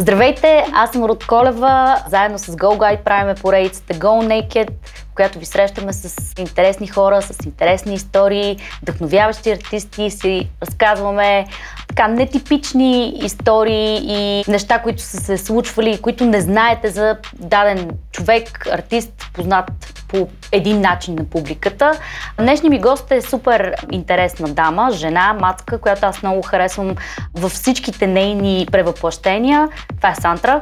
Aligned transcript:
Здравейте, 0.00 0.64
аз 0.72 0.90
съм 0.90 1.04
Руд 1.04 1.26
Колева. 1.26 2.02
Заедно 2.08 2.38
с 2.38 2.46
Go 2.46 2.78
Guide 2.78 3.02
правиме 3.02 3.34
поредицата 3.34 3.94
Go 3.94 4.26
Naked, 4.26 4.70
в 5.10 5.14
която 5.14 5.38
ви 5.38 5.46
срещаме 5.46 5.92
с 5.92 6.32
интересни 6.38 6.86
хора, 6.86 7.22
с 7.22 7.44
интересни 7.44 7.94
истории, 7.94 8.56
вдъхновяващи 8.82 9.50
артисти, 9.50 10.10
си 10.10 10.48
разказваме 10.62 11.46
така 11.88 12.08
нетипични 12.08 13.08
истории 13.24 14.00
и 14.04 14.44
неща, 14.48 14.82
които 14.82 15.02
са 15.02 15.16
се 15.16 15.38
случвали, 15.38 16.00
които 16.02 16.24
не 16.24 16.40
знаете 16.40 16.90
за 16.90 17.16
даден 17.34 17.90
човек, 18.12 18.66
артист, 18.72 19.12
познат 19.32 19.97
по 20.08 20.28
един 20.52 20.80
начин 20.80 21.14
на 21.14 21.24
публиката. 21.24 21.92
Днешният 22.38 22.70
ми 22.70 22.80
гост 22.80 23.10
е 23.10 23.22
супер 23.22 23.74
интересна 23.92 24.48
дама, 24.48 24.90
жена, 24.92 25.36
матка, 25.40 25.78
която 25.78 26.06
аз 26.06 26.22
много 26.22 26.42
харесвам 26.42 26.94
във 27.34 27.52
всичките 27.52 28.06
нейни 28.06 28.66
превъплъщения. 28.72 29.68
Това 29.96 30.10
е 30.10 30.14
Сантра. 30.14 30.60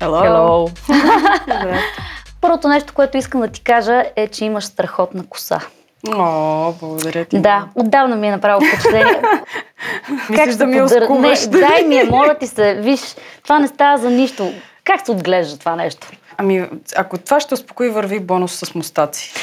Hello. 0.00 0.70
Hello. 0.88 1.78
Първото 2.40 2.68
нещо, 2.68 2.94
което 2.94 3.16
искам 3.16 3.40
да 3.40 3.48
ти 3.48 3.60
кажа 3.60 4.04
е, 4.16 4.28
че 4.28 4.44
имаш 4.44 4.64
страхотна 4.64 5.26
коса. 5.26 5.60
О, 6.06 6.72
благодаря 6.80 7.24
ти. 7.24 7.38
Да, 7.38 7.66
отдавна 7.74 8.16
ми 8.16 8.28
е 8.28 8.30
направо 8.30 8.60
впечатление. 8.66 9.22
Мислиш 10.30 10.54
да 10.54 10.66
ми 10.66 10.82
оскуваш? 10.82 11.46
Не, 11.46 11.60
дай 11.60 11.82
ми 11.82 11.96
я, 11.96 12.06
моля 12.06 12.34
ти 12.34 12.46
се. 12.46 12.74
Виж, 12.74 13.00
това 13.42 13.58
не 13.58 13.68
става 13.68 13.98
за 13.98 14.10
нищо. 14.10 14.52
Как 14.84 15.06
се 15.06 15.12
отглежда 15.12 15.58
това 15.58 15.76
нещо? 15.76 16.08
Ами, 16.40 16.68
ако 16.96 17.18
това 17.18 17.40
ще 17.40 17.54
успокои, 17.54 17.88
върви 17.88 18.20
бонус 18.20 18.52
с 18.52 18.74
мустаци. 18.74 19.34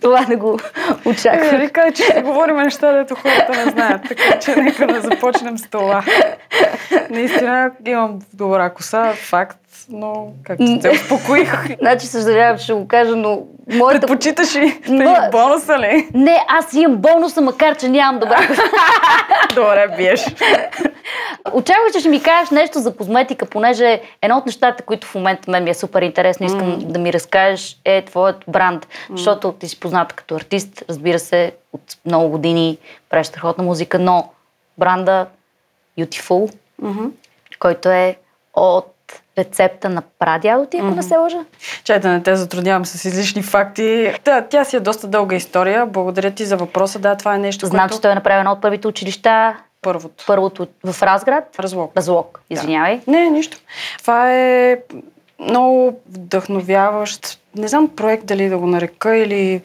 това 0.00 0.20
не 0.28 0.36
го 0.36 0.58
очаквах. 1.04 1.52
Е, 1.52 1.58
вика, 1.58 1.92
че 1.94 2.02
ще 2.04 2.22
говорим 2.22 2.56
неща, 2.56 2.92
дето 2.92 3.14
хората 3.14 3.64
не 3.64 3.70
знаят. 3.70 4.02
Така 4.08 4.38
че 4.38 4.56
нека 4.56 4.86
да 4.86 5.00
започнем 5.00 5.58
с 5.58 5.70
това. 5.70 6.04
Наистина 7.10 7.70
имам 7.86 8.18
добра 8.32 8.70
коса, 8.70 9.12
факт, 9.12 9.58
но 9.88 10.28
както 10.44 10.78
те 10.82 10.90
успокоих. 10.90 11.78
значи 11.78 12.06
съжалявам, 12.06 12.58
ще 12.58 12.72
го 12.72 12.88
кажа, 12.88 13.16
но 13.16 13.42
моята... 13.72 14.06
Предпочиташ 14.06 14.56
ли 14.56 14.80
но... 14.88 15.16
бонуса 15.32 15.78
ли? 15.78 16.08
Не, 16.14 16.44
аз 16.48 16.74
имам 16.74 16.96
бонуса, 16.96 17.40
макар 17.40 17.76
че 17.76 17.88
нямам 17.88 18.20
добра 18.20 18.46
коса. 18.46 18.62
Добре, 19.54 19.88
биеш. 19.96 20.26
Очаквах, 21.56 21.92
че 21.92 22.00
ще 22.00 22.08
ми 22.08 22.22
кажеш 22.22 22.50
нещо 22.50 22.78
за 22.78 22.96
козметика, 22.96 23.46
понеже 23.46 24.00
едно 24.22 24.36
от 24.36 24.46
нещата, 24.46 24.82
които 24.82 25.06
в 25.06 25.14
момента 25.14 25.50
мен 25.50 25.64
ми 25.64 25.70
е 25.70 25.74
супер 25.74 26.02
интересно, 26.02 26.46
искам 26.46 26.80
mm. 26.80 26.86
да 26.86 26.98
ми 26.98 27.12
разкажеш, 27.12 27.76
е 27.84 28.04
твоят 28.04 28.44
бранд. 28.48 28.86
Mm. 28.86 29.16
Защото 29.16 29.52
ти 29.52 29.68
си 29.68 29.80
позната 29.80 30.14
като 30.14 30.34
артист, 30.34 30.84
разбира 30.88 31.18
се, 31.18 31.52
от 31.72 31.82
много 32.06 32.28
години 32.28 32.78
правиш 33.10 33.26
страхотна 33.26 33.64
музика, 33.64 33.98
но 33.98 34.30
бранда 34.78 35.26
Beautiful, 35.98 36.54
mm-hmm. 36.82 37.10
който 37.58 37.88
е 37.88 38.16
от 38.54 38.92
рецепта 39.38 39.88
на 39.88 40.02
прадядо 40.18 40.66
ти, 40.66 40.76
ако 40.76 40.86
mm-hmm. 40.86 40.94
не 40.94 41.02
се 41.02 41.16
лъжа? 41.16 41.44
Чай 41.84 42.00
да 42.00 42.08
не 42.08 42.22
те 42.22 42.36
затруднявам 42.36 42.86
с 42.86 43.04
излишни 43.04 43.42
факти. 43.42 44.14
Да, 44.24 44.42
тя 44.42 44.64
си 44.64 44.76
е 44.76 44.80
доста 44.80 45.06
дълга 45.06 45.36
история. 45.36 45.86
Благодаря 45.86 46.30
ти 46.30 46.44
за 46.44 46.56
въпроса. 46.56 46.98
Да, 46.98 47.16
това 47.16 47.34
е 47.34 47.38
нещо, 47.38 47.66
Знам, 47.66 47.80
което... 47.80 47.94
че 47.94 48.00
той 48.00 48.12
е 48.12 48.14
направено 48.14 48.52
от 48.52 48.60
първите 48.60 48.88
училища 48.88 49.56
Първото. 49.86 50.24
Първото 50.26 50.66
в 50.84 51.02
Разград? 51.02 51.56
Разлог. 51.60 51.92
Разлог, 51.96 52.40
извинявай. 52.50 53.00
Да. 53.06 53.12
Не, 53.12 53.30
нищо. 53.30 53.58
Това 53.98 54.34
е 54.34 54.78
много 55.40 56.00
вдъхновяващ, 56.08 57.40
не 57.56 57.68
знам 57.68 57.88
проект 57.88 58.26
дали 58.26 58.48
да 58.48 58.58
го 58.58 58.66
нарека 58.66 59.16
или... 59.16 59.62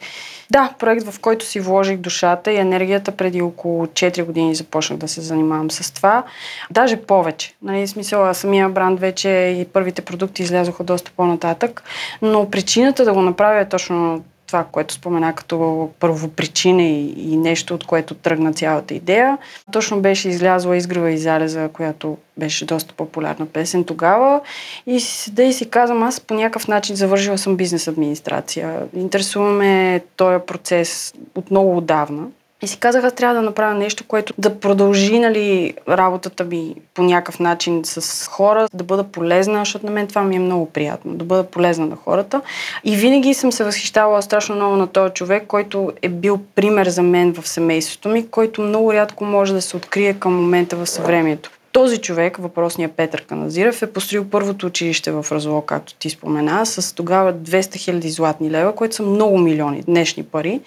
Да, 0.50 0.74
проект, 0.78 1.02
в 1.02 1.20
който 1.20 1.44
си 1.44 1.60
вложих 1.60 1.96
душата 1.96 2.52
и 2.52 2.56
енергията 2.56 3.12
преди 3.12 3.42
около 3.42 3.86
4 3.86 4.24
години 4.24 4.54
започнах 4.54 4.98
да 4.98 5.08
се 5.08 5.20
занимавам 5.20 5.70
с 5.70 5.94
това. 5.94 6.24
Даже 6.70 6.96
повече. 6.96 7.54
Нали, 7.62 7.86
смисъл, 7.86 8.34
самия 8.34 8.68
бранд 8.68 9.00
вече 9.00 9.28
и 9.28 9.64
първите 9.72 10.02
продукти 10.02 10.42
излязоха 10.42 10.84
доста 10.84 11.10
по-нататък, 11.16 11.82
но 12.22 12.50
причината 12.50 13.04
да 13.04 13.12
го 13.12 13.22
направя 13.22 13.60
е 13.60 13.68
точно 13.68 14.24
това, 14.52 14.64
което 14.72 14.94
спомена 14.94 15.34
като 15.34 15.90
първопричина 16.00 16.82
и, 16.82 17.32
и 17.32 17.36
нещо, 17.36 17.74
от 17.74 17.84
което 17.84 18.14
тръгна 18.14 18.52
цялата 18.52 18.94
идея. 18.94 19.38
Точно 19.72 20.00
беше 20.00 20.28
излязла 20.28 20.76
Изгрева 20.76 21.10
и 21.10 21.18
залеза, 21.18 21.68
която 21.68 22.16
беше 22.36 22.64
доста 22.64 22.94
популярна 22.94 23.46
песен 23.46 23.84
тогава. 23.84 24.40
И 24.86 25.00
седа 25.00 25.42
и 25.42 25.52
си 25.52 25.70
казвам, 25.70 26.02
аз 26.02 26.20
по 26.20 26.34
някакъв 26.34 26.68
начин 26.68 26.96
завършила 26.96 27.38
съм 27.38 27.56
бизнес 27.56 27.88
администрация. 27.88 28.80
Интересуваме 28.96 30.00
този 30.16 30.38
процес 30.46 31.14
от 31.34 31.50
много 31.50 31.76
отдавна. 31.76 32.26
И 32.62 32.66
си 32.66 32.78
казах, 32.78 33.04
аз 33.04 33.12
трябва 33.12 33.34
да 33.34 33.42
направя 33.42 33.74
нещо, 33.74 34.04
което 34.08 34.34
да 34.38 34.60
продължи 34.60 35.18
нали, 35.18 35.74
работата 35.88 36.44
ми 36.44 36.74
по 36.94 37.02
някакъв 37.02 37.40
начин 37.40 37.80
с 37.84 38.26
хора, 38.28 38.68
да 38.74 38.84
бъда 38.84 39.04
полезна, 39.04 39.58
защото 39.58 39.86
на 39.86 39.92
мен 39.92 40.06
това 40.06 40.22
ми 40.22 40.36
е 40.36 40.38
много 40.38 40.66
приятно, 40.66 41.14
да 41.14 41.24
бъда 41.24 41.44
полезна 41.44 41.86
на 41.86 41.96
хората. 41.96 42.40
И 42.84 42.96
винаги 42.96 43.34
съм 43.34 43.52
се 43.52 43.64
възхищавала 43.64 44.22
страшно 44.22 44.54
много 44.54 44.76
на 44.76 44.86
този 44.86 45.12
човек, 45.12 45.44
който 45.46 45.92
е 46.02 46.08
бил 46.08 46.40
пример 46.54 46.88
за 46.88 47.02
мен 47.02 47.32
в 47.32 47.48
семейството 47.48 48.08
ми, 48.08 48.28
който 48.28 48.62
много 48.62 48.92
рядко 48.92 49.24
може 49.24 49.52
да 49.52 49.62
се 49.62 49.76
открие 49.76 50.14
към 50.14 50.34
момента 50.34 50.76
в 50.76 50.86
съвремието. 50.86 51.50
Този 51.72 51.98
човек, 51.98 52.36
въпросният 52.36 52.92
Петър 52.92 53.24
Каназиров, 53.24 53.82
е 53.82 53.92
построил 53.92 54.24
първото 54.30 54.66
училище 54.66 55.10
в 55.10 55.26
Разло, 55.32 55.60
както 55.60 55.94
ти 55.94 56.10
спомена, 56.10 56.66
с 56.66 56.94
тогава 56.94 57.34
200 57.34 57.76
хиляди 57.76 58.10
златни 58.10 58.50
лева, 58.50 58.74
които 58.74 58.94
са 58.94 59.02
много 59.02 59.38
милиони 59.38 59.82
днешни 59.82 60.22
пари 60.22 60.60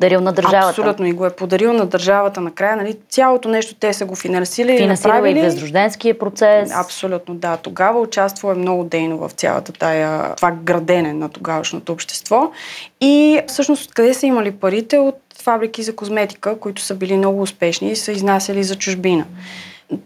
дарил 0.00 0.20
на 0.20 0.32
държавата. 0.32 0.68
Абсолютно 0.68 1.06
и 1.06 1.12
го 1.12 1.26
е 1.26 1.30
подарил 1.30 1.72
на 1.72 1.86
държавата 1.86 2.40
накрая. 2.40 2.76
Нали, 2.76 2.96
цялото 3.08 3.48
нещо 3.48 3.74
те 3.80 3.92
са 3.92 4.04
го 4.04 4.14
финансирали. 4.16 4.78
Финансирали 4.78 5.38
и 5.38 5.42
възрожденския 5.42 6.18
процес. 6.18 6.72
Абсолютно, 6.74 7.34
да. 7.34 7.56
Тогава 7.56 8.00
участва 8.00 8.52
е 8.52 8.54
много 8.54 8.84
дейно 8.84 9.18
в 9.18 9.30
цялата 9.30 9.72
тая, 9.72 10.34
това 10.34 10.50
градене 10.50 11.12
на 11.12 11.28
тогавашното 11.28 11.92
общество. 11.92 12.50
И 13.00 13.40
всъщност 13.48 13.94
къде 13.94 14.14
са 14.14 14.26
имали 14.26 14.50
парите? 14.50 14.98
От 14.98 15.18
фабрики 15.42 15.82
за 15.82 15.96
козметика, 15.96 16.58
които 16.58 16.82
са 16.82 16.94
били 16.94 17.16
много 17.16 17.42
успешни 17.42 17.90
и 17.90 17.96
са 17.96 18.12
изнасяли 18.12 18.64
за 18.64 18.76
чужбина 18.76 19.24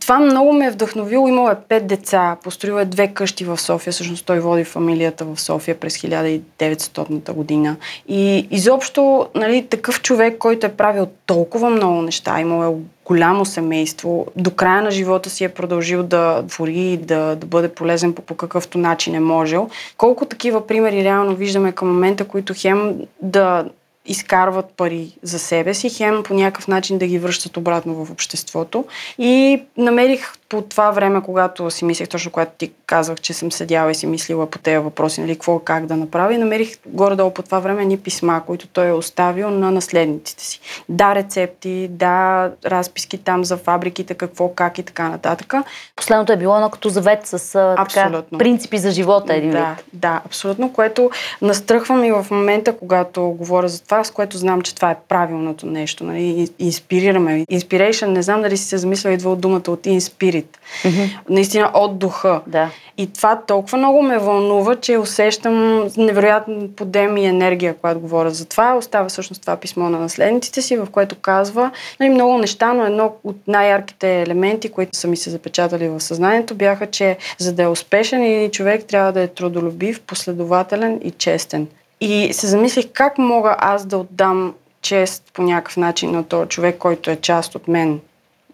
това 0.01 0.19
много 0.19 0.53
ме 0.53 0.67
е 0.67 0.71
вдъхновило. 0.71 1.29
Имал 1.29 1.51
е 1.51 1.55
пет 1.69 1.87
деца, 1.87 2.37
построил 2.43 2.75
е 2.75 2.85
две 2.85 3.09
къщи 3.09 3.45
в 3.45 3.61
София. 3.61 3.93
Всъщност 3.93 4.27
той 4.27 4.41
води 4.41 4.65
фамилията 4.65 5.25
в 5.25 5.41
София 5.41 5.81
през 5.81 5.99
1900 5.99 7.33
година. 7.33 7.77
И 8.09 8.49
изобщо 8.51 9.27
нали, 9.35 9.67
такъв 9.67 10.03
човек, 10.03 10.39
който 10.39 10.67
е 10.67 10.73
правил 10.73 11.07
толкова 11.27 11.71
много 11.71 12.03
неща, 12.03 12.41
имал 12.41 12.73
е 12.73 12.75
голямо 13.05 13.45
семейство, 13.45 14.27
до 14.37 14.51
края 14.51 14.83
на 14.83 14.91
живота 14.91 15.31
си 15.31 15.45
е 15.45 15.49
продължил 15.49 16.03
да 16.03 16.45
твори, 16.49 16.97
да, 16.97 17.37
да 17.37 17.47
бъде 17.47 17.69
полезен 17.69 18.13
по, 18.13 18.23
по 18.23 18.35
какъвто 18.35 18.79
начин 18.79 19.15
е 19.15 19.21
можел. 19.21 19.69
Колко 19.97 20.25
такива 20.25 20.67
примери 20.67 21.05
реално 21.05 21.35
виждаме 21.35 21.73
към 21.73 21.89
момента, 21.89 22.25
които 22.25 22.55
хем 22.57 22.95
да 23.23 23.65
изкарват 24.07 24.67
пари 24.77 25.13
за 25.23 25.39
себе 25.39 25.75
си, 25.75 25.91
хем 25.91 26.23
по 26.23 26.35
някакъв 26.35 26.69
начин 26.69 26.99
да 26.99 27.07
ги 27.07 27.19
връщат 27.19 27.57
обратно 27.57 28.05
в 28.05 28.11
обществото. 28.11 28.85
И 29.19 29.63
намерих 29.77 30.33
по 30.49 30.63
това 30.63 30.91
време, 30.91 31.23
когато 31.23 31.71
си 31.71 31.85
мислех, 31.85 32.09
точно 32.09 32.31
когато 32.31 32.53
ти 32.59 32.73
казах, 32.87 33.21
че 33.21 33.33
съм 33.33 33.53
седяла 33.53 33.91
и 33.91 33.95
си 33.95 34.07
мислила 34.07 34.51
по 34.51 34.59
тези 34.59 34.79
въпроси, 34.79 35.21
нали, 35.21 35.35
какво, 35.35 35.59
как 35.59 35.87
да 35.87 35.97
направя, 35.97 36.35
и 36.35 36.39
намерих 36.39 36.77
горе-долу 36.87 37.31
по 37.31 37.43
това 37.43 37.59
време 37.59 37.85
ни 37.85 37.99
писма, 37.99 38.43
които 38.47 38.67
той 38.67 38.89
е 38.89 38.93
оставил 38.93 39.51
на 39.51 39.71
наследниците 39.71 40.45
си. 40.45 40.61
Да, 40.89 41.15
рецепти, 41.15 41.89
да, 41.91 42.51
разписки 42.67 43.19
там 43.19 43.45
за 43.45 43.57
фабриките, 43.57 44.15
какво, 44.15 44.49
как 44.49 44.79
и 44.79 44.83
така 44.83 45.09
нататък. 45.09 45.55
Последното 45.97 46.33
е 46.33 46.37
било 46.37 46.55
едно 46.55 46.71
като 46.71 46.89
завет 46.89 47.27
с 47.27 47.53
така, 47.77 48.23
принципи 48.39 48.79
за 48.79 48.91
живота, 48.91 49.35
един 49.35 49.51
да, 49.51 49.59
вид. 49.59 49.85
Да, 49.93 50.23
абсолютно, 50.27 50.73
което 50.73 51.11
настръхвам 51.43 52.05
и 52.05 52.13
в 52.13 52.27
момента, 52.31 52.77
когато 52.77 53.23
говоря 53.23 53.69
за 53.69 53.83
това, 53.83 54.05
с 54.05 54.11
което 54.11 54.39
знам, 54.39 54.63
че 54.63 54.75
това 54.75 54.91
е 54.91 54.97
правилното 55.09 55.67
нещо. 55.67 56.05
Нали? 56.05 56.49
Инспирираме. 56.59 57.45
Inspiration, 57.53 58.07
не 58.07 58.23
знам 58.23 58.43
дали 58.43 58.57
си 58.57 58.65
се 58.65 58.79
замисля, 58.79 59.13
идва 59.13 59.33
от 59.33 59.41
думата 59.41 59.63
от 59.69 59.87
inspirit 59.87 60.34
spirit. 60.35 60.59
Mm-hmm. 60.83 61.19
Наистина 61.29 61.71
от 61.75 61.99
духа. 61.99 62.41
Да. 62.47 62.71
И 62.99 63.13
това 63.13 63.41
толкова 63.47 63.79
много 63.79 64.03
ме 64.03 64.19
вълнува, 64.19 64.77
че 64.77 64.99
усещам 64.99 65.89
невероятно 65.97 66.69
подем 66.69 67.17
и 67.17 67.27
енергия, 67.27 67.75
когато 67.75 68.01
говоря 68.01 68.31
за 68.31 68.45
това. 68.45 68.75
Остава 68.75 69.09
всъщност 69.09 69.41
това 69.41 69.57
писмо 69.57 69.91
на 69.91 69.99
наследниците 69.99 70.63
си, 70.63 70.77
в 70.77 70.87
което 70.93 71.17
казва 71.17 71.71
нали, 72.01 72.11
много 72.11 72.39
неща, 72.39 72.73
но 72.73 72.85
едно 72.85 73.13
от 73.25 73.37
най-ярките 73.47 74.23
елементи, 74.23 74.69
които 74.69 74.99
са 74.99 75.09
ми 75.09 75.17
се 75.17 75.31
запечатали 75.31 75.89
в 75.89 76.01
съзнанието, 76.01 76.55
бяха, 76.55 76.87
че 76.87 77.17
за 77.39 77.53
да 77.53 77.63
е 77.63 77.69
успешен 77.69 78.23
един 78.23 78.51
човек 78.51 78.85
трябва 78.85 79.13
да 79.13 79.21
е 79.21 79.29
трудолюбив, 79.29 80.01
последователен 80.01 81.01
и 81.05 81.11
честен. 81.11 81.67
И 82.01 82.33
се 82.33 82.47
замислих 82.47 82.87
как 82.93 83.19
мога 83.19 83.57
аз 83.59 83.87
да 83.87 83.99
отдам 83.99 84.55
чест 84.83 85.25
по 85.35 85.43
някакъв 85.43 85.77
начин 85.77 86.11
на 86.11 86.25
този 86.25 86.49
човек, 86.49 86.79
който 86.79 87.11
е 87.11 87.17
част 87.17 87.55
от 87.55 87.69
мен 87.69 88.01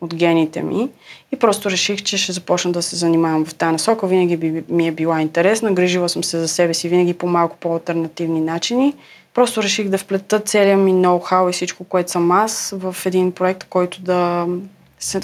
от 0.01 0.15
гените 0.15 0.63
ми 0.63 0.89
и 1.33 1.37
просто 1.37 1.71
реших, 1.71 2.03
че 2.03 2.19
ще 2.19 2.33
започна 2.33 2.73
да 2.73 2.83
се 2.83 2.97
занимавам 2.97 3.45
в 3.45 3.55
тази 3.55 3.73
насока. 3.73 4.07
Винаги 4.07 4.37
би, 4.37 4.65
ми 4.69 4.89
е 4.89 4.93
била 4.93 5.21
интересна, 5.21 5.73
грижила 5.73 6.09
съм 6.09 6.25
се 6.25 6.39
за 6.39 6.49
себе 6.49 6.75
си 6.75 6.89
винаги 6.89 7.15
по 7.15 7.27
малко 7.27 7.57
по-алтернативни 7.61 8.41
начини. 8.41 8.95
Просто 9.35 9.63
реших 9.63 9.89
да 9.89 9.99
вплета 9.99 10.41
целия 10.41 10.77
ми 10.77 10.93
ноу-хау 10.93 11.51
и 11.51 11.53
всичко, 11.53 11.85
което 11.85 12.11
съм 12.11 12.31
аз 12.31 12.75
в 12.77 12.97
един 13.07 13.33
проект, 13.33 13.65
който 13.65 14.03
да 14.03 14.47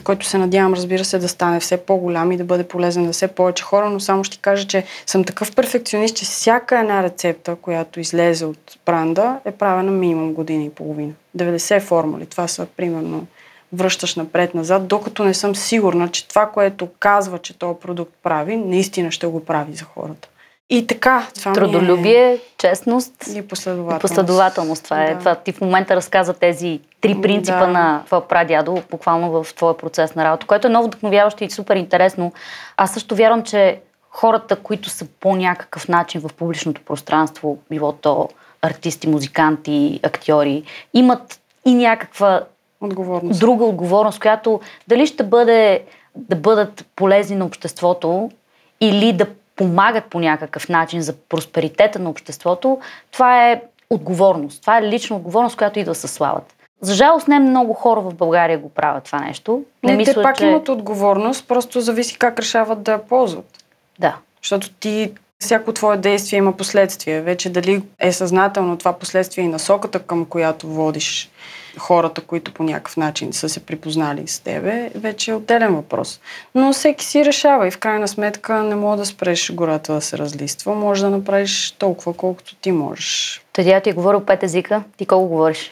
който 0.04 0.26
се 0.26 0.38
надявам, 0.38 0.74
разбира 0.74 1.04
се, 1.04 1.18
да 1.18 1.28
стане 1.28 1.60
все 1.60 1.76
по-голям 1.76 2.32
и 2.32 2.36
да 2.36 2.44
бъде 2.44 2.68
полезен 2.68 3.06
на 3.06 3.12
все 3.12 3.28
повече 3.28 3.64
хора, 3.64 3.90
но 3.90 4.00
само 4.00 4.24
ще 4.24 4.38
кажа, 4.38 4.66
че 4.66 4.84
съм 5.06 5.24
такъв 5.24 5.54
перфекционист, 5.54 6.16
че 6.16 6.24
всяка 6.24 6.80
една 6.80 7.02
рецепта, 7.02 7.56
която 7.56 8.00
излезе 8.00 8.44
от 8.44 8.78
бранда, 8.86 9.38
е 9.44 9.50
правена 9.50 9.92
минимум 9.92 10.32
година 10.32 10.64
и 10.64 10.70
половина. 10.70 11.12
90 11.36 11.80
формули. 11.80 12.26
Това 12.26 12.48
са 12.48 12.66
примерно 12.76 13.26
връщаш 13.72 14.16
напред-назад, 14.16 14.88
докато 14.88 15.24
не 15.24 15.34
съм 15.34 15.56
сигурна, 15.56 16.08
че 16.08 16.28
това, 16.28 16.46
което 16.46 16.88
казва, 16.98 17.38
че 17.38 17.58
този 17.58 17.80
продукт 17.80 18.12
прави, 18.22 18.56
наистина 18.56 19.12
ще 19.12 19.26
го 19.26 19.44
прави 19.44 19.72
за 19.72 19.84
хората. 19.84 20.28
И 20.70 20.86
така, 20.86 21.26
това 21.34 21.52
Трудолюбие, 21.52 22.32
е... 22.32 22.38
честност 22.58 23.12
и 23.34 23.48
последователност. 23.48 24.00
И 24.00 24.08
последователност. 24.08 24.84
Това 24.84 25.04
е. 25.04 25.14
Да. 25.14 25.18
Това, 25.18 25.34
ти 25.34 25.52
в 25.52 25.60
момента 25.60 25.96
разказа 25.96 26.34
тези 26.34 26.80
три 27.00 27.20
принципа 27.20 27.66
да. 27.66 27.66
на 27.66 28.02
твоя 28.06 28.28
прадядо, 28.28 28.82
буквално 28.90 29.42
в 29.42 29.54
твоя 29.54 29.76
процес 29.76 30.14
на 30.14 30.24
работа, 30.24 30.46
което 30.46 30.66
е 30.66 30.70
много 30.70 30.86
вдъхновяващо 30.86 31.44
и 31.44 31.50
супер 31.50 31.76
интересно. 31.76 32.32
Аз 32.76 32.94
също 32.94 33.16
вярвам, 33.16 33.42
че 33.42 33.80
хората, 34.10 34.56
които 34.56 34.88
са 34.88 35.06
по 35.20 35.36
някакъв 35.36 35.88
начин 35.88 36.20
в 36.20 36.30
публичното 36.36 36.80
пространство, 36.80 37.58
било 37.70 37.92
то 37.92 38.28
артисти, 38.62 39.08
музиканти, 39.08 40.00
актьори, 40.02 40.62
имат 40.94 41.40
и 41.64 41.74
някаква 41.74 42.40
отговорност. 42.80 43.40
друга 43.40 43.64
отговорност, 43.64 44.20
която 44.20 44.60
дали 44.88 45.06
ще 45.06 45.24
бъде 45.24 45.82
да 46.16 46.36
бъдат 46.36 46.86
полезни 46.96 47.36
на 47.36 47.44
обществото 47.44 48.30
или 48.80 49.12
да 49.12 49.26
помагат 49.56 50.04
по 50.04 50.20
някакъв 50.20 50.68
начин 50.68 51.02
за 51.02 51.12
просперитета 51.12 51.98
на 51.98 52.10
обществото, 52.10 52.78
това 53.10 53.50
е 53.50 53.62
отговорност. 53.90 54.62
Това 54.62 54.78
е 54.78 54.82
лична 54.82 55.16
отговорност, 55.16 55.56
която 55.56 55.78
идва 55.78 55.94
със 55.94 56.12
славата. 56.12 56.54
За 56.80 56.94
жалост 56.94 57.28
не 57.28 57.38
много 57.38 57.72
хора 57.72 58.00
в 58.00 58.14
България 58.14 58.58
го 58.58 58.68
правят 58.68 59.04
това 59.04 59.18
нещо. 59.18 59.62
Не, 59.82 59.90
не 59.90 59.96
мисля, 59.96 60.14
те 60.14 60.22
пак 60.22 60.38
че... 60.38 60.46
имат 60.46 60.68
отговорност, 60.68 61.48
просто 61.48 61.80
зависи 61.80 62.18
как 62.18 62.38
решават 62.38 62.82
да 62.82 62.92
я 62.92 63.06
ползват. 63.06 63.64
Да. 63.98 64.16
Защото 64.42 64.70
ти 64.70 65.12
всяко 65.38 65.72
твое 65.72 65.96
действие 65.96 66.36
има 66.36 66.56
последствия. 66.56 67.22
Вече 67.22 67.50
дали 67.50 67.82
е 67.98 68.12
съзнателно 68.12 68.76
това 68.76 68.92
последствие 68.92 69.44
и 69.44 69.48
насоката, 69.48 69.98
към 69.98 70.24
която 70.24 70.66
водиш 70.66 71.30
хората, 71.78 72.20
които 72.20 72.52
по 72.52 72.62
някакъв 72.62 72.96
начин 72.96 73.32
са 73.32 73.48
се 73.48 73.60
припознали 73.66 74.26
с 74.26 74.40
тебе, 74.40 74.90
вече 74.94 75.30
е 75.30 75.34
отделен 75.34 75.74
въпрос. 75.74 76.20
Но 76.54 76.72
всеки 76.72 77.04
си 77.04 77.24
решава 77.24 77.68
и 77.68 77.70
в 77.70 77.78
крайна 77.78 78.08
сметка 78.08 78.62
не 78.62 78.74
мога 78.74 78.96
да 78.96 79.06
спреш 79.06 79.52
гората 79.52 79.94
да 79.94 80.00
се 80.00 80.18
разлиства. 80.18 80.74
Може 80.74 81.02
да 81.02 81.10
направиш 81.10 81.70
толкова, 81.70 82.14
колкото 82.14 82.54
ти 82.54 82.72
можеш. 82.72 83.42
Тя 83.52 83.80
ти 83.80 83.90
е 83.90 83.92
говорил 83.92 84.20
пет 84.20 84.42
езика. 84.42 84.82
Ти 84.96 85.06
колко 85.06 85.28
говориш? 85.28 85.70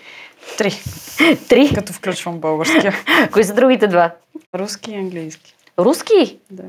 Три. 0.59 0.81
Три? 1.49 1.73
Като 1.75 1.93
включвам 1.93 2.39
българския. 2.39 2.95
Кои 3.33 3.45
са 3.45 3.55
другите 3.55 3.87
два? 3.87 4.11
Руски 4.55 4.91
и 4.91 4.97
английски. 4.97 5.55
Руски? 5.79 6.39
Да. 6.51 6.65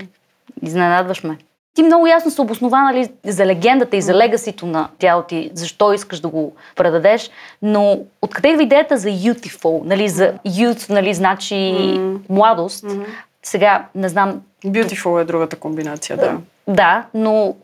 Изненадваш 0.62 1.24
ме 1.24 1.38
ти 1.76 1.84
много 1.84 2.08
ясно 2.08 2.32
се 2.32 2.42
обоснова 2.42 2.82
нали, 2.82 3.10
за 3.24 3.46
легендата 3.46 3.98
и 3.98 4.02
за 4.02 4.14
легасито 4.14 4.66
на 4.66 4.90
тялото 5.00 5.28
ти, 5.28 5.52
защо 5.54 5.94
искаш 5.94 6.20
да 6.20 6.28
го 6.28 6.56
предадеш, 6.76 7.30
но 7.62 8.00
откъде 8.22 8.50
идва 8.50 8.64
идеята 8.64 8.98
за 8.98 9.10
youthful, 9.10 9.82
нали, 9.86 10.10
за 10.10 10.34
youth, 10.48 10.90
нали, 10.90 11.14
значи 11.14 11.54
mm-hmm. 11.54 12.20
младост. 12.30 12.84
Mm-hmm. 12.84 13.06
Сега, 13.44 13.86
не 13.96 14.10
знам... 14.10 14.42
Beautiful 14.66 15.22
е 15.22 15.26
другата 15.26 15.56
комбинация, 15.56 16.18
да. 16.18 16.38
Да, 16.68 17.06
но... 17.14 17.56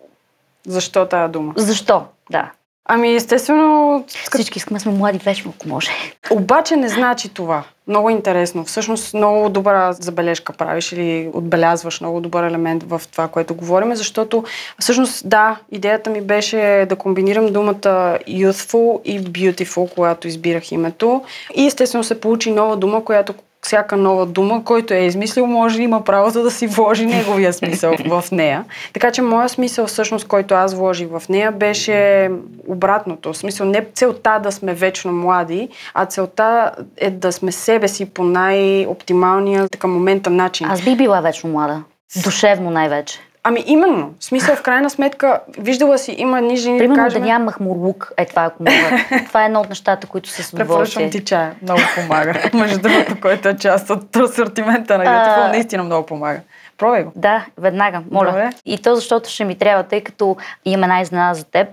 Защо 0.67 1.05
тая 1.05 1.29
дума? 1.29 1.53
Защо, 1.55 2.03
да. 2.29 2.51
Ами, 2.85 3.15
естествено... 3.15 4.03
Всички 4.07 4.57
искаме 4.57 4.79
сме 4.79 4.91
млади 4.91 5.17
вечно, 5.17 5.53
ако 5.55 5.67
може. 5.67 5.89
Обаче 6.31 6.75
не 6.75 6.89
значи 6.89 7.29
това. 7.29 7.63
Много 7.87 8.09
интересно. 8.09 8.65
Всъщност 8.65 9.13
много 9.13 9.49
добра 9.49 9.93
забележка 9.93 10.53
правиш 10.53 10.91
или 10.91 11.29
отбелязваш 11.33 12.01
много 12.01 12.21
добър 12.21 12.43
елемент 12.43 12.83
в 12.83 13.01
това, 13.11 13.27
което 13.27 13.55
говорим, 13.55 13.95
защото 13.95 14.43
всъщност 14.79 15.29
да, 15.29 15.59
идеята 15.71 16.09
ми 16.09 16.21
беше 16.21 16.85
да 16.89 16.95
комбинирам 16.95 17.53
думата 17.53 18.17
youthful 18.27 19.01
и 19.03 19.21
beautiful, 19.21 19.93
когато 19.93 20.27
избирах 20.27 20.71
името. 20.71 21.23
И 21.55 21.65
естествено 21.65 22.03
се 22.03 22.21
получи 22.21 22.51
нова 22.51 22.77
дума, 22.77 23.05
която 23.05 23.33
всяка 23.61 23.97
нова 23.97 24.25
дума, 24.25 24.63
който 24.63 24.93
е 24.93 24.97
измислил, 24.97 25.47
може 25.47 25.77
да 25.77 25.83
има 25.83 26.03
правото 26.03 26.43
да 26.43 26.51
си 26.51 26.67
вложи 26.67 27.05
неговия 27.05 27.53
смисъл 27.53 27.95
в 28.05 28.23
нея. 28.31 28.65
Така 28.93 29.11
че 29.11 29.21
моя 29.21 29.49
смисъл, 29.49 29.87
всъщност, 29.87 30.27
който 30.27 30.53
аз 30.53 30.73
вложих 30.73 31.07
в 31.09 31.23
нея, 31.29 31.51
беше 31.51 32.29
обратното. 32.67 33.33
В 33.33 33.37
смисъл 33.37 33.67
не 33.67 33.85
целта 33.93 34.39
да 34.43 34.51
сме 34.51 34.73
вечно 34.73 35.11
млади, 35.11 35.69
а 35.93 36.05
целта 36.05 36.71
е 36.97 37.09
да 37.09 37.31
сме 37.31 37.51
себе 37.51 37.87
си 37.87 38.05
по 38.05 38.23
най-оптималния 38.23 39.69
така 39.69 39.87
момента 39.87 40.29
начин. 40.29 40.67
Аз 40.67 40.81
би 40.81 40.95
била 40.95 41.21
вечно 41.21 41.49
млада. 41.49 41.83
Душевно 42.23 42.69
най-вече. 42.69 43.19
Ами 43.43 43.63
именно. 43.65 44.13
В 44.19 44.23
смисъл, 44.25 44.55
в 44.55 44.61
крайна 44.61 44.89
сметка, 44.89 45.39
виждала 45.57 45.97
си, 45.97 46.15
има 46.17 46.37
едни 46.37 46.57
жени, 46.57 46.77
Примерно 46.77 46.95
да, 46.95 47.01
кажем... 47.01 47.21
да 47.21 47.27
нямах 47.27 47.59
мурлук. 47.59 48.11
Е, 48.17 48.25
това 48.25 48.43
ако 48.45 48.63
мога. 48.63 49.05
това 49.27 49.43
е 49.43 49.45
едно 49.45 49.59
от 49.59 49.69
нещата, 49.69 50.07
които 50.07 50.29
се 50.29 50.43
с 50.43 50.51
Препоръчвам 50.51 51.09
ти 51.09 51.23
чая. 51.23 51.55
Много 51.61 51.81
помага. 51.95 52.49
Между 52.53 52.79
другото, 52.79 53.21
който 53.21 53.49
е 53.49 53.57
част 53.57 53.89
от 53.89 54.15
асортимента 54.15 54.97
на 54.97 55.05
Beautiful, 55.05 55.51
наистина 55.51 55.83
много 55.83 56.05
помага. 56.05 56.39
Пробай 56.77 57.03
го. 57.03 57.11
Да, 57.15 57.45
веднага, 57.57 58.01
моля. 58.11 58.25
Добре. 58.25 58.49
И 58.65 58.77
то 58.77 58.95
защото 58.95 59.29
ще 59.29 59.45
ми 59.45 59.55
трябва, 59.55 59.83
тъй 59.83 60.01
като 60.01 60.37
имам 60.65 60.83
една 60.83 61.01
изненада 61.01 61.35
за 61.35 61.43
теб. 61.43 61.67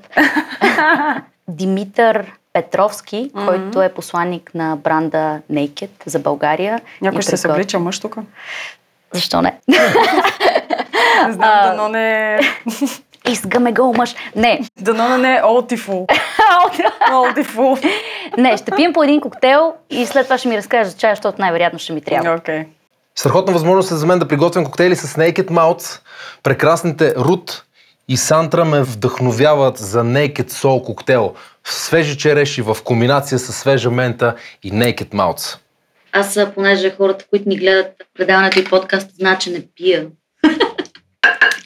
Димитър 1.49 2.33
Петровски, 2.53 3.31
mm-hmm. 3.35 3.47
който 3.47 3.83
е 3.83 3.89
посланник 3.89 4.51
на 4.55 4.77
бранда 4.77 5.41
Naked 5.53 5.91
за 6.07 6.19
България. 6.19 6.81
Някой 7.01 7.23
ще 7.23 7.31
се 7.31 7.37
съблича 7.37 7.79
мъж 7.79 8.01
тук? 8.01 8.17
Защо 9.13 9.43
не? 9.43 9.59
Не 11.27 11.33
знам, 11.33 11.77
дано 11.77 11.89
не 11.89 12.39
Искаме 13.29 13.73
го 13.73 13.95
мъж. 13.97 14.15
Не. 14.37 14.61
Дано 14.81 15.19
не 15.19 15.37
е 15.37 15.43
олтифул. 15.45 16.07
олтифул. 17.13 17.79
не, 18.39 18.57
ще 18.57 18.71
пием 18.71 18.93
по 18.93 19.03
един 19.03 19.21
коктейл 19.21 19.73
и 19.91 20.07
след 20.07 20.25
това 20.27 20.39
ще 20.39 20.49
ми 20.49 20.57
разкажеш 20.57 20.93
за 20.93 20.99
чая, 20.99 21.15
защото 21.15 21.41
най-вероятно 21.41 21.79
ще 21.79 21.93
ми 21.93 22.01
трябва. 22.01 22.39
Okay. 22.39 22.67
Страхотна 23.15 23.53
възможност 23.53 23.91
е 23.91 23.95
за 23.95 24.07
мен 24.07 24.19
да 24.19 24.29
приготвям 24.29 24.65
коктейли 24.65 24.97
с 24.97 25.15
Naked 25.15 25.47
Mouths. 25.51 26.01
Прекрасните 26.43 27.15
Рут 27.17 27.65
и 28.09 28.17
Сантра 28.17 28.65
ме 28.65 28.83
вдъхновяват 28.83 29.79
за 29.79 30.05
Naked 30.05 30.51
Soul 30.51 30.85
коктейл. 30.85 31.35
Свежи 31.65 32.19
череши 32.19 32.63
в 32.63 32.77
комбинация 32.85 33.39
с 33.39 33.53
свежа 33.53 33.91
мента 33.91 34.35
и 34.63 34.73
Naked 34.73 35.09
Mouths. 35.09 35.59
Аз, 36.13 36.39
понеже 36.55 36.95
хората, 36.97 37.25
които 37.31 37.49
ни 37.49 37.57
гледат 37.57 37.87
предаването 38.19 38.59
и 38.59 38.65
подкаст, 38.65 39.11
знаят, 39.17 39.41
че 39.41 39.51
не 39.51 39.63
пия. 39.77 40.07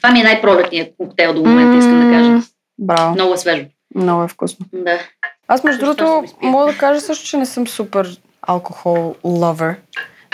Това 0.03 0.13
ми 0.13 0.19
е 0.19 0.23
най-пролетният 0.23 0.93
коктейл 0.97 1.33
до 1.33 1.43
момента, 1.45 1.77
искам 1.77 1.99
да 1.99 2.17
кажа. 2.17 2.47
Браво. 2.79 3.13
Много 3.13 3.33
е 3.33 3.37
свежо. 3.37 3.65
Много 3.95 4.23
е 4.23 4.27
вкусно. 4.27 4.65
Да. 4.73 4.99
Аз, 5.47 5.63
между 5.63 5.85
другото, 5.85 6.23
мога 6.41 6.65
да 6.65 6.77
кажа 6.77 7.01
също, 7.01 7.25
че 7.25 7.37
не 7.37 7.45
съм 7.45 7.67
супер 7.67 8.17
алкохол 8.41 9.15
лъвър. 9.23 9.75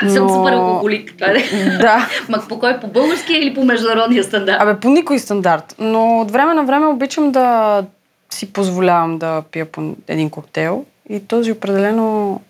Но... 0.04 0.10
Съм 0.10 0.30
супер 0.30 0.52
алкохолик. 0.52 1.14
Това 1.18 1.28
е. 1.32 1.34
Да. 1.78 2.10
Ма 2.30 2.44
по 2.50 2.60
кой? 2.60 2.80
По 2.80 2.88
българския 2.88 3.42
или 3.42 3.54
по 3.54 3.64
международния 3.64 4.24
стандарт? 4.24 4.62
Абе, 4.62 4.80
по 4.80 4.90
никой 4.90 5.20
стандарт. 5.20 5.76
Но 5.80 6.22
от 6.22 6.32
време 6.32 6.54
на 6.54 6.64
време 6.64 6.86
обичам 6.86 7.32
да 7.32 7.84
си 8.30 8.54
позволявам 8.54 9.18
да 9.18 9.44
пия 9.52 9.66
по 9.66 9.96
един 10.08 10.30
коктейл. 10.30 10.86
И 11.10 11.28
този 11.28 11.52
определено 11.52 12.42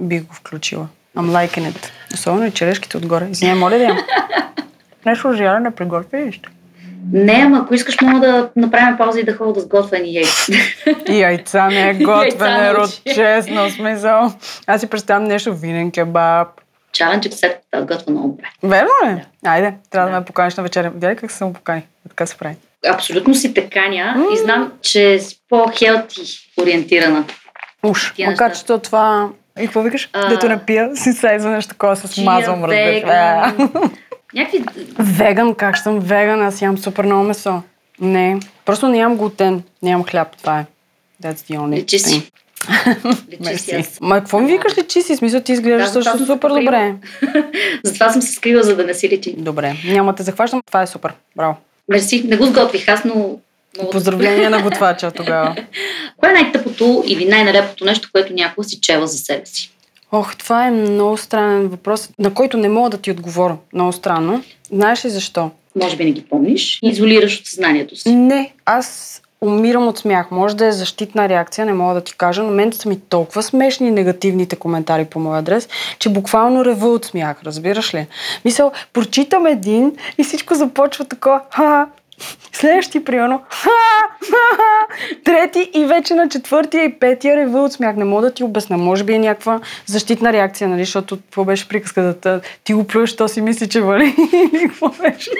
бих 0.00 0.22
го 0.22 0.34
включила. 0.34 0.86
I'm 1.16 1.48
liking 1.48 1.72
it. 1.72 1.90
Особено 2.14 2.46
и 2.46 2.50
черешките 2.50 2.96
отгоре. 2.96 3.28
Извиня, 3.30 3.54
моля 3.54 3.78
да 3.78 3.84
ям. 3.84 3.98
Нещо 5.06 5.32
жияле 5.32 5.60
не 5.60 5.70
приготви 5.70 6.18
ли 6.18 6.32
ще? 6.32 6.48
Не, 7.12 7.42
ама 7.46 7.58
ако 7.58 7.74
искаш, 7.74 8.00
мога 8.00 8.20
да 8.20 8.50
направим 8.56 8.96
пауза 8.96 9.20
и 9.20 9.24
да 9.24 9.36
ходя 9.36 9.52
да 9.52 9.60
сготвя 9.60 9.98
ни 9.98 10.14
яйца. 10.14 10.52
И 11.08 11.20
яйца 11.20 11.68
не 11.68 11.90
е 11.90 11.94
готвене, 12.04 12.74
род, 12.74 13.00
честно 13.14 13.70
смисъл. 13.70 14.32
Аз 14.66 14.80
си 14.80 14.86
представям 14.86 15.24
нещо 15.24 15.54
винен 15.54 15.90
кебаб. 15.90 16.48
Чаленчик 16.92 17.32
след 17.34 17.60
готва 17.80 18.12
много 18.12 18.28
добре. 18.28 18.44
Верно 18.62 18.90
ли? 19.04 19.24
Да. 19.42 19.50
Айде, 19.50 19.74
трябва 19.90 20.08
да. 20.08 20.14
да 20.14 20.20
ме 20.20 20.24
поканиш 20.24 20.54
на 20.54 20.62
вечеря. 20.62 20.90
Видя 20.90 21.16
как 21.16 21.30
се 21.30 21.44
му 21.44 21.52
покани? 21.52 21.82
Така 22.08 22.26
се 22.26 22.36
прави. 22.36 22.56
Абсолютно 22.88 23.34
си 23.34 23.54
таканя 23.54 24.14
mm. 24.16 24.34
и 24.34 24.36
знам, 24.36 24.72
че 24.82 25.18
си 25.18 25.40
по-хелти 25.48 26.22
ориентирана. 26.60 27.24
Уж, 27.82 28.14
макар 28.26 28.52
че 28.52 28.64
то 28.64 28.78
това... 28.78 29.28
И 29.60 29.64
какво 29.64 29.82
викаш? 29.82 30.08
А... 30.12 30.28
Дето 30.28 30.48
не 30.48 30.64
пия, 30.64 30.96
си 30.96 31.12
се 31.12 31.38
нещо 31.38 31.68
такова 31.68 31.96
с 31.96 32.16
мазом, 32.16 32.64
разбираш. 32.64 33.52
Някакви... 34.36 34.64
Веган, 34.98 35.54
как 35.54 35.78
съм 35.78 36.00
веган? 36.00 36.42
Аз 36.42 36.62
ям 36.62 36.78
супер 36.78 37.04
много 37.04 37.24
месо. 37.24 37.62
Не, 38.00 38.40
просто 38.64 38.88
не 38.88 38.98
ям 38.98 39.16
глутен, 39.16 39.62
нямам 39.82 40.04
хляб, 40.04 40.36
това 40.36 40.60
е. 40.60 40.66
That's 41.22 41.34
the 41.34 41.58
only 41.58 41.76
Лечи 41.76 41.98
си. 41.98 42.30
Лечи 43.46 43.58
си 43.58 43.74
аз. 43.74 43.98
Ма 44.00 44.18
какво 44.18 44.38
ми 44.40 44.52
викаш 44.52 44.78
лечи 44.78 45.02
си? 45.02 45.16
Смисъл 45.16 45.40
ти 45.40 45.52
изглеждаш 45.52 45.90
да, 45.90 46.02
също 46.02 46.26
супер 46.26 46.48
добре. 46.48 46.94
затова 47.84 48.10
съм 48.10 48.22
се 48.22 48.32
скрила, 48.32 48.62
за 48.62 48.76
да 48.76 48.84
не 48.84 48.94
си 48.94 49.08
лечи. 49.08 49.34
Добре, 49.38 49.76
няма 49.84 50.14
те 50.14 50.22
захващам. 50.22 50.62
Това 50.66 50.82
е 50.82 50.86
супер. 50.86 51.12
Браво. 51.36 51.56
Мерси. 51.88 52.24
Не 52.26 52.36
го 52.36 52.46
сготвих 52.46 52.88
аз, 52.88 53.04
но 53.04 53.38
Поздравления 53.92 54.50
на 54.50 54.62
готвача 54.62 55.10
тогава. 55.10 55.56
Кое 56.16 56.30
е 56.30 56.32
най-тъпото 56.32 57.04
или 57.06 57.24
най-налепото 57.24 57.84
нещо, 57.84 58.08
което 58.12 58.32
някога 58.32 58.64
си 58.64 58.80
чела 58.80 59.06
за 59.06 59.18
себе 59.18 59.46
си? 59.46 59.75
Ох, 60.12 60.36
това 60.36 60.66
е 60.66 60.70
много 60.70 61.16
странен 61.16 61.68
въпрос, 61.68 62.10
на 62.18 62.34
който 62.34 62.56
не 62.56 62.68
мога 62.68 62.90
да 62.90 62.98
ти 62.98 63.10
отговоря. 63.10 63.56
Много 63.72 63.92
странно. 63.92 64.42
Знаеш 64.70 65.04
ли 65.04 65.10
защо? 65.10 65.50
Може 65.82 65.96
би 65.96 66.04
не 66.04 66.12
ги 66.12 66.24
помниш 66.24 66.78
изолираш 66.82 67.40
от 67.40 67.46
съзнанието 67.46 67.96
си. 67.96 68.14
Не, 68.14 68.52
аз 68.64 69.22
умирам 69.40 69.88
от 69.88 69.98
смях. 69.98 70.30
Може 70.30 70.56
да 70.56 70.66
е 70.66 70.72
защитна 70.72 71.28
реакция, 71.28 71.66
не 71.66 71.72
мога 71.72 71.94
да 71.94 72.00
ти 72.00 72.16
кажа, 72.16 72.42
но 72.42 72.50
мен 72.50 72.72
са 72.72 72.88
ми 72.88 73.00
толкова 73.00 73.42
смешни 73.42 73.90
негативните 73.90 74.56
коментари 74.56 75.04
по 75.04 75.20
моя 75.20 75.38
адрес, 75.38 75.68
че 75.98 76.08
буквално 76.08 76.64
рева 76.64 76.88
от 76.88 77.04
смях, 77.04 77.42
разбираш 77.44 77.94
ли? 77.94 78.06
Мисъл, 78.44 78.72
прочитам 78.92 79.46
един 79.46 79.92
и 80.18 80.24
всичко 80.24 80.54
започва 80.54 81.04
такова, 81.04 81.40
ха, 81.50 81.86
Следващи, 82.52 83.04
примерно, 83.04 83.42
трети 85.24 85.70
и 85.74 85.84
вече 85.84 86.14
на 86.14 86.28
четвъртия 86.28 86.84
и 86.84 86.98
петия 86.98 87.36
рева 87.36 87.64
от 87.64 87.72
смях. 87.72 87.96
Не 87.96 88.04
мога 88.04 88.22
да 88.22 88.34
ти 88.34 88.44
обясня. 88.44 88.78
Може 88.78 89.04
би 89.04 89.12
е 89.12 89.18
някаква 89.18 89.60
защитна 89.86 90.32
реакция, 90.32 90.68
нали, 90.68 90.84
защото 90.84 91.16
какво 91.16 91.44
беше 91.44 91.68
приказката? 91.68 92.40
Ти 92.64 92.74
го 92.74 92.84
плюеш, 92.84 93.16
то 93.16 93.28
си 93.28 93.40
мисли, 93.40 93.68
че 93.68 93.80
вали. 93.80 94.14
Или 94.32 94.62
какво 94.68 94.88
беше? 94.88 95.30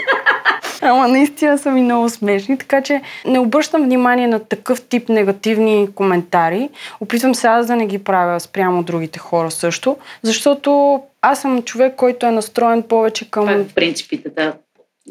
Ама 0.80 1.09
наистина 1.09 1.59
са 1.59 1.71
ми 1.71 1.83
много 1.83 2.09
смешни, 2.09 2.59
така 2.59 2.83
че 2.83 3.02
не 3.26 3.38
обръщам 3.38 3.83
внимание 3.83 4.28
на 4.28 4.38
такъв 4.38 4.83
тип 4.83 5.09
негативни 5.09 5.88
коментари. 5.95 6.68
Опитвам 7.00 7.35
се 7.35 7.47
аз 7.47 7.66
да 7.66 7.76
не 7.76 7.87
ги 7.87 7.99
правя 7.99 8.40
спрямо 8.40 8.83
другите 8.83 9.18
хора 9.18 9.50
също, 9.50 9.97
защото 10.23 11.00
аз 11.23 11.40
съм 11.40 11.62
човек, 11.62 11.95
който 11.97 12.26
е 12.26 12.30
настроен 12.30 12.83
повече 12.83 13.30
към... 13.30 13.47
Това 13.47 13.61
е 13.61 13.64
принципите, 13.64 14.28
да. 14.28 14.52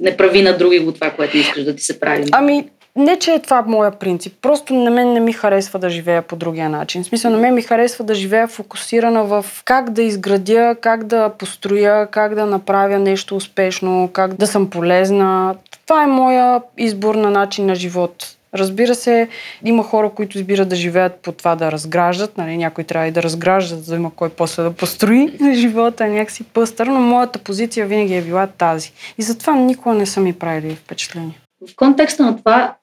Не 0.01 0.17
прави 0.17 0.41
на 0.41 0.57
други 0.57 0.79
го 0.79 0.91
това, 0.91 1.11
което 1.11 1.37
искаш 1.37 1.63
да 1.63 1.75
ти 1.75 1.83
се 1.83 1.99
прави. 1.99 2.23
Ами, 2.31 2.69
не, 2.95 3.19
че 3.19 3.33
е 3.33 3.39
това 3.39 3.63
моя 3.67 3.91
принцип. 3.91 4.33
Просто 4.41 4.73
на 4.73 4.91
мен 4.91 5.13
не 5.13 5.19
ми 5.19 5.33
харесва 5.33 5.79
да 5.79 5.89
живея 5.89 6.21
по 6.21 6.35
другия 6.35 6.69
начин. 6.69 7.03
В 7.03 7.07
смисъл, 7.07 7.31
на 7.31 7.37
мен 7.37 7.53
ми 7.53 7.61
харесва 7.61 8.05
да 8.05 8.13
живея 8.13 8.47
фокусирана 8.47 9.23
в 9.23 9.45
как 9.65 9.89
да 9.89 10.03
изградя, 10.03 10.75
как 10.81 11.03
да 11.03 11.29
построя, 11.29 12.07
как 12.07 12.35
да 12.35 12.45
направя 12.45 12.99
нещо 12.99 13.35
успешно, 13.35 14.09
как 14.13 14.33
да 14.33 14.47
съм 14.47 14.69
полезна. 14.69 15.55
Това 15.85 16.03
е 16.03 16.07
моя 16.07 16.61
избор 16.77 17.15
на 17.15 17.31
начин 17.31 17.65
на 17.65 17.75
живот. 17.75 18.34
Разбира 18.55 18.95
се, 18.95 19.27
има 19.65 19.83
хора, 19.83 20.09
които 20.09 20.37
избират 20.37 20.69
да 20.69 20.75
живеят 20.75 21.15
по 21.15 21.31
това 21.31 21.55
да 21.55 21.71
разграждат. 21.71 22.37
Нали, 22.37 22.57
някой 22.57 22.83
трябва 22.83 23.07
и 23.07 23.11
да 23.11 23.23
разграждат, 23.23 23.85
за 23.85 23.91
да 23.91 23.95
има 23.95 24.11
кой 24.15 24.29
после 24.29 24.63
да 24.63 24.73
построи 24.73 25.31
живота, 25.53 26.07
някакси 26.07 26.43
пъстър, 26.43 26.87
но 26.87 26.99
моята 26.99 27.39
позиция 27.39 27.87
винаги 27.87 28.15
е 28.15 28.21
била 28.21 28.47
тази. 28.47 28.91
И 29.17 29.21
затова 29.21 29.55
никога 29.55 29.95
не 29.95 30.05
са 30.05 30.19
ми 30.19 30.33
правили 30.33 30.75
впечатление. 30.75 31.39
В 31.71 31.75
контекста 31.75 32.23
на 32.23 32.37
това, 32.37 32.75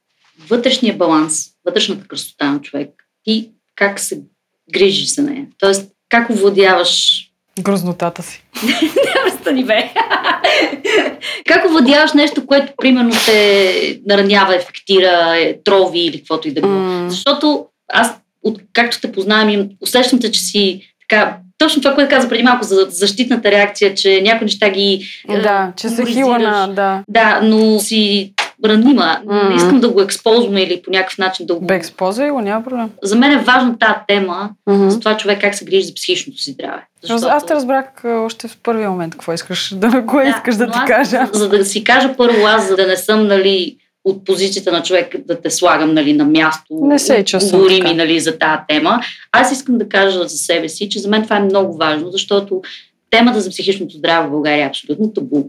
вътрешния 0.50 0.96
баланс, 0.96 1.46
вътрешната 1.64 2.08
красота 2.08 2.50
на 2.50 2.60
човек, 2.60 2.90
ти 3.24 3.50
как 3.74 4.00
се 4.00 4.20
грижиш 4.72 5.14
за 5.14 5.22
нея? 5.22 5.46
Тоест, 5.58 5.90
как 6.08 6.30
овладяваш 6.30 7.28
Грознотата 7.60 8.22
си. 8.22 8.44
Престани 9.24 9.64
бе. 9.64 9.92
Как 11.46 11.64
овладяваш 11.64 12.12
нещо, 12.12 12.46
което 12.46 12.72
примерно 12.82 13.12
те 13.26 14.00
наранява, 14.06 14.56
ефектира, 14.56 15.34
е, 15.36 15.56
трови 15.64 16.00
или 16.00 16.18
каквото 16.18 16.48
и 16.48 16.52
да 16.52 16.60
било? 16.60 16.72
Mm. 16.72 17.08
Защото 17.08 17.66
аз, 17.92 18.14
от, 18.42 18.58
както 18.72 19.00
те 19.00 19.12
познавам, 19.12 19.68
усещам 19.80 20.18
те, 20.18 20.32
че 20.32 20.40
си 20.40 20.80
така 21.08 21.36
точно 21.58 21.82
това, 21.82 21.94
което 21.94 22.14
каза 22.14 22.28
преди 22.28 22.42
малко 22.42 22.64
за 22.64 22.86
защитната 22.90 23.50
реакция, 23.50 23.94
че 23.94 24.20
някои 24.22 24.44
неща 24.44 24.70
ги. 24.70 25.06
Да, 25.28 25.72
че 25.76 25.88
се 25.88 26.06
хила 26.06 26.38
на. 26.38 26.66
Да. 26.66 27.02
да, 27.08 27.40
но 27.42 27.80
си 27.80 28.32
ранима. 28.64 29.20
Mm. 29.26 29.48
Не 29.48 29.54
искам 29.54 29.80
да 29.80 29.88
го 29.88 30.00
експозваме 30.00 30.62
или 30.62 30.82
по 30.82 30.90
някакъв 30.90 31.18
начин 31.18 31.46
да 31.46 31.54
го... 31.54 31.66
Бе, 31.66 31.74
експозвай 31.74 32.30
го, 32.30 32.40
няма 32.40 32.64
проблем. 32.64 32.90
За 33.02 33.16
мен 33.16 33.32
е 33.32 33.42
важна 33.42 33.78
тази 33.78 33.94
тема, 34.08 34.50
mm-hmm. 34.68 34.88
за 34.88 35.00
това 35.00 35.16
човек 35.16 35.40
как 35.40 35.54
се 35.54 35.64
грижи 35.64 35.86
за 35.86 35.94
психичното 35.94 36.38
си 36.38 36.50
здраве. 36.50 36.86
Защото... 37.02 37.32
Аз 37.32 37.46
те 37.46 37.54
разбрах 37.54 37.84
още 38.04 38.48
в 38.48 38.58
първия 38.62 38.90
момент 38.90 39.12
какво 39.12 39.32
искаш 39.32 39.74
да, 39.74 40.04
кое 40.06 40.24
да, 40.24 40.30
искаш 40.30 40.56
да 40.56 40.66
ти 40.66 40.78
аз, 40.78 40.88
кажа. 40.88 41.28
За, 41.32 41.48
да 41.48 41.64
си 41.64 41.84
кажа 41.84 42.14
първо 42.16 42.46
аз, 42.46 42.68
за 42.68 42.76
да 42.76 42.86
не 42.86 42.96
съм, 42.96 43.26
нали, 43.26 43.76
от 44.04 44.24
позицията 44.24 44.72
на 44.72 44.82
човек 44.82 45.16
да 45.26 45.40
те 45.40 45.50
слагам 45.50 45.94
нали, 45.94 46.12
на 46.12 46.24
място. 46.24 46.80
Не 46.82 46.98
се 46.98 47.24
Говори 47.40 47.82
ми 47.82 47.94
нали, 47.94 48.20
за 48.20 48.38
тази 48.38 48.60
тема. 48.68 49.00
Аз 49.32 49.52
искам 49.52 49.78
да 49.78 49.88
кажа 49.88 50.28
за 50.28 50.36
себе 50.36 50.68
си, 50.68 50.88
че 50.88 50.98
за 50.98 51.08
мен 51.08 51.22
това 51.22 51.36
е 51.36 51.40
много 51.40 51.76
важно, 51.76 52.10
защото 52.10 52.62
темата 53.10 53.40
за 53.40 53.50
психичното 53.50 53.96
здраве 53.96 54.28
в 54.28 54.30
България 54.30 54.64
е 54.64 54.68
абсолютно 54.68 55.12
табу. 55.12 55.44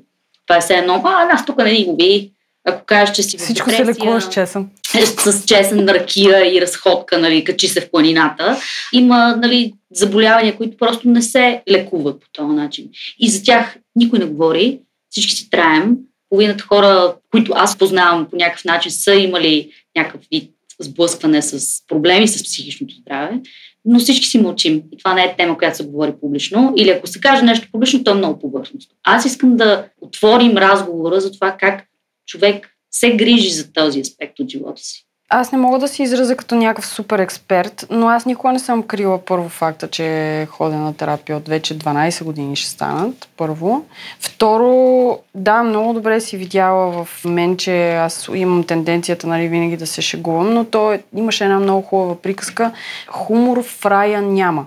Това 0.47 0.57
е 0.57 0.61
все 0.61 0.73
едно, 0.73 1.01
а, 1.05 1.25
нас 1.25 1.45
тук 1.45 1.57
не 1.57 1.71
ни 1.71 1.85
го 1.85 1.97
би, 1.97 2.31
ако 2.65 2.85
кажеш, 2.85 3.15
че 3.15 3.23
си 3.23 3.37
Всичко 3.37 3.69
се 3.69 3.85
лекува 3.85 4.21
с 4.21 4.29
чесън. 4.29 4.69
С 5.17 5.45
чесън, 5.45 5.89
ракия 5.89 6.55
и 6.55 6.61
разходка, 6.61 7.17
нали, 7.17 7.43
качи 7.43 7.67
се 7.67 7.81
в 7.81 7.91
планината. 7.91 8.57
Има 8.93 9.35
нали, 9.35 9.73
заболявания, 9.91 10.57
които 10.57 10.77
просто 10.77 11.09
не 11.09 11.21
се 11.21 11.61
лекуват 11.71 12.19
по 12.19 12.27
този 12.33 12.55
начин. 12.55 12.89
И 13.19 13.29
за 13.29 13.43
тях 13.43 13.77
никой 13.95 14.19
не 14.19 14.25
говори. 14.25 14.79
Всички 15.09 15.31
си 15.31 15.49
траем. 15.49 15.95
Половината 16.29 16.63
хора, 16.63 17.15
които 17.31 17.51
аз 17.55 17.77
познавам 17.77 18.27
по 18.29 18.35
някакъв 18.35 18.65
начин, 18.65 18.91
са 18.91 19.13
имали 19.13 19.71
някакъв 19.95 20.21
вид 20.31 20.51
сблъскване 20.79 21.41
с 21.41 21.87
проблеми 21.87 22.27
с 22.27 22.43
психичното 22.43 22.95
здраве, 22.95 23.39
но 23.85 23.99
всички 23.99 24.25
си 24.25 24.41
мълчим. 24.41 24.83
И 24.91 24.97
това 24.97 25.13
не 25.13 25.23
е 25.23 25.35
тема, 25.35 25.57
която 25.57 25.77
се 25.77 25.85
говори 25.85 26.13
публично. 26.21 26.73
Или 26.77 26.89
ако 26.89 27.07
се 27.07 27.19
каже 27.19 27.41
нещо 27.41 27.67
публично, 27.71 28.03
то 28.03 28.11
е 28.11 28.15
много 28.15 28.39
повърхностно. 28.39 28.95
Аз 29.03 29.25
искам 29.25 29.55
да 29.57 29.85
отворим 30.01 30.57
разговора 30.57 31.21
за 31.21 31.31
това 31.31 31.55
как 31.59 31.83
човек 32.27 32.69
се 32.91 33.15
грижи 33.15 33.49
за 33.49 33.73
този 33.73 33.99
аспект 33.99 34.39
от 34.39 34.49
живота 34.49 34.81
си. 34.81 35.05
Аз 35.35 35.51
не 35.51 35.57
мога 35.57 35.79
да 35.79 35.87
се 35.87 36.03
изразя 36.03 36.35
като 36.35 36.55
някакъв 36.55 36.87
супер 36.87 37.19
експерт, 37.19 37.85
но 37.89 38.07
аз 38.07 38.25
никога 38.25 38.53
не 38.53 38.59
съм 38.59 38.83
крила 38.83 39.25
първо 39.25 39.49
факта, 39.49 39.87
че 39.87 40.47
ходя 40.49 40.77
на 40.77 40.93
терапия 40.93 41.37
от 41.37 41.47
вече 41.47 41.79
12 41.79 42.23
години 42.23 42.55
ще 42.55 42.69
станат, 42.69 43.29
първо. 43.37 43.85
Второ, 44.19 45.19
да, 45.35 45.63
много 45.63 45.93
добре 45.93 46.21
си 46.21 46.37
видяла 46.37 47.05
в 47.05 47.25
мен, 47.25 47.57
че 47.57 47.93
аз 47.93 48.29
имам 48.35 48.63
тенденцията 48.63 49.27
нали, 49.27 49.47
винаги 49.47 49.77
да 49.77 49.87
се 49.87 50.01
шегувам, 50.01 50.53
но 50.53 50.65
то 50.65 50.93
е, 50.93 51.03
имаше 51.15 51.43
една 51.43 51.59
много 51.59 51.81
хубава 51.81 52.15
приказка. 52.15 52.71
Хумор 53.07 53.63
в 53.63 53.85
рая 53.85 54.21
няма. 54.21 54.65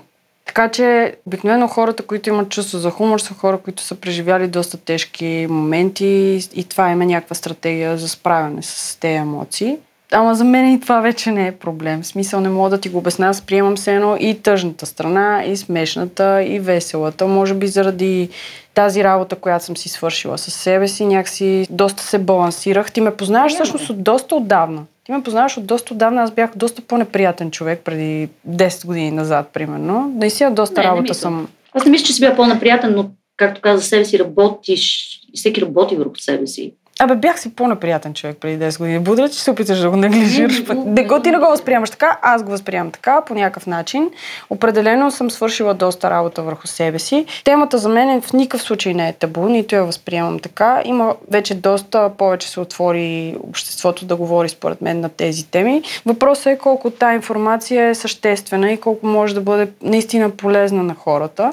Така 0.56 0.68
че 0.68 1.16
обикновено 1.26 1.68
хората, 1.68 2.02
които 2.02 2.28
имат 2.28 2.48
чувство 2.48 2.78
за 2.78 2.90
хумор, 2.90 3.18
са 3.18 3.34
хора, 3.34 3.58
които 3.58 3.82
са 3.82 3.94
преживяли 3.94 4.48
доста 4.48 4.76
тежки 4.76 5.46
моменти 5.50 6.40
и 6.54 6.64
това 6.64 6.90
има 6.90 7.04
някаква 7.04 7.34
стратегия 7.34 7.98
за 7.98 8.08
справяне 8.08 8.62
с 8.62 8.98
тези 9.00 9.14
емоции. 9.14 9.78
Ама 10.12 10.34
за 10.34 10.44
мен 10.44 10.74
и 10.74 10.80
това 10.80 11.00
вече 11.00 11.30
не 11.30 11.46
е 11.46 11.52
проблем. 11.52 12.02
В 12.02 12.06
смисъл 12.06 12.40
не 12.40 12.48
мога 12.48 12.70
да 12.70 12.78
ти 12.78 12.88
го 12.88 12.98
обясня. 12.98 13.26
Аз 13.26 13.40
приемам 13.40 13.78
се 13.78 13.94
едно 13.94 14.16
и 14.20 14.42
тъжната 14.42 14.86
страна, 14.86 15.44
и 15.46 15.56
смешната, 15.56 16.42
и 16.42 16.60
веселата. 16.60 17.26
Може 17.26 17.54
би 17.54 17.66
заради 17.66 18.28
тази 18.74 19.04
работа, 19.04 19.36
която 19.36 19.64
съм 19.64 19.76
си 19.76 19.88
свършила 19.88 20.38
със 20.38 20.54
себе 20.54 20.88
си, 20.88 21.06
някакси 21.06 21.66
доста 21.70 22.02
се 22.02 22.18
балансирах. 22.18 22.92
Ти 22.92 23.00
ме 23.00 23.16
познаваш 23.16 23.54
всъщност 23.54 23.90
от 23.90 24.02
доста 24.02 24.36
отдавна. 24.36 24.84
Ти 25.04 25.12
ме 25.12 25.22
познаваш 25.22 25.56
от 25.56 25.66
доста 25.66 25.94
отдавна. 25.94 26.22
Аз 26.22 26.30
бях 26.30 26.50
доста 26.56 26.82
по-неприятен 26.82 27.50
човек 27.50 27.80
преди 27.84 28.28
10 28.48 28.86
години 28.86 29.10
назад, 29.10 29.50
примерно. 29.52 30.12
Наистина 30.16 30.54
доста 30.54 30.80
не, 30.80 30.86
работа 30.86 31.08
не 31.08 31.14
съм. 31.14 31.48
Аз 31.72 31.84
не 31.84 31.90
мисля, 31.90 32.06
че 32.06 32.12
си 32.12 32.20
бях 32.20 32.36
по-неприятен, 32.36 32.94
но 32.94 33.10
както 33.36 33.60
каза 33.60 33.82
себе 33.82 34.04
си, 34.04 34.18
работиш 34.18 35.10
и 35.34 35.38
всеки 35.38 35.60
работи 35.60 35.96
върху 35.96 36.16
себе 36.16 36.46
си. 36.46 36.74
Абе, 36.98 37.14
бях 37.14 37.40
си 37.40 37.54
по-неприятен 37.54 38.14
човек 38.14 38.36
преди 38.40 38.64
10 38.64 38.78
години. 38.78 38.98
Будра, 38.98 39.28
че 39.28 39.42
се 39.42 39.50
опиташ 39.50 39.78
да 39.78 39.90
го 39.90 39.96
неглижираш. 39.96 40.62
Не 40.86 41.04
го 41.04 41.20
ти 41.22 41.30
не 41.30 41.38
го 41.38 41.46
възприемаш 41.46 41.90
така, 41.90 42.18
аз 42.22 42.42
го 42.42 42.50
възприемам 42.50 42.90
така, 42.90 43.20
по 43.20 43.34
някакъв 43.34 43.66
начин. 43.66 44.10
Определено 44.50 45.10
съм 45.10 45.30
свършила 45.30 45.74
доста 45.74 46.10
работа 46.10 46.42
върху 46.42 46.66
себе 46.66 46.98
си. 46.98 47.26
Темата 47.44 47.78
за 47.78 47.88
мен 47.88 48.20
в 48.20 48.32
никакъв 48.32 48.62
случай 48.62 48.94
не 48.94 49.08
е 49.08 49.12
табу, 49.12 49.48
нито 49.48 49.74
я 49.74 49.84
възприемам 49.84 50.38
така. 50.38 50.82
Има 50.84 51.14
вече 51.30 51.54
доста 51.54 52.10
повече 52.18 52.48
се 52.48 52.60
отвори 52.60 53.36
обществото 53.48 54.04
да 54.04 54.16
говори 54.16 54.48
според 54.48 54.80
мен 54.82 55.00
на 55.00 55.08
тези 55.08 55.50
теми. 55.50 55.82
Въпросът 56.06 56.46
е 56.46 56.58
колко 56.58 56.90
тази 56.90 57.14
информация 57.14 57.88
е 57.88 57.94
съществена 57.94 58.72
и 58.72 58.80
колко 58.80 59.06
може 59.06 59.34
да 59.34 59.40
бъде 59.40 59.68
наистина 59.82 60.30
полезна 60.30 60.82
на 60.82 60.94
хората. 60.94 61.52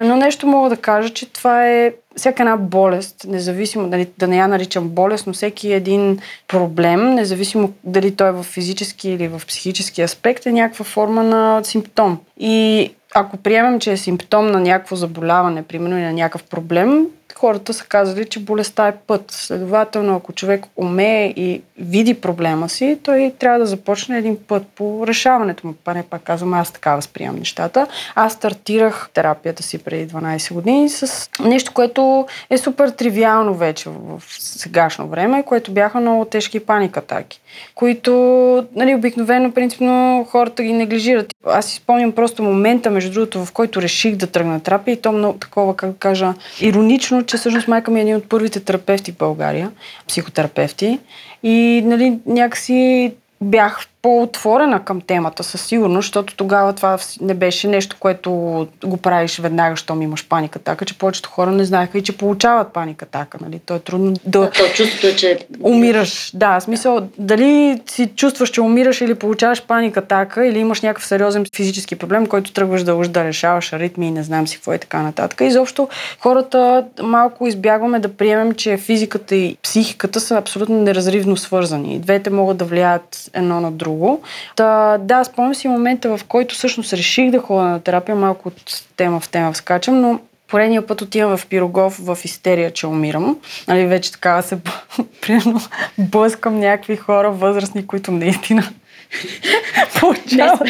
Но 0.00 0.16
нещо 0.16 0.46
мога 0.46 0.68
да 0.68 0.76
кажа, 0.76 1.10
че 1.10 1.32
това 1.32 1.68
е 1.68 1.92
всяка 2.16 2.42
една 2.42 2.56
болест, 2.56 3.26
независимо 3.28 3.88
дали 3.88 4.08
да 4.18 4.26
не 4.26 4.36
я 4.36 4.48
наричам 4.48 4.88
болест, 4.88 5.26
но 5.26 5.32
всеки 5.32 5.72
един 5.72 6.18
проблем, 6.48 7.14
независимо 7.14 7.72
дали 7.84 8.16
той 8.16 8.28
е 8.28 8.32
в 8.32 8.42
физически 8.42 9.10
или 9.10 9.28
в 9.28 9.42
психически 9.46 10.02
аспект, 10.02 10.46
е 10.46 10.52
някаква 10.52 10.84
форма 10.84 11.22
на 11.22 11.64
симптом. 11.64 12.18
И 12.38 12.90
ако 13.14 13.36
приемем, 13.36 13.80
че 13.80 13.92
е 13.92 13.96
симптом 13.96 14.46
на 14.46 14.60
някакво 14.60 14.96
заболяване, 14.96 15.62
примерно, 15.62 15.96
или 15.96 16.04
на 16.04 16.12
някакъв 16.12 16.42
проблем, 16.42 17.06
хората 17.38 17.74
са 17.74 17.84
казали, 17.84 18.24
че 18.24 18.40
болестта 18.40 18.88
е 18.88 18.96
път. 18.96 19.30
Следователно, 19.30 20.16
ако 20.16 20.32
човек 20.32 20.66
умее 20.76 21.26
и 21.36 21.62
види 21.78 22.14
проблема 22.14 22.68
си, 22.68 22.98
той 23.02 23.34
трябва 23.38 23.58
да 23.58 23.66
започне 23.66 24.18
един 24.18 24.36
път 24.48 24.66
по 24.66 25.06
решаването 25.06 25.66
му. 25.66 25.74
Пане 25.84 26.02
пак 26.02 26.22
казвам, 26.22 26.54
аз 26.54 26.72
така 26.72 26.96
възприемам 26.96 27.36
нещата. 27.38 27.86
Аз 28.14 28.32
стартирах 28.32 29.08
терапията 29.14 29.62
си 29.62 29.78
преди 29.78 30.08
12 30.12 30.54
години 30.54 30.88
с 30.88 31.30
нещо, 31.44 31.72
което 31.74 32.26
е 32.50 32.58
супер 32.58 32.88
тривиално 32.88 33.54
вече 33.54 33.90
в 33.90 34.22
сегашно 34.28 35.08
време, 35.08 35.42
което 35.42 35.72
бяха 35.72 36.00
много 36.00 36.24
тежки 36.24 36.60
паникатаки, 36.60 37.40
които 37.74 38.12
нали, 38.74 38.94
обикновено, 38.94 39.52
принципно, 39.52 40.26
хората 40.30 40.62
ги 40.62 40.72
неглижират. 40.72 41.34
Аз 41.46 41.66
си 41.66 41.76
спомням 41.76 42.12
просто 42.12 42.42
момента, 42.42 42.90
между 42.90 43.12
другото, 43.12 43.44
в 43.44 43.52
който 43.52 43.82
реших 43.82 44.16
да 44.16 44.26
тръгна 44.26 44.60
терапия 44.60 44.92
и 44.92 45.00
то 45.00 45.12
много 45.12 45.38
такова, 45.38 45.76
как 45.76 45.98
кажа, 45.98 46.34
иронично, 46.60 47.25
че 47.26 47.36
всъщност 47.36 47.68
майка 47.68 47.90
ми 47.90 47.98
е 47.98 48.02
един 48.02 48.16
от 48.16 48.28
първите 48.28 48.60
терапевти 48.60 49.12
в 49.12 49.16
България, 49.16 49.70
психотерапевти. 50.08 50.98
И 51.42 51.82
нали, 51.84 52.18
някакси 52.26 53.12
бях 53.40 53.86
по-отворена 54.06 54.84
към 54.84 55.00
темата 55.00 55.44
със 55.44 55.62
сигурност, 55.62 56.06
защото 56.06 56.36
тогава 56.36 56.72
това 56.72 56.98
не 57.20 57.34
беше 57.34 57.68
нещо, 57.68 57.96
което 58.00 58.30
го 58.84 58.96
правиш 58.96 59.38
веднага, 59.38 59.76
щом 59.76 60.02
имаш 60.02 60.28
паника 60.28 60.58
така, 60.58 60.84
че 60.84 60.98
повечето 60.98 61.30
хора 61.30 61.52
не 61.52 61.64
знаеха 61.64 61.98
и 61.98 62.02
че 62.02 62.16
получават 62.16 62.72
паника 62.72 63.06
така. 63.06 63.38
Нали? 63.40 63.60
То 63.66 63.74
е 63.74 63.78
трудно 63.78 64.14
да... 64.24 64.50
То 64.50 64.64
чувството, 64.74 65.16
че... 65.16 65.38
Умираш. 65.62 66.30
Да, 66.34 66.60
смисъл, 66.60 67.08
дали 67.18 67.80
си 67.86 68.06
чувстваш, 68.16 68.50
че 68.50 68.60
умираш 68.60 69.00
или 69.00 69.14
получаваш 69.14 69.62
паника 69.62 70.02
така, 70.02 70.46
или 70.46 70.58
имаш 70.58 70.80
някакъв 70.80 71.06
сериозен 71.06 71.46
физически 71.56 71.96
проблем, 71.96 72.26
който 72.26 72.52
тръгваш 72.52 72.82
да 72.82 72.94
уж 72.94 73.08
да 73.08 73.24
решаваш 73.24 73.72
аритми 73.72 74.06
и 74.06 74.10
не 74.10 74.22
знам 74.22 74.46
си 74.46 74.56
какво 74.56 74.72
и 74.72 74.78
така 74.78 75.02
нататък. 75.02 75.40
Изобщо 75.40 75.88
хората 76.20 76.84
малко 77.02 77.46
избягваме 77.46 77.98
да 77.98 78.08
приемем, 78.08 78.52
че 78.52 78.76
физиката 78.76 79.36
и 79.36 79.56
психиката 79.62 80.20
са 80.20 80.36
абсолютно 80.36 80.82
неразривно 80.82 81.36
свързани. 81.36 81.98
Двете 81.98 82.30
могат 82.30 82.56
да 82.56 82.64
влияят 82.64 83.30
едно 83.34 83.60
на 83.60 83.72
друго 83.72 83.95
друго. 83.96 84.22
Та, 84.56 84.98
да, 84.98 85.24
спомням 85.24 85.54
си 85.54 85.68
момента, 85.68 86.16
в 86.16 86.24
който 86.24 86.54
всъщност 86.54 86.92
реших 86.92 87.30
да 87.30 87.38
ходя 87.38 87.62
на 87.62 87.80
терапия, 87.80 88.16
малко 88.16 88.48
от 88.48 88.82
тема 88.96 89.20
в 89.20 89.28
тема 89.28 89.52
вскачам, 89.52 90.00
но 90.00 90.20
Поредния 90.48 90.86
път 90.86 91.02
отивам 91.02 91.36
в 91.36 91.46
Пирогов 91.46 91.96
в 91.98 92.18
истерия, 92.24 92.70
че 92.70 92.86
умирам. 92.86 93.36
Нали, 93.68 93.86
вече 93.86 94.12
така 94.12 94.42
се 94.42 94.58
примерно 95.22 95.60
блъскам 95.98 96.58
някакви 96.58 96.96
хора 96.96 97.30
възрастни, 97.30 97.86
които 97.86 98.12
наистина 98.12 98.62
Получават. 100.00 100.60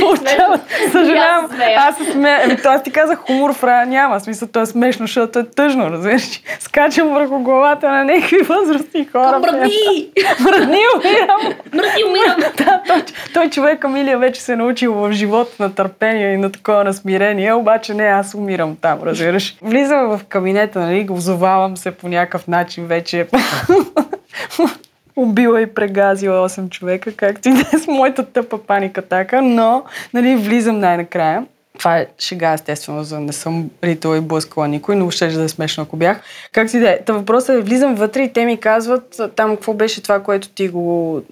Получават. 0.00 0.60
Съжалявам. 0.92 1.50
Аз 1.76 1.96
се 1.96 2.12
смея. 2.12 2.40
Еми, 2.44 2.56
аз 2.64 2.82
ти 2.82 2.90
казах, 2.90 3.18
хумор 3.18 3.54
в 3.54 3.64
рая 3.64 3.86
няма. 3.86 4.20
Смисъл, 4.20 4.48
то 4.48 4.60
е 4.60 4.66
смешно, 4.66 5.06
защото 5.06 5.38
е 5.38 5.44
тъжно, 5.44 5.90
разбираш. 5.90 6.40
Скачам 6.60 7.08
върху 7.08 7.38
главата 7.38 7.90
на 7.90 8.04
някакви 8.04 8.38
възрастни 8.38 9.06
хора. 9.06 9.38
Мръдни! 9.38 10.08
Мръдни 10.40 10.80
умирам! 10.96 11.54
Мръдни 11.74 12.04
умирам! 12.08 12.40
да, 12.56 12.82
той, 12.86 13.02
той 13.34 13.50
човек 13.50 13.84
Амилия 13.84 14.18
вече 14.18 14.40
се 14.40 14.52
е 14.52 14.56
научил 14.56 14.94
в 14.94 15.12
живот 15.12 15.60
на 15.60 15.74
търпение 15.74 16.32
и 16.32 16.36
на 16.36 16.52
такова 16.52 16.84
на 16.84 16.94
смирение, 16.94 17.52
обаче 17.52 17.94
не, 17.94 18.04
аз 18.04 18.34
умирам 18.34 18.76
там, 18.80 18.98
разбираш. 19.02 19.56
Влизам 19.62 20.18
в 20.18 20.20
кабинета, 20.24 20.78
нали, 20.78 21.04
го 21.04 21.14
озовавам 21.14 21.76
се 21.76 21.90
по 21.90 22.08
някакъв 22.08 22.48
начин 22.48 22.86
вече 22.86 23.26
убила 25.16 25.62
и 25.62 25.66
прегазила 25.66 26.48
8 26.48 26.70
човека, 26.70 27.12
както 27.12 27.48
и 27.48 27.52
да 27.52 27.60
е 27.60 27.78
с 27.78 27.86
моята 27.86 28.26
тъпа 28.26 28.58
паника 28.58 29.02
така, 29.02 29.40
но 29.40 29.84
нали, 30.14 30.36
влизам 30.36 30.78
най-накрая. 30.78 31.46
Това 31.78 31.98
е 31.98 32.06
шега, 32.18 32.52
естествено, 32.52 33.04
за 33.04 33.20
не 33.20 33.32
съм 33.32 33.70
ритала 33.84 34.18
и 34.18 34.20
блъскала 34.20 34.68
никой, 34.68 34.96
но 34.96 35.10
ще 35.10 35.28
да 35.28 35.42
е 35.42 35.48
смешно, 35.48 35.82
ако 35.82 35.96
бях. 35.96 36.20
Как 36.52 36.70
си 36.70 36.80
да 36.80 36.90
е? 36.90 37.00
Та 37.04 37.12
въпросът 37.12 37.56
е, 37.56 37.60
влизам 37.60 37.94
вътре 37.94 38.22
и 38.22 38.32
те 38.32 38.44
ми 38.44 38.56
казват 38.56 39.20
там 39.36 39.56
какво 39.56 39.74
беше 39.74 40.02
това, 40.02 40.22
което 40.22 40.48
ти 40.48 40.68
го 40.68 41.22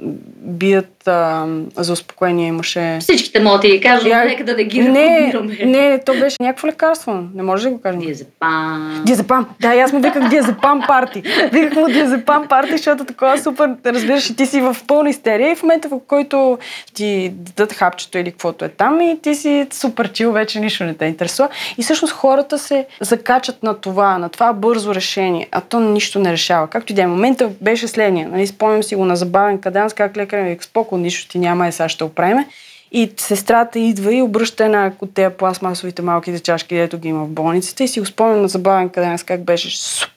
бият 0.41 0.94
а, 1.09 1.47
за 1.77 1.93
успокоение 1.93 2.49
имаше. 2.49 2.99
Всичките 3.01 3.41
могат 3.41 3.61
да 3.61 3.69
ги 3.69 3.81
кажат, 3.81 4.07
Я... 4.07 4.25
нека 4.25 4.45
да 4.45 4.55
не 4.55 4.65
ги 4.65 4.81
не, 4.83 5.35
не, 5.65 6.01
то 6.07 6.15
беше 6.15 6.37
някакво 6.41 6.69
лекарство. 6.69 7.25
Не 7.35 7.43
може 7.43 7.65
да 7.65 7.71
го 7.71 7.81
кажем. 7.81 8.01
Диазепам. 8.01 9.03
Диазепам. 9.07 9.47
Да, 9.61 9.75
и 9.75 9.81
аз 9.81 9.93
му 9.93 10.01
виках 10.01 10.29
диазепам 10.29 10.83
парти. 10.87 11.23
Виках 11.53 11.75
му 11.75 11.87
диазепам 11.87 12.49
парти, 12.49 12.73
защото 12.73 13.05
такова 13.05 13.39
супер, 13.39 13.71
разбираш, 13.87 14.31
и 14.31 14.37
ти 14.37 14.47
си 14.47 14.61
в 14.61 14.77
пълна 14.87 15.11
истерия 15.11 15.53
и 15.53 15.55
в 15.55 15.63
момента, 15.63 15.89
в 15.89 15.99
който 16.09 16.59
ти 16.95 17.33
дадат 17.35 17.73
хапчето 17.73 18.19
или 18.19 18.31
каквото 18.31 18.65
е 18.65 18.69
там 18.69 19.01
и 19.01 19.19
ти 19.23 19.35
си 19.35 19.67
супер 19.73 20.13
чил, 20.13 20.33
вече 20.33 20.61
нищо 20.61 20.85
не 20.85 20.95
те 20.95 21.05
интересува. 21.05 21.49
И 21.79 21.83
всъщност 21.83 22.15
хората 22.15 22.59
се 22.59 22.87
закачат 23.01 23.63
на 23.63 23.75
това, 23.75 24.19
на 24.19 24.29
това 24.29 24.53
бързо 24.53 24.95
решение, 24.95 25.49
а 25.53 25.61
то 25.61 25.81
нищо 25.81 26.19
не 26.19 26.33
решава. 26.33 26.67
Както 26.67 26.93
и 26.93 26.95
да 26.95 27.03
е, 27.03 27.07
момента 27.07 27.51
беше 27.61 27.89
следния. 27.89 28.29
Нали, 28.29 28.47
спомням 28.47 28.83
си 28.83 28.97
го 28.97 29.05
на 29.05 29.17
забавен 29.17 29.59
каданс, 29.59 29.93
как 29.93 30.17
лекар 30.17 30.43
ми 30.43 30.49
вика, 30.49 30.65
споко, 30.95 30.99
нищо 30.99 31.29
ти 31.29 31.39
няма, 31.39 31.67
е 31.67 31.73
сега 31.73 31.89
ще 31.89 32.05
оправиме. 32.05 32.49
И 32.93 33.13
сестрата 33.17 33.79
идва 33.79 34.15
и 34.15 34.23
обръща 34.23 34.65
една 34.65 34.93
от 35.01 35.15
тези 35.15 35.35
пластмасовите 35.35 36.03
малките 36.03 36.41
чашки, 36.41 36.75
дето 36.75 36.99
ги 36.99 37.09
има 37.09 37.25
в 37.25 37.29
болницата 37.29 37.85
и 37.85 37.89
си 37.89 38.01
го 38.01 38.07
спомням 38.07 38.43
на 38.43 38.49
забавен 38.49 38.89
каданс, 38.89 39.23
как 39.23 39.45
беше 39.45 39.79
суп, 39.79 40.11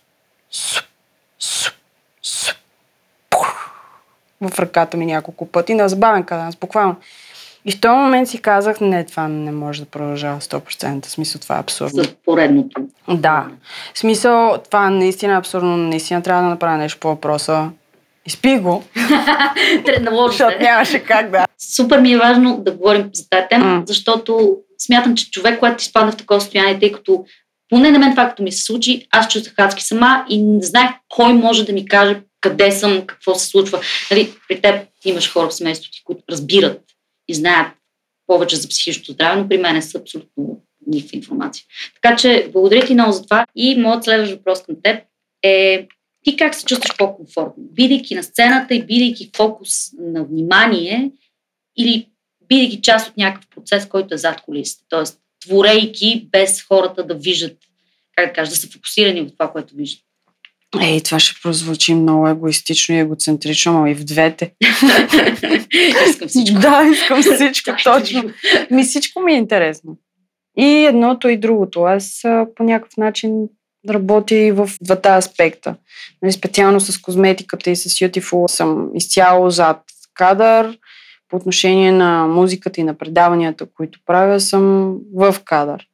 суп, 0.52 0.86
суп, 1.40 1.74
суп, 2.22 2.56
в 4.42 4.60
ръката 4.60 4.98
ми 4.98 5.06
няколко 5.06 5.46
пъти, 5.46 5.74
на 5.74 5.90
забавен 5.90 6.24
каданс, 6.24 6.56
буквално. 6.56 6.96
И 7.66 7.72
в 7.72 7.82
този 7.82 7.98
момент 7.98 8.30
си 8.30 8.42
казах, 8.42 8.82
не, 8.82 9.04
това 9.04 9.28
не 9.28 9.52
може 9.52 9.82
да 9.82 9.86
продължава 9.86 10.40
100%. 10.40 11.06
В 11.06 11.10
смисъл, 11.10 11.42
това 11.42 11.56
е 11.56 11.60
абсурдно. 11.60 12.04
За 12.04 12.10
поредното. 12.26 12.82
Да. 13.10 13.48
В 13.94 14.00
смисъл, 14.00 14.58
това 14.66 14.90
наистина 14.90 15.34
е 15.34 15.38
абсурдно. 15.38 15.78
Наистина 15.78 16.22
трябва 16.22 16.44
да 16.44 16.50
направя 16.50 16.78
нещо 16.78 17.00
по 17.00 17.08
въпроса. 17.08 17.70
Изпи 18.28 18.58
го. 18.58 18.84
Трябва 19.86 20.28
Защото 20.28 20.60
нямаше 20.62 21.00
как 21.00 21.32
да. 21.32 21.46
Супер 21.76 22.00
ми 22.00 22.12
е 22.12 22.18
важно 22.18 22.64
да 22.64 22.72
говорим 22.72 23.10
за 23.14 23.30
тази 23.30 23.48
тема, 23.50 23.66
mm. 23.66 23.88
защото 23.88 24.58
смятам, 24.78 25.16
че 25.16 25.32
човек, 25.32 25.60
който 25.60 25.82
изпадна 25.82 26.12
в 26.12 26.18
такова 26.18 26.42
състояние, 26.42 26.80
тъй 26.80 26.92
като 26.92 27.26
поне 27.70 27.92
на 27.92 28.00
мен 28.00 28.12
това, 28.12 28.30
като 28.30 28.44
ми 28.44 28.52
се 28.52 28.64
случи, 28.64 29.08
аз 29.12 29.28
чувствах 29.28 29.54
адски 29.58 29.84
сама 29.84 30.26
и 30.30 30.42
не 30.42 30.64
знаех 30.64 30.90
кой 31.10 31.34
може 31.34 31.66
да 31.66 31.74
ми 31.74 31.86
каже 31.86 32.22
къде 32.42 32.72
съм, 32.72 33.08
какво 33.08 33.36
се 33.36 33.48
случва. 33.48 33.82
Нали, 34.12 34.34
при 34.48 34.62
теб 34.62 34.88
имаш 35.06 35.34
хора 35.34 35.50
в 35.50 35.54
семейството 35.54 35.92
ти, 35.92 36.04
които 36.04 36.24
разбират 36.32 36.82
и 37.28 37.34
знаят 37.34 37.72
повече 38.28 38.56
за 38.56 38.68
психичното 38.68 39.12
здраве, 39.12 39.42
но 39.42 39.50
при 39.50 39.58
мен 39.58 39.82
са 39.82 39.98
абсолютно 39.98 40.62
никаква 40.88 41.18
информация. 41.18 41.64
Така 42.02 42.16
че 42.16 42.50
благодаря 42.54 42.86
ти 42.86 42.94
много 42.94 43.12
за 43.12 43.24
това 43.24 43.46
и 43.56 43.76
моят 43.76 44.04
следващ 44.04 44.34
въпрос 44.34 44.64
към 44.64 44.76
теб 44.84 45.04
е 45.44 45.88
ти 46.28 46.38
как 46.38 46.56
се 46.56 46.66
чувстваш 46.66 46.98
по-комфортно? 46.98 47.64
Бидейки 47.72 48.16
на 48.16 48.24
сцената 48.24 48.76
и 48.76 48.86
бидейки 48.86 49.30
фокус 49.36 49.70
на 50.00 50.24
внимание 50.24 51.12
или 51.78 52.08
бидейки 52.50 52.82
част 52.82 53.10
от 53.10 53.18
някакъв 53.18 53.50
процес, 53.56 53.88
който 53.88 54.14
е 54.14 54.18
зад 54.18 54.42
колисите. 54.42 54.84
Тоест, 54.90 55.20
творейки 55.46 56.28
без 56.32 56.64
хората 56.64 57.04
да 57.08 57.16
виждат, 57.16 57.58
как 58.16 58.28
да 58.28 58.34
кажа, 58.34 58.50
да 58.52 58.58
са 58.58 58.68
фокусирани 58.68 59.22
в 59.22 59.32
това, 59.32 59.52
което 59.52 59.76
виждат. 59.76 60.04
Ей, 60.82 61.02
това 61.04 61.20
ще 61.20 61.42
прозвучи 61.44 61.94
много 61.94 62.28
егоистично 62.28 62.96
и 62.96 63.00
егоцентрично, 63.00 63.74
но 63.74 63.88
и 63.88 63.96
в 63.96 64.04
двете. 64.04 64.54
искам 66.10 66.28
всичко. 66.28 66.60
Да, 66.60 66.90
искам 66.94 67.22
всичко, 67.22 67.72
точно. 67.84 68.24
Ми 68.72 68.84
всичко 68.84 69.20
ми 69.22 69.34
е 69.34 69.38
интересно. 69.38 69.98
И 70.58 70.86
едното 70.86 71.28
и 71.30 71.38
другото. 71.38 71.82
Аз 71.82 72.22
по 72.56 72.64
някакъв 72.64 72.98
начин 72.98 73.32
работя 73.90 74.36
и 74.36 74.52
в 74.52 74.70
двата 74.82 75.10
аспекта. 75.10 75.76
Нали, 76.22 76.32
специално 76.32 76.80
с 76.80 77.02
козметиката 77.02 77.70
и 77.70 77.76
с 77.76 77.90
Beautiful 77.90 78.48
съм 78.48 78.92
изцяло 78.96 79.50
зад 79.50 79.84
кадър. 80.14 80.78
По 81.30 81.38
отношение 81.38 81.92
на 81.92 82.28
музиката 82.28 82.82
и 82.82 82.84
на 82.84 82.98
предаванията, 82.98 83.66
които 83.66 84.00
правя, 84.06 84.40
съм 84.40 84.96
в 85.16 85.36
кадър. 85.46 85.88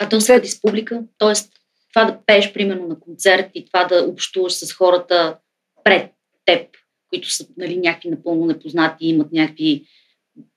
А 0.00 0.08
то 0.08 0.20
след 0.20 0.46
с 0.46 0.60
публика? 0.60 1.02
Тоест, 1.18 1.52
това 1.94 2.04
да 2.04 2.18
пееш, 2.26 2.52
примерно, 2.52 2.88
на 2.88 3.00
концерт 3.00 3.50
и 3.54 3.66
това 3.66 3.84
да 3.84 4.02
общуваш 4.02 4.52
с 4.52 4.72
хората 4.72 5.36
пред 5.84 6.10
теб, 6.44 6.68
които 7.08 7.30
са 7.30 7.46
нали, 7.56 7.76
някакви 7.76 8.08
напълно 8.08 8.46
непознати 8.46 9.06
и 9.06 9.08
имат 9.08 9.32
някакви 9.32 9.84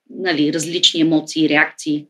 нали, 0.10 0.54
различни 0.54 1.02
емоции 1.02 1.46
и 1.46 1.50
реакции. 1.50 2.08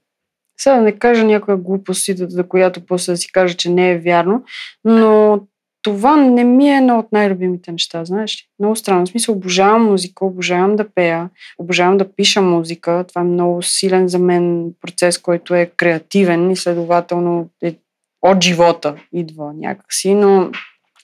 Сега 0.59 0.75
да 0.75 0.81
не 0.81 0.91
кажа 0.91 1.23
някоя 1.23 1.57
глупост, 1.57 2.09
за 2.17 2.47
която 2.47 2.85
после 2.85 3.13
да 3.13 3.17
си 3.17 3.31
кажа, 3.31 3.55
че 3.55 3.69
не 3.69 3.91
е 3.91 3.97
вярно, 3.97 4.43
но 4.85 5.39
това 5.81 6.15
не 6.15 6.43
ми 6.43 6.69
е 6.69 6.77
едно 6.77 6.99
от 6.99 7.11
най-любимите 7.11 7.71
неща, 7.71 8.05
знаеш 8.05 8.35
ли? 8.35 8.47
Много 8.59 8.75
странно. 8.75 9.05
В 9.05 9.09
смисъл, 9.09 9.35
обожавам 9.35 9.85
музика, 9.85 10.25
обожавам 10.25 10.75
да 10.75 10.89
пея, 10.89 11.29
обожавам 11.57 11.97
да 11.97 12.11
пиша 12.15 12.41
музика. 12.41 13.05
Това 13.07 13.21
е 13.21 13.23
много 13.23 13.61
силен 13.61 14.07
за 14.07 14.19
мен 14.19 14.71
процес, 14.81 15.17
който 15.17 15.55
е 15.55 15.71
креативен 15.77 16.51
и 16.51 16.55
следователно 16.55 17.49
е 17.63 17.75
от 18.21 18.43
живота 18.43 18.95
идва 19.13 19.53
някакси, 19.53 20.13
но 20.13 20.51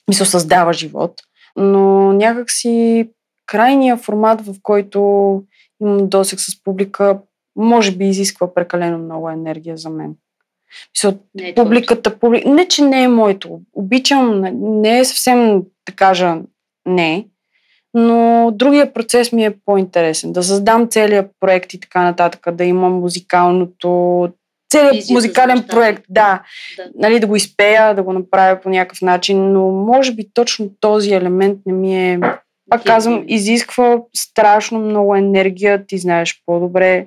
мисля, 0.08 0.24
създава 0.24 0.72
живот. 0.72 1.12
Но 1.56 2.12
някакси 2.12 3.08
крайния 3.46 3.96
формат, 3.96 4.40
в 4.46 4.54
който 4.62 4.98
имам 5.82 6.08
досек 6.08 6.40
с 6.40 6.62
публика, 6.64 7.18
може 7.56 7.96
би 7.96 8.04
изисква 8.04 8.54
прекалено 8.54 8.98
много 8.98 9.30
енергия 9.30 9.76
за 9.76 9.90
мен. 9.90 10.14
Мисъл, 10.94 11.18
Не 11.34 11.48
е 11.48 11.54
публиката, 11.54 12.18
публи... 12.18 12.42
не, 12.46 12.68
че 12.68 12.82
не 12.82 13.02
е 13.02 13.08
моето. 13.08 13.60
Обичам, 13.72 14.40
не 14.82 14.98
е 14.98 15.04
съвсем 15.04 15.62
да 15.88 15.92
кажа 15.96 16.36
не, 16.86 17.26
но 17.94 18.50
другия 18.54 18.92
процес 18.92 19.32
ми 19.32 19.44
е 19.44 19.56
по-интересен. 19.64 20.32
Да 20.32 20.42
създам 20.42 20.88
целият 20.88 21.30
проект 21.40 21.74
и 21.74 21.80
така 21.80 22.02
нататък, 22.02 22.54
да 22.54 22.64
имам 22.64 22.92
музикалното, 22.92 24.28
целият 24.72 24.94
Визията 24.94 25.06
за 25.06 25.14
музикален 25.14 25.54
нещата. 25.56 25.74
проект, 25.74 26.04
да, 26.08 26.42
Да. 26.76 26.84
нали, 26.94 27.20
да 27.20 27.26
го 27.26 27.36
изпея, 27.36 27.94
да 27.94 28.02
го 28.02 28.12
направя 28.12 28.60
по 28.60 28.70
някакъв 28.70 29.02
начин, 29.02 29.52
но 29.52 29.70
може 29.70 30.12
би 30.12 30.28
точно 30.34 30.70
този 30.80 31.12
елемент 31.12 31.58
не 31.66 31.72
ми 31.72 32.10
е... 32.12 32.20
Пак 32.70 32.84
казвам, 32.84 33.24
изисква 33.26 33.98
страшно 34.16 34.78
много 34.78 35.16
енергия, 35.16 35.86
ти 35.86 35.98
знаеш 35.98 36.42
по-добре. 36.46 37.06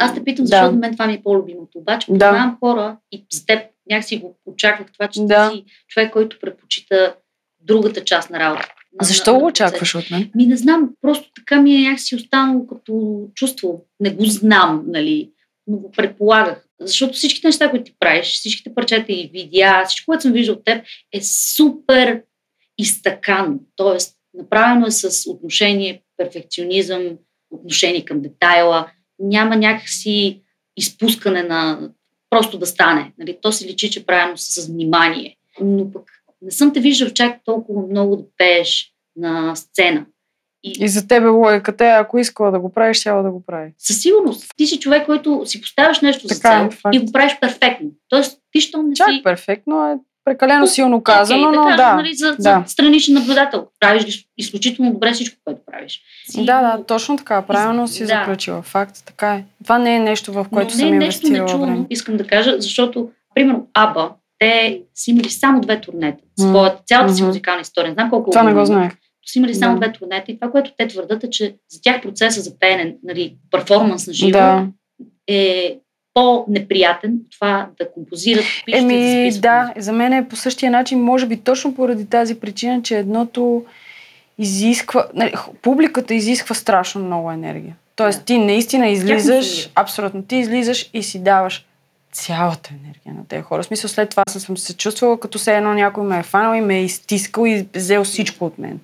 Аз 0.00 0.14
те 0.14 0.24
питам, 0.24 0.44
Да. 0.44 0.48
защото 0.48 0.72
на 0.72 0.78
мен 0.78 0.92
това 0.92 1.06
ми 1.06 1.14
е 1.14 1.22
по-любимото. 1.22 1.78
Обаче 1.78 2.06
Да. 2.06 2.12
познавам 2.12 2.56
хора 2.60 2.96
и 3.12 3.24
за 3.32 3.46
теб 3.46 3.60
някакси 3.90 4.18
го 4.18 4.38
очаквах 4.46 4.92
това, 4.92 5.08
че 5.08 5.20
Да. 5.22 5.50
ти 5.50 5.56
си 5.56 5.64
човек, 5.88 6.12
който 6.12 6.38
предпочита 6.40 7.14
другата 7.60 8.04
част 8.04 8.30
на 8.30 8.38
работа. 8.38 8.68
На- 8.92 9.06
Защо 9.06 9.32
на- 9.32 9.38
го 9.38 9.46
очакваш 9.46 9.94
от 9.94 10.10
мен? 10.10 10.30
Ми 10.34 10.46
не 10.46 10.56
знам, 10.56 10.90
просто 11.00 11.30
така 11.36 11.60
ми 11.60 11.74
е 11.74 11.80
някакси 11.80 12.16
останало 12.16 12.66
като 12.66 13.22
чувство. 13.34 13.84
Не 14.00 14.10
го 14.10 14.24
знам, 14.24 14.84
нали, 14.86 15.30
но 15.66 15.76
го 15.76 15.90
предполагах. 15.90 16.66
Защото 16.80 17.12
всичките 17.12 17.48
неща, 17.48 17.70
които 17.70 17.84
ти 17.84 17.94
правиш, 17.98 18.26
всичките 18.26 18.74
парчета 18.74 19.12
и 19.12 19.30
видеа, 19.32 19.84
всичко, 19.86 20.06
което 20.06 20.22
съм 20.22 20.32
виждал 20.32 20.54
от 20.54 20.64
теб, 20.64 20.84
е 21.12 21.20
супер 21.22 22.22
изтъкано. 22.78 23.58
Тоест, 23.76 24.16
направено 24.34 24.86
е 24.86 24.90
с 24.90 25.30
отношение, 25.30 26.02
перфекционизъм, 26.16 27.02
отношение 27.50 28.04
към 28.04 28.20
детайла. 28.22 28.90
Няма 29.20 29.56
някакси 29.56 30.42
изпускане 30.76 31.42
на 31.42 31.90
просто 32.30 32.58
да 32.58 32.66
стане. 32.66 33.12
Нали? 33.18 33.38
То 33.42 33.52
си 33.52 33.68
личи, 33.68 33.90
че 33.90 34.06
правилно 34.06 34.38
с 34.38 34.66
внимание. 34.66 35.36
Но 35.60 35.92
пък 35.92 36.10
не 36.42 36.50
съм 36.50 36.72
те 36.72 36.80
виждал 36.80 37.10
чак 37.10 37.40
толкова 37.44 37.86
много 37.86 38.16
да 38.16 38.24
пееш 38.38 38.92
на 39.16 39.56
сцена. 39.56 40.06
И 40.62 40.88
за 40.88 41.08
тебе 41.08 41.28
логиката 41.28 41.86
е, 41.86 41.90
ако 41.90 42.18
искала 42.18 42.50
да 42.50 42.60
го 42.60 42.72
правиш, 42.72 42.96
щяла 42.96 43.22
да 43.22 43.30
го 43.30 43.44
прави. 43.44 43.72
Със 43.78 44.00
сигурност. 44.00 44.52
Ти 44.56 44.66
си 44.66 44.80
човек, 44.80 45.06
който 45.06 45.42
си 45.44 45.60
поставяш 45.60 46.00
нещо 46.00 46.28
за 46.28 46.34
Така 46.34 46.56
е, 46.56 46.60
цел 46.60 46.70
факт. 46.70 46.94
и 46.94 46.98
го 46.98 47.12
правиш 47.12 47.32
перфектно. 47.40 47.90
Тоест, 48.08 48.40
ти 48.52 48.60
що 48.60 48.82
не 48.82 48.94
Чак 48.94 49.10
си... 49.10 49.20
перфектно 49.24 49.86
е 49.86 49.98
прекалено 50.24 50.66
силно 50.66 51.02
казано, 51.02 51.48
Окей, 51.48 51.56
но 51.58 51.64
да, 51.64 51.70
да. 51.70 51.76
кажем, 51.76 51.96
нали, 51.96 52.14
за, 52.14 52.26
да. 52.26 52.42
за 52.42 52.62
страничен 52.66 53.14
наблюдател. 53.14 53.66
Правиш 53.80 54.02
изключ- 54.04 54.26
изключително 54.38 54.92
добре 54.92 55.12
всичко, 55.12 55.36
което 55.44 55.60
правиш. 55.66 56.00
Си 56.24 56.44
Да, 56.44 56.60
да, 56.62 56.84
точно 56.84 57.16
така. 57.16 57.42
Правилно 57.42 57.88
си 57.88 58.00
Да. 58.00 58.06
заключила. 58.06 58.62
Факт, 58.62 59.02
така 59.06 59.34
е. 59.34 59.44
Това 59.64 59.78
не 59.78 59.96
е 59.96 60.00
нещо, 60.00 60.32
в 60.32 60.46
което 60.52 60.64
Но 60.66 60.70
съм 60.70 60.88
не 60.90 60.96
е 60.96 60.98
нещо 60.98 61.28
нечувано, 61.28 61.72
време. 61.72 61.86
искам 61.90 62.16
да 62.16 62.26
кажа, 62.26 62.54
защото, 62.58 63.10
примерно, 63.34 63.66
Аба, 63.74 64.10
те 64.38 64.80
са 64.94 65.10
имали 65.10 65.30
само 65.30 65.60
две 65.60 65.80
турнета. 65.80 66.18
Своята, 66.38 66.82
цялата 66.86 67.14
си 67.14 67.22
Мгм. 67.22 67.28
музикална 67.28 67.60
история. 67.60 67.88
Не 67.88 67.94
знам 67.94 68.10
колко 68.10 68.30
Това 68.30 68.42
не 68.42 68.54
го 68.54 68.64
знаех. 68.64 68.92
са 69.26 69.38
имали 69.38 69.54
само 69.54 69.74
Да. 69.74 69.80
две 69.80 69.92
турнета 69.92 70.32
и 70.32 70.38
това, 70.38 70.50
което 70.50 70.70
те 70.78 70.88
твърдат 70.88 71.24
е, 71.24 71.30
че 71.30 71.54
за 71.68 71.80
тях 71.82 72.02
процеса 72.02 72.40
за 72.40 72.58
пеене, 72.58 72.96
нали, 73.02 73.36
перформанс 73.50 74.06
на 74.06 74.12
живо 74.12 74.30
Да. 74.32 74.66
е 75.26 75.78
по-неприятен 76.14 77.12
от 77.12 77.30
това 77.38 77.68
да 77.78 77.92
композират, 77.92 78.44
пишат 78.66 78.80
и 78.80 78.84
Еми, 78.84 79.30
да, 79.38 79.62
музика. 79.62 79.72
за 79.76 79.92
мен 79.92 80.12
е 80.12 80.28
по 80.28 80.36
същия 80.36 80.70
начин, 80.72 81.00
може 81.02 81.26
би 81.26 81.36
точно 81.36 81.74
поради 81.74 82.06
тази 82.06 82.40
причина, 82.40 82.82
че 82.82 82.98
едното 82.98 83.64
изисква, 84.38 85.06
нали, 85.14 85.34
публиката 85.62 86.14
изисква 86.14 86.54
страшно 86.54 87.04
много 87.04 87.30
енергия. 87.32 87.76
Тоест, 87.96 88.18
Да. 88.18 88.24
ти 88.24 88.38
наистина 88.38 88.88
излизаш, 88.88 89.70
абсолютно, 89.74 90.22
ти 90.22 90.36
излизаш 90.36 90.90
и 90.94 91.02
си 91.02 91.18
даваш 91.22 91.66
цялата 92.12 92.70
енергия 92.84 93.14
на 93.14 93.26
тези 93.28 93.42
хора. 93.42 93.62
В 93.62 93.66
смисъл, 93.66 93.88
след 93.88 94.10
това 94.10 94.22
съм 94.28 94.56
се 94.56 94.76
чувствала, 94.76 95.20
като 95.20 95.38
се 95.38 95.56
едно 95.56 95.74
някой 95.74 96.04
ме 96.04 96.18
е 96.18 96.22
фанал 96.22 96.54
и 96.54 96.60
ме 96.60 96.78
е 96.78 96.84
изтискал 96.84 97.46
и 97.46 97.66
взел 97.74 98.04
всичко 98.04 98.44
от 98.44 98.58
мен. 98.58 98.80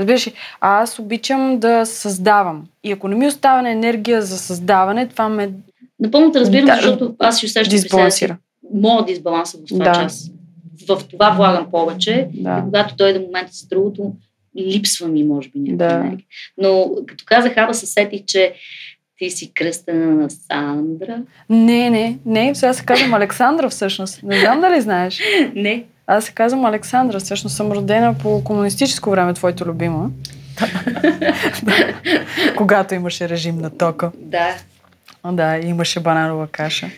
Разбираш 0.00 0.26
ли? 0.26 0.32
А 0.60 0.82
аз 0.82 0.98
обичам 0.98 1.58
да 1.58 1.86
създавам. 1.86 2.64
И 2.84 2.92
ако 2.92 3.08
не 3.08 3.16
ми 3.16 3.26
остава 3.26 3.70
енергия 3.70 4.22
за 4.22 4.38
създаване, 4.38 5.08
това 5.08 5.28
ме 5.28 5.50
Напълно 6.00 6.32
те 6.32 6.40
разбирам, 6.40 6.66
Да, 6.66 6.74
защото 6.74 7.14
аз 7.18 7.38
си 7.38 7.46
усещам 7.46 7.70
дисбалансира. 7.70 8.36
моят 8.74 9.06
дисбаланс 9.06 9.52
в 9.52 9.58
това 9.68 9.84
Да. 9.84 9.92
час. 9.94 10.30
В 10.88 10.98
това 11.10 11.30
влагам 11.30 11.66
повече 11.70 12.28
и 12.34 12.42
Да. 12.42 12.62
когато 12.64 12.96
дойде 12.96 13.18
момента 13.18 13.52
с 13.52 13.66
другото, 13.66 14.12
липсва 14.58 15.08
ми, 15.08 15.24
може 15.24 15.48
би, 15.48 15.58
някаква 15.58 16.08
Да. 16.10 16.16
Но 16.58 16.90
като 17.06 17.24
казах, 17.26 17.56
Аба, 17.56 17.74
се 17.74 17.86
сетих, 17.86 18.24
че 18.26 18.52
ти 19.18 19.30
си 19.30 19.52
кръстена 19.54 20.14
на 20.14 20.30
Сандра. 20.30 21.22
Не, 21.50 21.90
не, 21.90 22.18
не, 22.26 22.54
сега 22.54 22.72
се 22.72 22.84
казвам 22.84 23.14
Александра 23.14 23.68
всъщност. 23.68 24.22
Не 24.22 24.40
знам 24.40 24.60
дали 24.60 24.80
знаеш. 24.80 25.20
Не. 25.54 25.84
Аз 26.06 26.24
се 26.24 26.32
казвам 26.32 26.64
Александра. 26.64 27.18
Всъщност 27.18 27.56
съм 27.56 27.72
родена 27.72 28.14
по 28.14 28.44
комунистическо 28.44 29.10
време, 29.10 29.34
твоето 29.34 29.64
любимо. 29.66 30.10
Когато 32.56 32.94
имаше 32.94 33.28
режим 33.28 33.58
на 33.58 33.70
тока. 33.70 34.10
Да. 34.18 34.54
Да, 35.24 35.58
имаше 35.58 36.00
бананова 36.00 36.46
каша. 36.46 36.90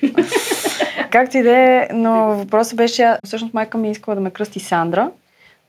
Както 1.11 1.37
и 1.37 1.43
да 1.43 1.59
е, 1.59 1.89
но 1.93 2.13
въпросът 2.35 2.77
беше, 2.77 3.17
всъщност 3.25 3.55
майка 3.55 3.79
ми 3.79 3.91
искала 3.91 4.15
да 4.15 4.21
ме 4.21 4.31
кръсти 4.31 4.61
Сандра, 4.61 5.11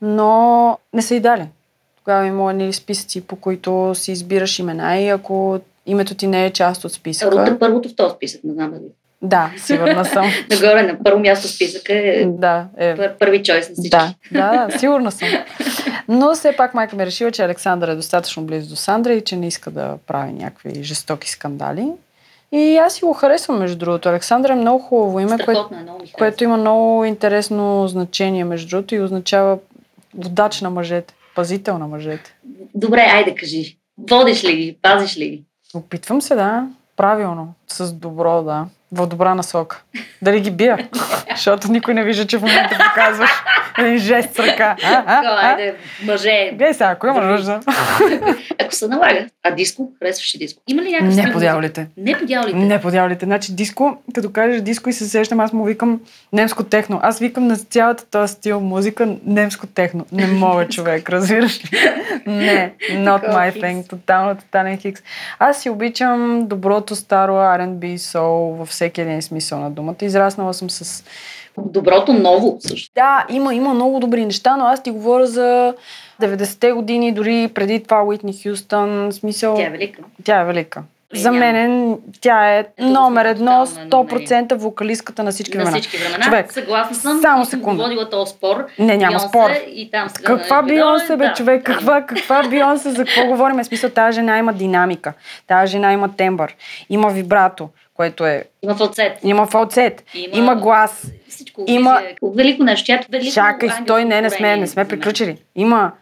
но 0.02 0.78
не 0.92 1.02
са 1.02 1.14
и 1.14 1.20
дали. 1.20 1.46
Тогава 1.98 2.26
има 2.26 2.50
едни 2.50 2.72
списъци, 2.72 3.26
по 3.26 3.36
които 3.36 3.94
си 3.94 4.12
избираш 4.12 4.58
имена 4.58 4.96
и 4.96 5.08
ако 5.08 5.60
името 5.86 6.14
ти 6.14 6.26
не 6.26 6.46
е 6.46 6.50
част 6.50 6.84
от 6.84 6.92
списъка... 6.92 7.46
е 7.48 7.58
първото 7.58 7.88
в 7.88 7.96
този 7.96 8.14
списък, 8.14 8.40
не 8.44 8.52
знам 8.52 8.70
дали. 8.70 8.82
Да, 9.22 9.50
сигурна 9.56 10.04
съм. 10.04 10.26
Нагоре 10.50 10.82
на 10.82 10.98
първо 11.04 11.20
място 11.20 11.48
списъка 11.48 11.92
е 11.92 12.24
да, 12.24 12.66
е 12.76 12.96
пър- 12.96 13.18
първи 13.18 13.42
чойс 13.42 13.68
на 13.68 13.74
всички. 13.74 13.90
Да, 13.90 14.14
да, 14.32 14.66
да, 14.66 14.78
сигурна 14.78 15.12
съм. 15.12 15.28
Но 16.08 16.34
все 16.34 16.56
пак 16.56 16.74
майка 16.74 16.96
ми 16.96 17.02
е 17.02 17.06
решила, 17.06 17.30
че 17.30 17.42
Александър 17.42 17.88
е 17.88 17.94
достатъчно 17.94 18.42
близо 18.42 18.68
до 18.68 18.76
Сандра 18.76 19.12
и 19.12 19.24
че 19.24 19.36
не 19.36 19.46
иска 19.46 19.70
да 19.70 19.98
прави 20.06 20.32
някакви 20.32 20.82
жестоки 20.82 21.30
скандали. 21.30 21.92
И 22.54 22.76
аз 22.76 22.94
си 22.94 23.04
го 23.04 23.12
харесвам, 23.12 23.58
между 23.58 23.78
другото. 23.78 24.08
Александър 24.08 24.50
е 24.50 24.54
много 24.54 24.78
хубаво 24.78 25.20
име, 25.20 25.38
Страхотно 25.38 25.78
е, 25.78 25.82
много 25.82 26.00
което 26.12 26.44
има 26.44 26.56
много 26.56 27.04
интересно 27.04 27.88
значение, 27.88 28.44
между 28.44 28.68
другото, 28.68 28.94
и 28.94 29.00
означава 29.00 29.58
водач 30.14 30.60
на 30.60 30.70
мъжете, 30.70 31.14
пазител 31.34 31.78
на 31.78 31.86
мъжете. 31.86 32.36
Добре, 32.74 33.00
айде 33.00 33.34
кажи. 33.34 33.78
Водиш 34.10 34.44
ли 34.44 34.56
ги, 34.56 34.78
пазиш 34.82 35.16
ли 35.16 35.28
ги? 35.28 35.44
Опитвам 35.74 36.22
се, 36.22 36.34
да, 36.34 36.68
правилно, 36.96 37.54
с 37.66 37.92
добро, 37.92 38.42
да, 38.42 38.66
в 38.94 39.06
добра 39.06 39.34
насока. 39.34 39.82
Дали 40.22 40.40
ги 40.40 40.50
бия, 40.50 40.88
защото 41.30 41.72
никой 41.72 41.94
не 41.94 42.04
вижда, 42.04 42.26
че 42.26 42.38
в 42.38 42.40
момента 42.40 42.78
показваш 42.88 43.30
един 43.78 43.98
жест 43.98 44.34
с 44.34 44.38
ръка. 44.38 44.76
А, 44.84 45.04
а, 45.06 45.48
айде, 45.48 45.74
мъже. 46.04 46.48
Гледай 46.48 46.74
сега, 46.74 46.86
ако 46.86 47.06
има 47.06 47.20
нужда. 47.20 47.60
Ако 48.60 48.74
се 48.74 48.88
налага. 48.88 49.26
А 49.42 49.50
диско? 49.50 49.92
Харесваш 49.98 50.34
ли 50.34 50.38
диско? 50.38 50.62
Има 50.68 50.82
ли 50.82 50.90
някакъв 50.90 51.06
Не 51.06 51.12
стил 51.12 51.24
по 51.24 51.28
музика? 51.28 51.40
дяволите. 51.46 51.86
Не 51.96 52.18
по 52.18 52.24
дяволите. 52.26 52.58
Не 52.58 52.80
по 52.80 52.90
дяволите. 52.90 53.24
Значи 53.24 53.54
диско, 53.54 53.96
като 54.14 54.32
кажеш 54.32 54.60
диско 54.60 54.88
и 54.90 54.92
се 54.92 55.08
сещам, 55.08 55.40
аз 55.40 55.52
му 55.52 55.64
викам 55.64 56.00
немско 56.32 56.64
техно. 56.64 57.00
Аз 57.02 57.18
викам 57.18 57.46
на 57.46 57.56
цялата 57.56 58.04
този 58.06 58.32
стил 58.32 58.60
музика 58.60 59.08
немско 59.26 59.66
техно. 59.66 60.06
Не 60.12 60.26
мога 60.26 60.68
човек, 60.68 61.10
разбираш 61.10 61.64
ли? 61.64 61.68
Не, 62.26 62.72
not 62.90 63.20
Такова 63.20 63.38
my 63.38 63.52
хикс. 63.52 63.64
thing. 63.64 63.88
Тотално 63.88 64.34
тотален 64.36 64.78
хикс. 64.78 65.02
Аз 65.38 65.62
си 65.62 65.70
обичам 65.70 66.46
доброто 66.46 66.96
старо 66.96 67.32
R&B 67.32 67.96
soul 67.96 68.56
във 68.56 68.68
всеки 68.68 68.83
един 68.84 69.22
смисъл 69.22 69.58
на 69.58 69.70
думата. 69.70 69.94
Израснала 70.02 70.54
съм 70.54 70.70
с... 70.70 71.04
Доброто 71.58 72.12
ново 72.12 72.56
също. 72.60 72.90
Да, 72.94 73.26
има, 73.28 73.54
има 73.54 73.74
много 73.74 74.00
добри 74.00 74.24
неща, 74.24 74.56
но 74.56 74.64
аз 74.64 74.82
ти 74.82 74.90
говоря 74.90 75.26
за 75.26 75.74
90-те 76.22 76.72
години, 76.72 77.12
дори 77.12 77.50
преди 77.54 77.82
това 77.82 78.02
Уитни 78.04 78.34
Хюстън. 78.42 79.12
Смисъл... 79.12 79.54
Тя 79.54 79.66
е 79.66 79.70
велика. 79.70 80.02
Тя 80.24 80.40
е 80.40 80.44
велика. 80.44 80.82
Е, 81.14 81.18
За 81.18 81.32
мен 81.32 81.96
тя 82.20 82.54
е 82.56 82.58
Ето, 82.58 82.84
номер 82.84 83.24
едно, 83.24 83.66
тотално 83.66 83.80
едно 83.82 84.02
мнение. 84.04 84.28
100% 84.28 84.54
вокалистката 84.54 85.22
на 85.22 85.30
всички 85.30 85.56
на 85.58 85.64
времена. 85.64 85.80
всички 85.80 85.96
времена. 86.04 86.24
Човек, 86.24 86.52
Съгласна 86.52 86.96
съм. 86.96 87.20
само 87.22 87.44
секунда. 87.44 87.82
водила 87.82 88.10
този 88.10 88.30
спор. 88.32 88.66
Не, 88.78 88.96
няма 88.96 89.08
Бейонсе 89.08 89.28
спор. 89.28 89.50
И 89.66 89.90
там 89.90 90.08
сега, 90.08 90.26
Каква 90.36 90.62
нали, 90.62 90.74
Бионсе, 90.74 91.16
бе, 91.16 91.26
да. 91.26 91.32
човек? 91.32 91.62
Каква, 91.64 92.02
каква 92.02 92.42
Бионсе? 92.48 92.90
За 92.90 93.04
какво 93.04 93.26
говорим? 93.26 93.64
Смисъл, 93.64 93.90
тази 93.90 94.14
жена 94.14 94.38
има 94.38 94.52
динамика. 94.52 95.12
Тази 95.46 95.70
жена 95.70 95.92
има 95.92 96.08
тембър. 96.16 96.54
Има 96.90 97.10
вибрато, 97.10 97.68
което 97.94 98.26
е... 98.26 98.44
Има 98.62 98.74
фалцет. 98.74 99.18
Има 99.22 99.46
фалцет. 99.46 100.04
Има- 100.14 100.36
Има 100.36 100.56
глас. 100.56 101.06
Всичко. 101.28 101.64
Има- 101.66 101.98
Визия. 101.98 102.16
Велико 102.22 102.62
нещо. 102.62 102.86
Тя 102.86 102.94
е 102.94 103.00
велико 103.10 103.34
Чакай, 103.34 103.68
стой, 103.82 104.04
не, 104.04 104.20
не 104.20 104.30
сме, 104.30 104.56
не 104.56 104.66
сме 104.66 104.88
приключили. 104.88 105.36
Има 105.54 105.92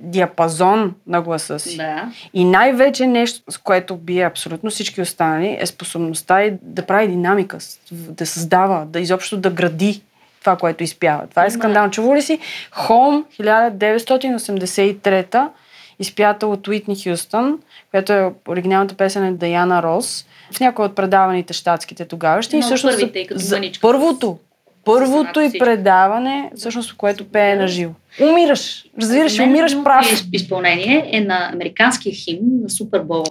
диапазон 0.00 0.94
на 1.06 1.22
гласа 1.22 1.58
си. 1.58 1.76
Да. 1.76 2.08
И 2.34 2.44
най-вече 2.44 3.06
нещо, 3.06 3.52
с 3.52 3.58
което 3.58 3.96
бие 3.96 4.24
абсолютно 4.24 4.70
всички 4.70 5.00
останали, 5.00 5.56
е 5.60 5.66
способността 5.66 6.44
и 6.44 6.52
да 6.62 6.86
прави 6.86 7.08
динамика, 7.08 7.58
да 7.92 8.26
създава, 8.26 8.84
да 8.86 9.00
изобщо 9.00 9.36
да 9.36 9.50
гради 9.50 10.02
това, 10.40 10.56
което 10.56 10.82
изпява. 10.84 11.26
Това 11.26 11.44
е 11.44 11.50
скандално. 11.50 11.90
Чува 11.90 12.16
ли 12.16 12.22
си? 12.22 12.38
Home 12.78 13.24
1983 13.40 15.48
изпята 15.98 16.46
от 16.46 16.68
Уитни 16.68 16.96
Хюстън, 17.02 17.58
която 17.90 18.12
е 18.12 18.32
оригиналната 18.48 18.94
песен 18.94 19.24
на 19.24 19.34
Даяна 19.34 19.82
Рос, 19.82 20.26
в 20.52 20.60
някои 20.60 20.84
от 20.84 20.94
предаваните 20.94 21.52
щатските 21.52 22.04
тогавашни. 22.04 22.56
Едно 22.56 22.66
от 22.66 22.66
всъщност 22.66 22.98
първите, 23.00 23.26
като 23.26 23.40
за 23.40 23.60
първото, 23.80 24.38
първото 24.84 25.40
и 25.40 25.58
предаване, 25.58 26.50
всъщност, 26.56 26.96
което 26.96 27.24
пее 27.24 27.56
на 27.56 27.68
живо. 27.68 27.92
Умираш. 28.20 28.84
Разбираш, 29.00 29.38
мен 29.38 29.48
умираш 29.48 29.82
прав. 29.84 30.12
й 30.12 30.36
изпълнение 30.36 31.08
е 31.12 31.20
на 31.20 31.50
американския 31.52 32.14
химн 32.14 32.62
на 32.62 32.70
Супербол, 32.70 33.24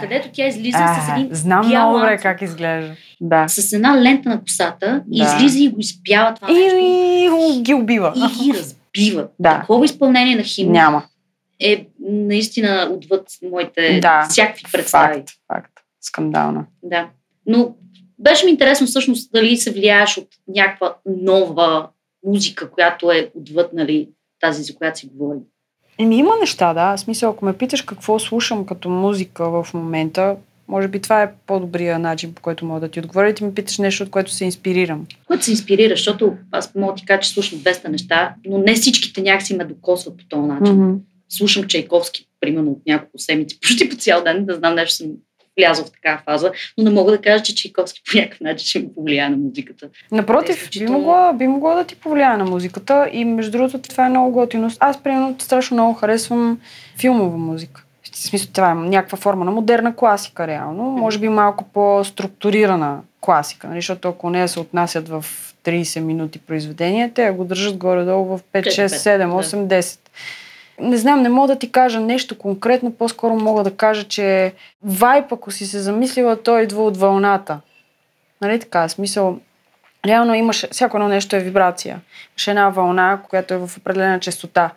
където 0.00 0.28
тя 0.32 0.46
излиза 0.46 0.78
с 0.78 1.08
а, 1.10 1.14
един 1.16 1.28
знам 1.34 1.68
бял 1.68 1.82
много 1.86 1.98
добре 1.98 2.18
как 2.18 2.42
изглежда. 2.42 2.94
Да. 3.20 3.48
с 3.48 3.72
една 3.72 4.02
лента 4.02 4.28
на 4.28 4.40
косата 4.40 5.02
и 5.12 5.18
Да. 5.22 5.24
излиза 5.36 5.58
и 5.58 5.68
го 5.68 5.80
изпява 5.80 6.34
това 6.34 6.48
нещо 6.48 6.76
И 6.78 7.62
ги 7.62 7.74
убива. 7.74 8.12
и 8.16 8.44
ги 8.44 8.58
разбива. 8.58 9.26
Да. 9.38 9.60
Такова 9.60 9.84
изпълнение 9.84 10.36
на 10.36 10.42
химн 10.42 10.72
Няма. 10.72 11.02
е 11.60 11.86
наистина 12.10 12.88
отвъд 12.92 13.22
моите 13.52 13.98
Да. 14.02 14.26
всякакви 14.30 14.64
представи. 14.72 15.14
Факт, 15.14 15.30
факт. 15.54 15.70
Скандално. 16.06 16.64
Да. 16.82 17.10
Но 17.46 17.74
беше 18.18 18.44
ми 18.44 18.50
интересно 18.50 18.86
всъщност 18.86 19.32
дали 19.32 19.56
се 19.56 19.72
влияеш 19.72 20.18
от 20.18 20.28
някаква 20.48 20.96
нова 21.06 21.88
музика, 22.26 22.70
която 22.70 23.10
е 23.10 23.30
отвъд, 23.34 23.72
нали, 23.72 24.08
тази, 24.40 24.62
за 24.62 24.74
която 24.74 24.98
си 24.98 25.10
говорим. 25.12 25.40
Еми 25.98 26.18
има 26.18 26.36
неща, 26.40 26.74
да. 26.74 26.96
В 26.96 27.00
смисъл, 27.00 27.30
ако 27.30 27.44
ме 27.44 27.58
питаш 27.58 27.82
какво 27.82 28.18
слушам 28.18 28.66
като 28.66 28.88
музика 28.88 29.50
в 29.50 29.74
момента, 29.74 30.36
може 30.68 30.88
би 30.88 31.00
това 31.00 31.22
е 31.22 31.32
по-добрия 31.46 31.98
начин, 31.98 32.34
по 32.34 32.42
който 32.42 32.64
мога 32.64 32.80
да 32.80 32.88
ти 32.88 33.00
отговоря. 33.00 33.30
и 33.30 33.34
Ти 33.34 33.44
ми 33.44 33.54
питаш 33.54 33.78
нещо, 33.78 34.04
от 34.04 34.10
което 34.10 34.30
се 34.30 34.44
инспирирам. 34.44 35.06
Което 35.26 35.44
се 35.44 35.50
инспирира, 35.50 35.94
защото 35.94 36.36
аз 36.50 36.74
мога 36.74 36.92
да 36.92 36.96
ти 36.96 37.06
кажа, 37.06 37.20
че 37.20 37.30
слушам 37.30 37.58
200 37.58 37.88
неща, 37.88 38.34
но 38.46 38.58
не 38.58 38.74
всичките 38.74 39.22
някакси 39.22 39.56
ме 39.56 39.64
докосват 39.64 40.16
по 40.16 40.24
този 40.28 40.42
начин. 40.42 40.74
Mm-hmm. 40.74 40.98
Слушам 41.28 41.64
Чайковски, 41.64 42.28
примерно 42.40 42.70
от 42.70 42.82
няколко 42.86 43.18
седмици, 43.18 43.60
почти 43.62 43.88
по 43.88 43.96
цял 43.96 44.24
ден, 44.24 44.46
да 44.46 44.54
знам 44.54 44.74
нещо 44.74 45.04
влязла 45.58 45.84
в 45.84 45.90
такава 45.90 46.22
фаза, 46.24 46.52
но 46.78 46.84
не 46.84 46.90
мога 46.90 47.12
да 47.12 47.20
кажа, 47.20 47.42
че 47.42 47.54
Чайковски 47.54 48.02
по 48.10 48.18
някакъв 48.18 48.40
начин 48.40 48.66
ще 48.66 48.78
ми 48.78 48.94
повлияе 48.94 49.28
на 49.28 49.36
музиката. 49.36 49.88
Напротив, 50.12 50.56
би 50.56 50.60
Изключително. 50.60 50.98
могло, 50.98 51.32
би 51.32 51.46
могло 51.46 51.74
да 51.74 51.84
ти 51.84 51.96
повлияе 51.96 52.36
на 52.36 52.44
музиката 52.44 53.08
и 53.12 53.24
между 53.24 53.50
другото 53.50 53.78
това 53.78 54.06
е 54.06 54.08
много 54.08 54.30
готино. 54.30 54.70
Аз, 54.80 55.02
примерно, 55.02 55.36
страшно 55.38 55.74
много 55.74 55.94
харесвам 55.94 56.60
филмова 56.98 57.38
музика. 57.38 57.82
В 58.12 58.18
смисъл, 58.18 58.48
това 58.52 58.70
е 58.70 58.74
някаква 58.74 59.18
форма 59.18 59.44
на 59.44 59.50
модерна 59.50 59.96
класика, 59.96 60.46
реално. 60.46 60.82
Може 60.82 61.18
би 61.18 61.28
малко 61.28 61.64
по-структурирана 61.64 63.00
класика, 63.20 63.68
нали? 63.68 63.78
защото 63.78 64.08
ако 64.08 64.30
не 64.30 64.48
се 64.48 64.60
отнасят 64.60 65.08
в 65.08 65.24
30 65.64 66.00
минути 66.00 66.38
произведения, 66.38 67.10
те 67.14 67.30
го 67.30 67.44
държат 67.44 67.76
горе-долу 67.76 68.24
в 68.24 68.40
5, 68.52 68.66
6, 68.66 68.86
7, 68.86 69.42
8, 69.42 69.66
10. 69.66 69.98
Не 70.80 70.96
знам, 70.96 71.22
не 71.22 71.28
мога 71.28 71.48
да 71.48 71.58
ти 71.58 71.72
кажа 71.72 72.00
нещо 72.00 72.38
конкретно, 72.38 72.90
по-скоро 72.92 73.34
мога 73.34 73.62
да 73.62 73.76
кажа, 73.76 74.04
че 74.04 74.52
вайп, 74.82 75.32
ако 75.32 75.50
си 75.50 75.66
се 75.66 75.78
замислила, 75.78 76.42
той 76.42 76.62
идва 76.62 76.84
от 76.84 76.96
вълната. 76.96 77.60
Нали 78.40 78.60
така, 78.60 78.88
смисъл, 78.88 79.38
реално 80.06 80.34
имаш, 80.34 80.66
всяко 80.70 80.96
едно 80.96 81.08
нещо 81.08 81.36
е 81.36 81.40
вибрация. 81.40 82.00
Имаш 82.32 82.48
една 82.48 82.68
вълна, 82.68 83.20
която 83.28 83.54
е 83.54 83.58
в 83.58 83.70
определена 83.78 84.20
частота. 84.20 84.70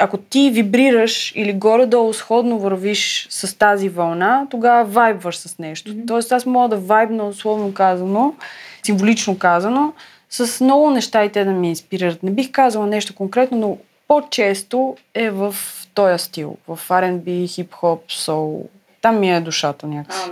Ако 0.00 0.16
ти 0.18 0.50
вибрираш 0.50 1.32
или 1.34 1.52
горе-долу 1.52 2.12
сходно 2.12 2.58
вървиш 2.58 3.26
с 3.30 3.58
тази 3.58 3.88
вълна, 3.88 4.46
тогава 4.50 4.84
вайбваш 4.84 5.36
с 5.36 5.58
нещо. 5.58 5.90
Мгм. 5.90 6.06
Тоест 6.06 6.32
аз 6.32 6.46
мога 6.46 6.68
да 6.68 6.76
вайбна, 6.76 7.24
условно 7.24 7.74
казано, 7.74 8.34
символично 8.82 9.38
казано, 9.38 9.92
с 10.30 10.64
много 10.64 10.90
неща 10.90 11.24
и 11.24 11.32
те 11.32 11.44
да 11.44 11.50
ми 11.50 11.68
инспирират. 11.68 12.22
Не 12.22 12.30
бих 12.30 12.50
казала 12.50 12.86
нещо 12.86 13.14
конкретно, 13.14 13.58
но 13.58 13.78
по-често 14.08 14.96
е 15.14 15.30
в 15.30 15.54
този 15.94 16.24
стил. 16.24 16.56
В 16.68 16.78
R&B, 16.88 17.48
хип-хоп, 17.48 18.12
соул. 18.12 18.68
Там 19.02 19.20
ми 19.20 19.36
е 19.36 19.40
душата 19.40 19.86
някакси. 19.86 20.30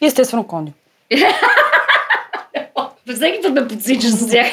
И 0.00 0.06
естествено 0.06 0.46
кондио. 0.46 0.74
всеки 3.14 3.42
път 3.42 3.52
ме 3.52 3.68
подсичаш 3.68 4.10
с 4.10 4.30
тях. 4.30 4.46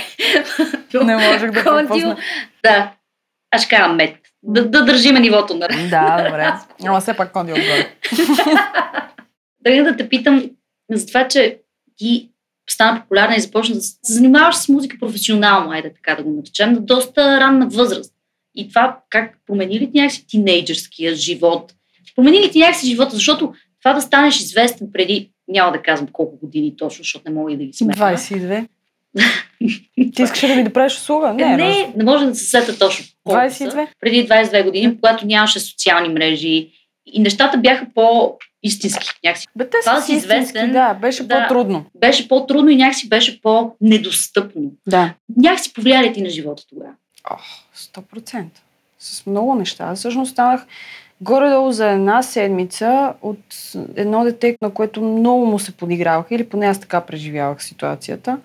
Не 1.04 1.16
можех 1.16 1.52
да 1.52 1.64
пропусна. 1.64 2.18
Да, 2.64 2.92
аз 3.52 3.62
ще 3.62 3.76
кажа 3.76 3.94
мед. 3.94 4.18
Да, 4.44 4.70
да 4.70 4.86
държиме 4.86 5.20
нивото 5.20 5.54
на 5.54 5.68
Да, 5.90 6.24
добре. 6.26 6.54
Ама 6.86 7.02
все 7.02 7.14
пак 7.14 7.32
кондио 7.32 7.56
отгоре. 7.56 7.92
Тръгна 9.64 9.84
да 9.84 9.98
те 9.98 10.10
питам 10.10 10.50
за 10.92 11.08
това, 11.08 11.28
че 11.28 11.60
ти 11.98 12.30
стана 12.70 13.02
популярна 13.02 13.36
и 13.36 13.40
започна 13.40 13.76
да 13.76 13.82
се 13.82 13.98
занимаваш 14.04 14.56
с 14.56 14.70
музика 14.70 14.98
професионално, 15.00 15.72
айде 15.72 15.94
така 15.94 16.16
да 16.16 16.24
го 16.24 16.32
наречем, 16.32 16.74
на 16.74 16.80
доста 16.80 17.40
ранна 17.40 17.68
възраст. 17.68 18.15
И 18.56 18.70
това 18.70 19.00
как 19.10 19.38
промени 19.48 19.80
ли 19.80 19.92
ти 19.92 20.00
някакси 20.00 20.28
тинейджърския 20.28 21.16
живот? 21.16 21.74
Промени 22.16 22.42
ли 22.42 22.52
ти 22.52 22.60
някакси 22.60 22.88
живота? 22.88 23.16
Защото 23.16 23.54
това 23.80 23.94
да 23.94 24.02
станеш 24.02 24.40
известен 24.40 24.90
преди, 24.94 25.32
няма 25.48 25.72
да 25.72 25.82
казвам 25.82 26.10
колко 26.12 26.38
години 26.40 26.78
точно, 26.78 27.04
защото 27.04 27.30
не 27.30 27.36
мога 27.36 27.54
и 27.54 27.58
да 27.58 27.66
ги 27.66 27.74
сметна. 27.74 28.18
22. 28.18 28.68
Ти 30.16 30.22
искаш 30.22 30.50
да 30.50 30.56
ми 30.56 30.64
да 30.64 30.74
правиш 30.74 30.94
услуга? 30.94 31.34
Не, 31.34 31.46
Не, 31.46 31.56
не, 31.58 31.94
не 31.96 32.04
може 32.04 32.26
да 32.26 32.36
се 32.36 32.46
сета 32.46 32.80
точно. 32.80 33.06
колко 33.24 33.52
са. 33.52 33.64
22. 33.64 33.88
Преди 34.00 34.28
22 34.28 34.64
години, 34.64 34.96
когато 34.96 35.26
нямаше 35.28 35.60
социални 35.60 36.10
мрежи 36.10 36.72
и 37.06 37.20
нещата 37.20 37.58
бяха 37.58 37.88
по-истински. 37.96 39.08
Някакси 39.24 39.48
Бе, 39.56 39.70
те 39.70 39.78
Това 39.82 40.02
си 40.02 40.12
истински, 40.12 40.38
известен, 40.38 40.72
да, 40.72 40.94
беше 40.94 41.24
да. 41.24 41.48
по-трудно. 41.48 41.86
беше 41.96 42.28
по-трудно 42.28 42.70
и 42.70 42.76
някакси 42.76 43.10
беше 43.10 43.42
по-недостъпно. 43.42 44.72
Да. 44.88 45.14
Някакси 45.38 45.74
повлия 45.74 46.04
ли 46.04 46.14
ти 46.14 46.22
на 46.22 46.30
живота 46.30 46.64
тогава? 46.70 46.94
100%. 47.78 48.46
С 49.00 49.26
много 49.26 49.56
неща. 49.56 49.96
Всъщност 49.96 50.32
станах 50.32 50.66
горе-долу 51.22 51.72
за 51.72 51.90
една 51.90 52.24
седмица 52.24 53.14
от 53.22 53.74
едно 53.96 54.24
дете, 54.24 54.58
на 54.62 54.70
което 54.70 55.02
много 55.02 55.46
му 55.46 55.60
се 55.60 55.72
подиграваха, 55.72 56.36
или 56.36 56.50
поне 56.50 56.66
аз 56.66 56.80
така 56.80 57.02
преживявах 57.02 57.64
ситуацията. 57.64 58.38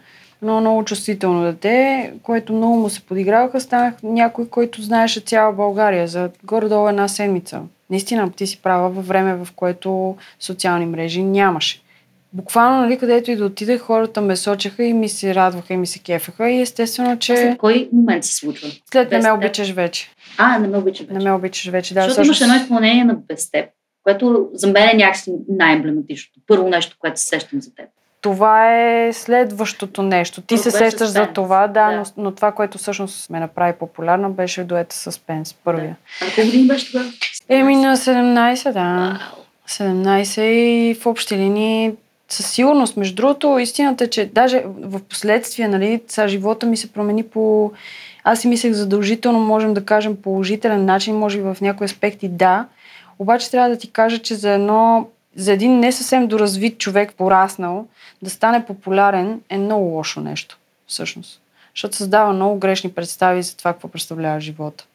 Едно 0.42 0.60
много 0.60 0.84
чувствително 0.84 1.42
дете, 1.42 2.12
което 2.22 2.52
много 2.52 2.76
му 2.76 2.90
се 2.90 3.00
подиграваха, 3.00 3.60
станах 3.60 3.94
някой, 4.02 4.48
който 4.48 4.82
знаеше 4.82 5.20
цяла 5.20 5.52
България 5.52 6.08
за 6.08 6.30
горе-долу 6.44 6.88
една 6.88 7.08
седмица. 7.08 7.62
Наистина, 7.90 8.32
ти 8.32 8.46
си 8.46 8.62
права 8.62 8.88
във 8.88 9.06
време, 9.06 9.34
в 9.34 9.48
което 9.56 10.16
социални 10.40 10.86
мрежи 10.86 11.22
нямаше. 11.22 11.80
Буквално, 12.32 12.80
нали, 12.82 12.98
където 12.98 13.30
и 13.30 13.36
да 13.36 13.44
отидех, 13.44 13.80
хората 13.80 14.20
ме 14.20 14.36
сочеха 14.36 14.84
и 14.84 14.92
ми 14.92 15.08
се 15.08 15.34
радваха 15.34 15.74
и 15.74 15.76
ми 15.76 15.86
се 15.86 15.98
кефаха. 15.98 16.50
И 16.50 16.60
естествено, 16.60 17.18
Че... 17.18 17.34
че 17.34 17.40
След 17.40 17.58
кой 17.58 17.88
момент 17.92 18.24
се 18.24 18.36
случва? 18.36 18.68
след 18.92 19.10
не 19.10 19.16
без 19.18 19.24
ме 19.24 19.30
теб? 19.30 19.36
обичаш 19.38 19.70
вече. 19.70 20.10
А, 20.38 20.58
не 20.58 20.68
ме 20.68 20.78
обича 20.78 21.04
вече. 21.04 21.18
Не 21.18 21.24
ме 21.24 21.32
обичаш 21.32 21.68
вече, 21.68 21.94
да. 21.94 22.02
Защото 22.02 22.26
имаш 22.26 22.40
едно 22.40 22.54
изпълнение 22.54 23.04
на 23.04 23.14
без 23.14 23.50
теб, 23.50 23.66
което 24.02 24.48
за 24.54 24.66
мен 24.66 24.88
е 24.88 24.94
някакси 24.94 25.32
най-емблематичното. 25.48 26.40
Първо 26.46 26.68
нещо, 26.68 26.96
което 26.98 27.20
се 27.20 27.26
сещам 27.26 27.60
за 27.62 27.74
теб. 27.74 27.86
Това 28.20 28.76
е 28.80 29.12
следващото 29.12 30.02
нещо. 30.02 30.40
Ти 30.40 30.46
Първо 30.54 30.62
се 30.62 30.70
сещаш 30.70 31.08
за 31.08 31.26
това, 31.26 31.66
да, 31.66 31.90
Да. 31.90 31.96
Но, 31.96 32.04
но 32.16 32.30
това, 32.34 32.52
което 32.52 32.78
всъщност 32.78 33.30
ме 33.30 33.40
направи 33.40 33.72
популярна, 33.78 34.30
беше 34.30 34.64
дуета 34.64 34.96
с 34.96 35.18
Пенс, 35.18 35.54
първия. 35.54 35.96
А 36.20 36.24
на 36.24 36.30
колко 36.34 36.46
години 36.46 36.66
беше 36.68 36.92
тогава? 36.92 37.10
Еми 37.48 37.76
на 37.76 37.96
17, 37.96 38.72
да. 38.72 39.18
Вау. 39.34 39.44
17 39.68 40.40
и 40.42 40.94
в 40.94 41.06
общи 41.06 41.36
линии 41.36 41.92
със 42.30 42.50
сигурност. 42.50 42.96
Между 42.96 43.14
другото, 43.14 43.58
истината 43.58 44.04
е, 44.04 44.10
че 44.10 44.26
даже 44.26 44.64
в 44.66 45.00
последствие, 45.00 45.68
нали, 45.68 46.02
сега 46.08 46.28
живота 46.28 46.66
ми 46.66 46.76
се 46.76 46.92
промени 46.92 47.22
по... 47.22 47.72
Аз 48.24 48.40
си 48.40 48.48
мислех 48.48 48.72
задължително, 48.72 49.40
можем 49.40 49.74
да 49.74 49.84
кажем, 49.84 50.16
положителен 50.16 50.84
начин, 50.84 51.16
може 51.16 51.38
и 51.38 51.42
в 51.42 51.56
някои 51.60 51.84
аспекти 51.84 52.28
да. 52.28 52.66
Обаче 53.18 53.50
трябва 53.50 53.68
да 53.68 53.78
ти 53.78 53.90
кажа, 53.90 54.18
че 54.18 54.34
за 54.34 54.50
едно 54.50 55.06
за 55.36 55.52
един 55.52 55.78
не 55.78 55.92
съвсем 55.92 56.26
доразвит 56.26 56.78
човек, 56.78 57.14
пораснал, 57.14 57.86
да 58.22 58.30
стане 58.30 58.66
популярен 58.66 59.40
е 59.48 59.58
много 59.58 59.84
лошо 59.84 60.20
нещо, 60.20 60.58
всъщност. 60.86 61.40
Защото 61.74 61.96
създава 61.96 62.32
много 62.32 62.58
грешни 62.58 62.92
представи 62.92 63.42
за 63.42 63.56
това, 63.56 63.72
какво 63.72 63.88
представлява 63.88 64.40
живота. 64.40 64.86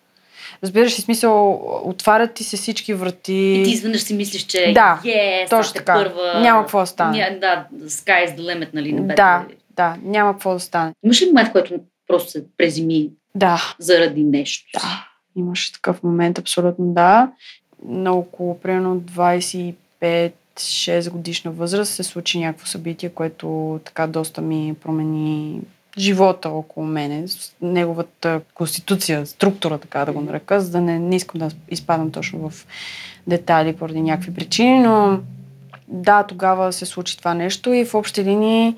Разбираш 0.63 0.97
ли 0.97 1.01
смисъл, 1.01 1.61
отварят 1.83 2.33
ти 2.33 2.43
се 2.43 2.57
всички 2.57 2.93
врати. 2.93 3.33
И 3.33 3.63
ти 3.63 3.71
изведнъж 3.71 4.01
си 4.01 4.13
мислиш, 4.13 4.41
че 4.41 4.71
Да, 4.75 5.01
yes, 5.05 5.49
точно 5.49 5.73
така. 5.73 5.93
Първа... 5.93 6.39
Няма 6.41 6.61
какво 6.61 6.79
да 6.79 6.85
стане. 6.85 7.17
Ня, 7.17 7.39
да, 7.39 7.65
sky 7.87 8.27
is 8.27 8.37
the 8.37 8.39
limit, 8.39 8.69
нали? 8.73 8.93
Небето 8.93 9.15
Да, 9.15 9.45
е- 9.49 9.53
да, 9.75 9.95
няма 10.03 10.33
какво 10.33 10.53
да 10.53 10.59
стане. 10.59 10.93
Имаш 11.03 11.21
ли 11.21 11.25
момент, 11.25 11.51
който 11.51 11.73
просто 12.07 12.31
се 12.31 12.43
презими 12.57 13.09
Да, 13.35 13.75
заради 13.79 14.23
нещо? 14.23 14.65
да. 14.73 15.05
Имаше 15.37 15.73
такъв 15.73 16.03
момент, 16.03 16.39
абсолютно 16.39 16.85
да. 16.93 17.31
На 17.85 18.13
около, 18.13 18.59
примерно, 18.59 18.95
25-6 18.95 19.73
годишна 21.09 21.51
възраст 21.51 21.93
се 21.93 22.03
случи 22.03 22.39
някакво 22.39 22.65
събитие, 22.65 23.09
което 23.09 23.79
така 23.85 24.07
доста 24.07 24.41
ми 24.41 24.75
промени 24.83 25.61
живота 25.97 26.49
около 26.49 26.85
мене, 26.85 27.25
неговата 27.61 28.41
конституция, 28.53 29.25
структура, 29.25 29.77
така 29.77 30.05
да 30.05 30.11
го 30.11 30.21
нарека, 30.21 30.61
за 30.61 30.71
да 30.71 30.81
не, 30.81 30.99
не 30.99 31.15
искам 31.15 31.39
да 31.39 31.51
изпадам 31.69 32.11
точно 32.11 32.49
в 32.49 32.65
детайли 33.27 33.75
поради 33.75 34.01
някакви 34.01 34.33
причини, 34.33 34.79
но 34.79 35.19
да, 35.87 36.23
тогава 36.23 36.73
се 36.73 36.85
случи 36.85 37.17
това 37.17 37.33
нещо 37.33 37.73
и 37.73 37.85
в 37.85 37.95
общи 37.95 38.23
линии 38.23 38.75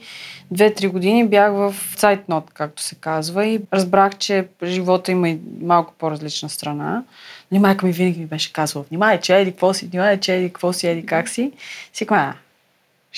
две-три 0.51 0.87
години 0.87 1.27
бях 1.27 1.51
в 1.51 1.75
цайтнот, 1.95 2.51
както 2.53 2.81
се 2.81 2.95
казва, 2.95 3.45
и 3.45 3.61
разбрах, 3.73 4.17
че 4.17 4.47
живота 4.63 5.11
има 5.11 5.29
и 5.29 5.39
малко 5.61 5.93
по-различна 5.97 6.49
страна. 6.49 7.03
Нали, 7.51 7.61
майка 7.61 7.85
ми 7.85 7.91
винаги 7.91 8.19
ми 8.19 8.25
беше 8.25 8.53
казвала, 8.53 8.85
внимай, 8.89 9.19
че 9.19 9.37
еди 9.37 9.51
какво 9.51 9.73
си, 9.73 9.85
внимай, 9.85 10.19
че 10.19 10.35
еди 10.35 10.47
какво 10.47 10.73
си, 10.73 10.87
еди 10.87 11.05
как 11.05 11.29
си. 11.29 11.51
Си 11.93 12.05
а, 12.09 12.33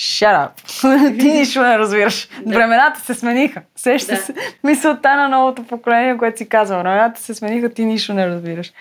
Shut 0.00 0.48
up. 0.48 1.18
Ти 1.20 1.28
нищо 1.28 1.62
не 1.62 1.78
разбираш. 1.78 2.28
Времената 2.46 3.00
се 3.00 3.14
смениха. 3.14 3.62
Сеща 3.76 4.14
Да. 4.14 4.20
се 4.20 4.34
мисълта 4.64 5.16
на 5.16 5.28
новото 5.28 5.62
поколение, 5.62 6.16
което 6.16 6.38
си 6.38 6.48
казва. 6.48 6.78
Времената 6.78 7.20
се 7.20 7.34
смениха, 7.34 7.68
ти 7.68 7.84
нищо 7.84 8.14
не 8.14 8.26
разбираш. 8.26 8.72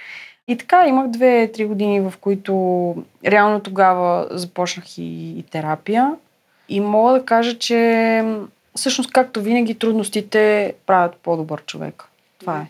И 0.47 0.58
така, 0.58 0.88
имах 0.88 1.08
две-три 1.08 1.65
години, 1.65 2.01
в 2.01 2.13
които 2.21 2.95
реално 3.25 3.60
тогава 3.60 4.27
започнах 4.32 4.97
и, 4.97 5.39
и 5.39 5.43
терапия. 5.43 6.12
И 6.69 6.79
мога 6.79 7.13
да 7.13 7.25
кажа, 7.25 7.58
че 7.58 8.23
всъщност, 8.75 9.12
както 9.12 9.41
винаги, 9.41 9.79
трудностите 9.79 10.73
правят 10.86 11.15
по-добър 11.23 11.65
човек. 11.65 12.03
Това 12.39 12.58
е. 12.58 12.67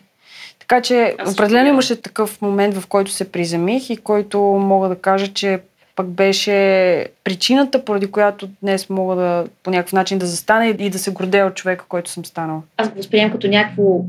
Така 0.58 0.82
че 0.82 1.14
Аз 1.18 1.32
определено 1.32 1.68
имаше 1.68 2.02
такъв 2.02 2.42
момент, 2.42 2.74
в 2.74 2.86
който 2.86 3.10
се 3.10 3.32
приземих 3.32 3.90
и 3.90 3.96
който 3.96 4.40
мога 4.40 4.88
да 4.88 5.00
кажа, 5.00 5.32
че 5.32 5.60
пък 5.96 6.06
беше 6.06 7.06
причината, 7.24 7.84
поради 7.84 8.10
която 8.10 8.48
днес 8.62 8.88
мога 8.88 9.16
да 9.16 9.46
по 9.62 9.70
някакъв 9.70 9.92
начин 9.92 10.18
да 10.18 10.26
застана 10.26 10.66
и 10.66 10.76
и 10.78 10.90
да 10.90 10.98
се 10.98 11.10
гордея 11.10 11.46
от 11.46 11.54
човека, 11.54 11.84
който 11.88 12.10
съм 12.10 12.24
станала. 12.24 12.62
аз 12.76 12.90
го 12.90 12.96
възприемам 12.96 13.32
като 13.32 13.48
някакво 13.48 14.04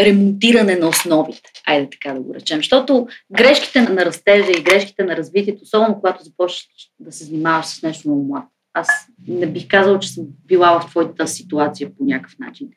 ремонтиране 0.00 0.76
на 0.76 0.86
основите, 0.86 1.50
айде 1.66 1.90
така 1.90 2.14
да 2.14 2.20
го 2.20 2.34
речем. 2.34 2.58
Защото 2.58 3.08
грешките 3.32 3.80
на 3.80 4.04
растежа 4.04 4.50
и 4.50 4.62
грешките 4.62 5.04
на 5.04 5.16
развитието, 5.16 5.62
особено 5.62 5.94
когато 5.94 6.24
започнеш 6.24 6.90
да 7.00 7.12
се 7.12 7.24
занимаваш 7.24 7.66
с 7.66 7.82
нещо 7.82 8.08
много 8.08 8.24
млад. 8.24 8.44
Аз 8.74 8.88
не 9.28 9.46
бих 9.46 9.68
казала, 9.68 9.98
че 9.98 10.08
съм 10.08 10.24
била 10.46 10.80
в 10.80 10.90
твоята 10.90 11.26
ситуация 11.26 11.88
по 11.98 12.04
някакъв 12.04 12.38
начин. 12.38 12.68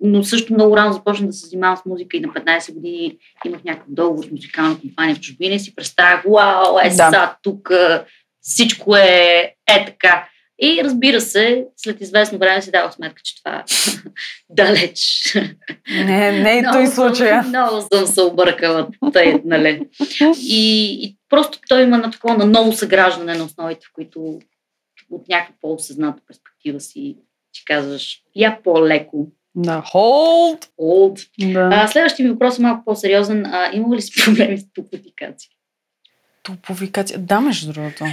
Но 0.00 0.24
също 0.24 0.54
много 0.54 0.76
рано 0.76 0.92
започнах 0.92 1.26
да 1.26 1.32
се 1.32 1.46
занимавам 1.46 1.76
с 1.76 1.86
музика 1.86 2.16
и 2.16 2.20
на 2.20 2.28
15 2.28 2.74
години 2.74 3.18
имах 3.46 3.64
някакъв 3.64 3.88
договор 3.92 4.24
с 4.24 4.30
музикална 4.30 4.80
компания 4.80 5.16
в 5.16 5.20
чужбина 5.20 5.54
и 5.54 5.60
си 5.60 5.74
представях, 5.74 6.24
вау, 6.24 6.78
е 6.84 6.88
Да. 6.88 7.10
са, 7.10 7.34
тук 7.42 7.70
всичко 8.40 8.96
е 8.96 9.52
е 9.66 9.84
така. 9.86 10.28
И 10.58 10.80
разбира 10.84 11.20
се, 11.20 11.66
след 11.76 12.00
известно 12.00 12.38
време 12.38 12.62
си 12.62 12.70
давах 12.70 12.94
сметка, 12.94 13.20
че 13.24 13.42
това 13.42 13.64
далеч. 14.50 15.34
Не, 15.90 16.32
не 16.32 16.58
е 16.58 16.62
той 16.72 16.86
случая. 16.86 17.42
Много 17.42 17.86
съм 17.92 18.06
се 18.06 18.20
объркала, 18.20 18.88
тъй, 19.12 19.40
нали. 19.44 19.82
И, 20.40 20.92
и 21.02 21.16
просто 21.28 21.58
той 21.68 21.82
има 21.82 21.98
на 21.98 22.10
такова 22.10 22.36
на 22.36 22.46
ново 22.46 22.72
съграждане 22.72 23.34
на 23.34 23.44
основите, 23.44 23.86
в 23.86 23.92
които 23.92 24.38
от 25.10 25.28
някаква 25.28 25.54
по-осъзната 25.60 26.22
перспектива 26.26 26.80
си 26.80 27.16
ти 27.52 27.64
казваш, 27.64 28.22
я 28.34 28.60
по-леко. 28.64 29.28
Да, 29.54 29.82
hold! 29.82 30.68
Old. 30.80 31.52
Да. 31.52 31.70
А, 31.72 31.88
следващия 31.88 32.24
ми 32.24 32.32
въпрос 32.32 32.58
е 32.58 32.62
малко 32.62 32.84
по-сериозен. 32.84 33.46
А, 33.46 33.70
има 33.72 33.96
ли 33.96 34.02
си 34.02 34.24
проблеми 34.24 34.58
с 34.58 34.72
топофикация? 34.72 35.50
Топовикация. 36.42 37.18
Да, 37.18 37.40
между 37.40 37.72
другото. 37.72 38.04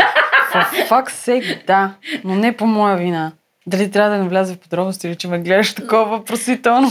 Fuck's 0.89 1.09
sake, 1.09 1.67
да. 1.67 1.95
Но 2.23 2.35
не 2.35 2.57
по 2.57 2.67
моя 2.67 2.97
вина. 2.97 3.31
Дали 3.67 3.91
трябва 3.91 4.17
да 4.17 4.23
не 4.23 4.29
вляза 4.29 4.53
в 4.53 4.59
подробности 4.59 5.07
или 5.07 5.15
че 5.15 5.27
ме 5.27 5.39
гледаш 5.39 5.75
такова 5.75 6.05
въпросително? 6.05 6.87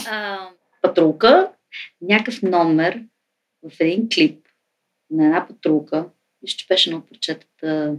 Патрулка, 0.82 1.48
някакъв 2.00 2.42
номер 2.42 3.02
в 3.62 3.80
един 3.80 4.08
клип 4.14 4.46
на 5.10 5.24
една 5.24 5.46
патрулка, 5.48 6.06
че 6.46 6.66
беше 6.66 6.90
на 6.90 6.96
от 6.96 7.06
на 7.62 7.96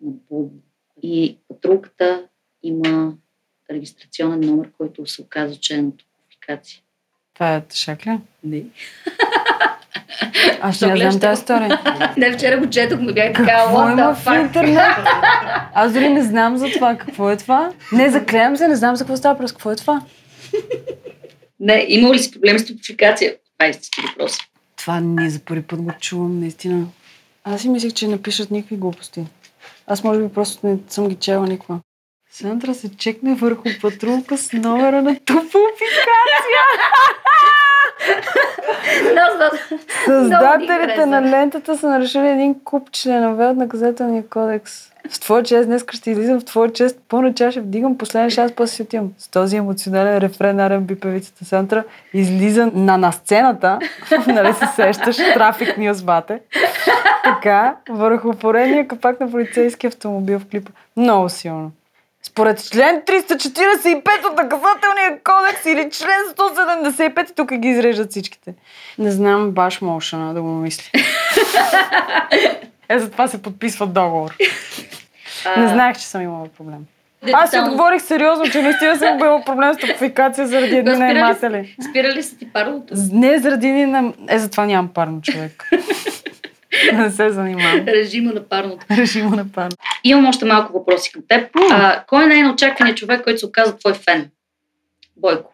Боб. 0.00 0.52
И 1.02 1.38
патрулката 1.48 2.22
има 2.62 3.12
регистрационен 3.70 4.40
номер, 4.40 4.68
който 4.78 5.06
се 5.06 5.22
оказа, 5.22 5.56
че 5.60 5.74
е 5.74 5.82
на 5.82 5.90
топофикация. 5.96 6.80
Това 7.34 7.54
е 7.54 7.60
тъшак 7.60 8.06
ли? 8.06 8.18
Не. 8.44 8.64
Аз 10.60 10.80
не 10.80 10.96
знам 10.96 11.20
тази 11.20 11.40
история. 11.40 11.80
Не, 12.16 12.32
вчера 12.32 12.60
го 12.60 12.70
четох, 12.70 13.00
ми 13.00 13.12
бях 13.12 13.32
така, 13.32 13.64
Какво 13.64 13.90
има 13.90 14.14
в 14.14 14.26
интернет? 14.44 14.78
Аз 15.74 15.92
дори 15.92 16.08
не 16.08 16.22
знам 16.22 16.56
за 16.56 16.66
това. 16.70 16.96
Какво 16.96 17.30
е 17.30 17.36
това? 17.36 17.72
Не, 17.92 18.10
заклеям 18.10 18.56
се, 18.56 18.68
не 18.68 18.76
знам 18.76 18.96
за 18.96 19.04
какво 19.04 19.16
става 19.16 19.38
през 19.38 19.52
какво 19.52 19.70
е 19.70 19.76
това. 19.76 20.02
Не, 21.60 21.84
има 21.88 22.14
ли 22.14 22.18
си 22.18 22.32
проблеми 22.32 22.58
с 22.58 22.66
топофикация? 22.66 23.36
Това 23.58 23.66
е 23.66 23.70
истински 23.70 24.00
въпрос. 24.00 24.38
Това 24.76 25.00
не 25.00 25.30
за 25.30 25.40
първи 25.40 25.62
път 25.62 25.82
го 25.82 25.92
чувам, 26.00 26.40
наистина. 26.40 26.86
Аз 27.44 27.60
си 27.60 27.68
мислех, 27.68 27.92
че 27.92 28.08
не 28.08 28.22
пишат 28.22 28.50
никакви 28.50 28.76
глупости. 28.76 29.24
Аз 29.86 30.04
може 30.04 30.20
би 30.20 30.32
просто 30.32 30.66
не 30.66 30.78
съм 30.88 31.08
ги 31.08 31.14
чела 31.14 31.46
никога. 31.46 31.78
Сандра 32.30 32.74
се 32.74 32.96
чекне 32.96 33.34
върху 33.34 33.68
патрулка 33.80 34.38
с 34.38 34.52
номера 34.52 35.02
на 35.02 35.16
тупофикация. 35.24 36.62
Създателите 40.04 41.06
на 41.06 41.22
лентата 41.22 41.78
са 41.78 41.88
нарешили 41.88 42.28
един 42.28 42.54
куп 42.64 42.90
членове 42.90 43.46
от 43.46 43.56
наказателния 43.56 44.24
кодекс. 44.28 44.92
В 45.10 45.20
твоя 45.20 45.42
чест 45.42 45.66
днес 45.66 45.84
ще 45.92 46.10
излизам 46.10 46.40
в 46.40 46.44
твоя 46.44 46.72
чест 46.72 46.98
пълна 47.08 47.34
чаша, 47.34 47.60
вдигам 47.60 47.98
последен 47.98 48.30
шанс, 48.30 48.52
после 48.52 48.74
си 48.74 48.82
отивам. 48.82 49.12
С 49.18 49.28
този 49.28 49.56
емоционален 49.56 50.18
рефрен 50.18 50.56
на 50.56 50.70
R&B 50.70 51.00
певицата 51.00 51.44
Сантра 51.44 51.84
излиза 52.14 52.70
на, 52.74 52.98
на 52.98 53.12
сцената, 53.12 53.78
нали 54.26 54.52
се 54.52 54.66
сещаш, 54.66 55.16
трафик 55.16 55.78
нюз 55.78 56.02
бате. 56.02 56.40
Така, 57.24 57.76
върху 57.88 58.32
поредния 58.32 58.88
капак 58.88 59.20
на 59.20 59.30
полицейски 59.30 59.86
автомобил 59.86 60.38
в 60.38 60.46
клипа. 60.50 60.70
Много 60.96 61.28
силно. 61.28 61.70
Според 62.32 62.62
член 62.62 63.00
345 63.00 63.94
от 64.24 64.36
наказателния 64.36 65.18
кодекс 65.20 65.66
или 65.66 65.90
член 65.90 66.20
175, 66.30 67.36
тук 67.36 67.52
ги 67.52 67.68
изреждат 67.68 68.10
всичките. 68.10 68.54
Не 68.98 69.10
знам 69.10 69.50
баш 69.50 69.80
мошана 69.80 70.34
да 70.34 70.42
го 70.42 70.48
мисля. 70.48 70.90
Е, 72.88 72.98
затова 72.98 73.28
се 73.28 73.42
подписва 73.42 73.86
договор. 73.86 74.34
Не 75.56 75.68
знаех, 75.68 75.96
че 75.96 76.06
съм 76.06 76.22
имала 76.22 76.46
проблем. 76.48 76.78
Аз 77.32 77.50
си 77.50 77.58
отговорих 77.60 78.02
сериозно, 78.02 78.44
че 78.44 78.62
наистина 78.62 78.96
съм 78.96 79.18
имала 79.18 79.44
проблем 79.44 79.74
с 79.74 79.78
топификация 79.78 80.46
заради 80.46 80.76
едни 80.76 80.92
наематели. 80.92 81.76
Спира 81.82 82.08
ли 82.08 82.22
се 82.22 82.36
ти 82.36 82.52
парлото? 82.52 82.86
З- 82.90 83.12
Не 83.12 83.38
заради 83.38 83.68
един 83.68 83.90
на... 83.90 84.12
Е, 84.28 84.38
затова 84.38 84.66
нямам 84.66 84.88
парно 84.88 85.20
човек. 85.22 85.68
не 86.92 87.10
се 87.10 87.30
занимавам. 87.30 87.86
Режима 87.86 88.32
на 88.32 88.42
парното. 88.48 88.86
Режима 88.90 89.36
на 89.36 89.48
парно. 89.52 89.76
Имам 90.04 90.26
още 90.26 90.44
малко 90.44 90.72
въпроси 90.72 91.12
към 91.12 91.22
теб. 91.28 91.50
А, 91.70 92.04
кой 92.06 92.24
е 92.24 92.26
най-неочакваният 92.26 92.98
човек, 92.98 93.24
който 93.24 93.40
се 93.40 93.46
оказа 93.46 93.76
твой 93.76 93.94
фен? 93.94 94.30
Бойко. 95.16 95.52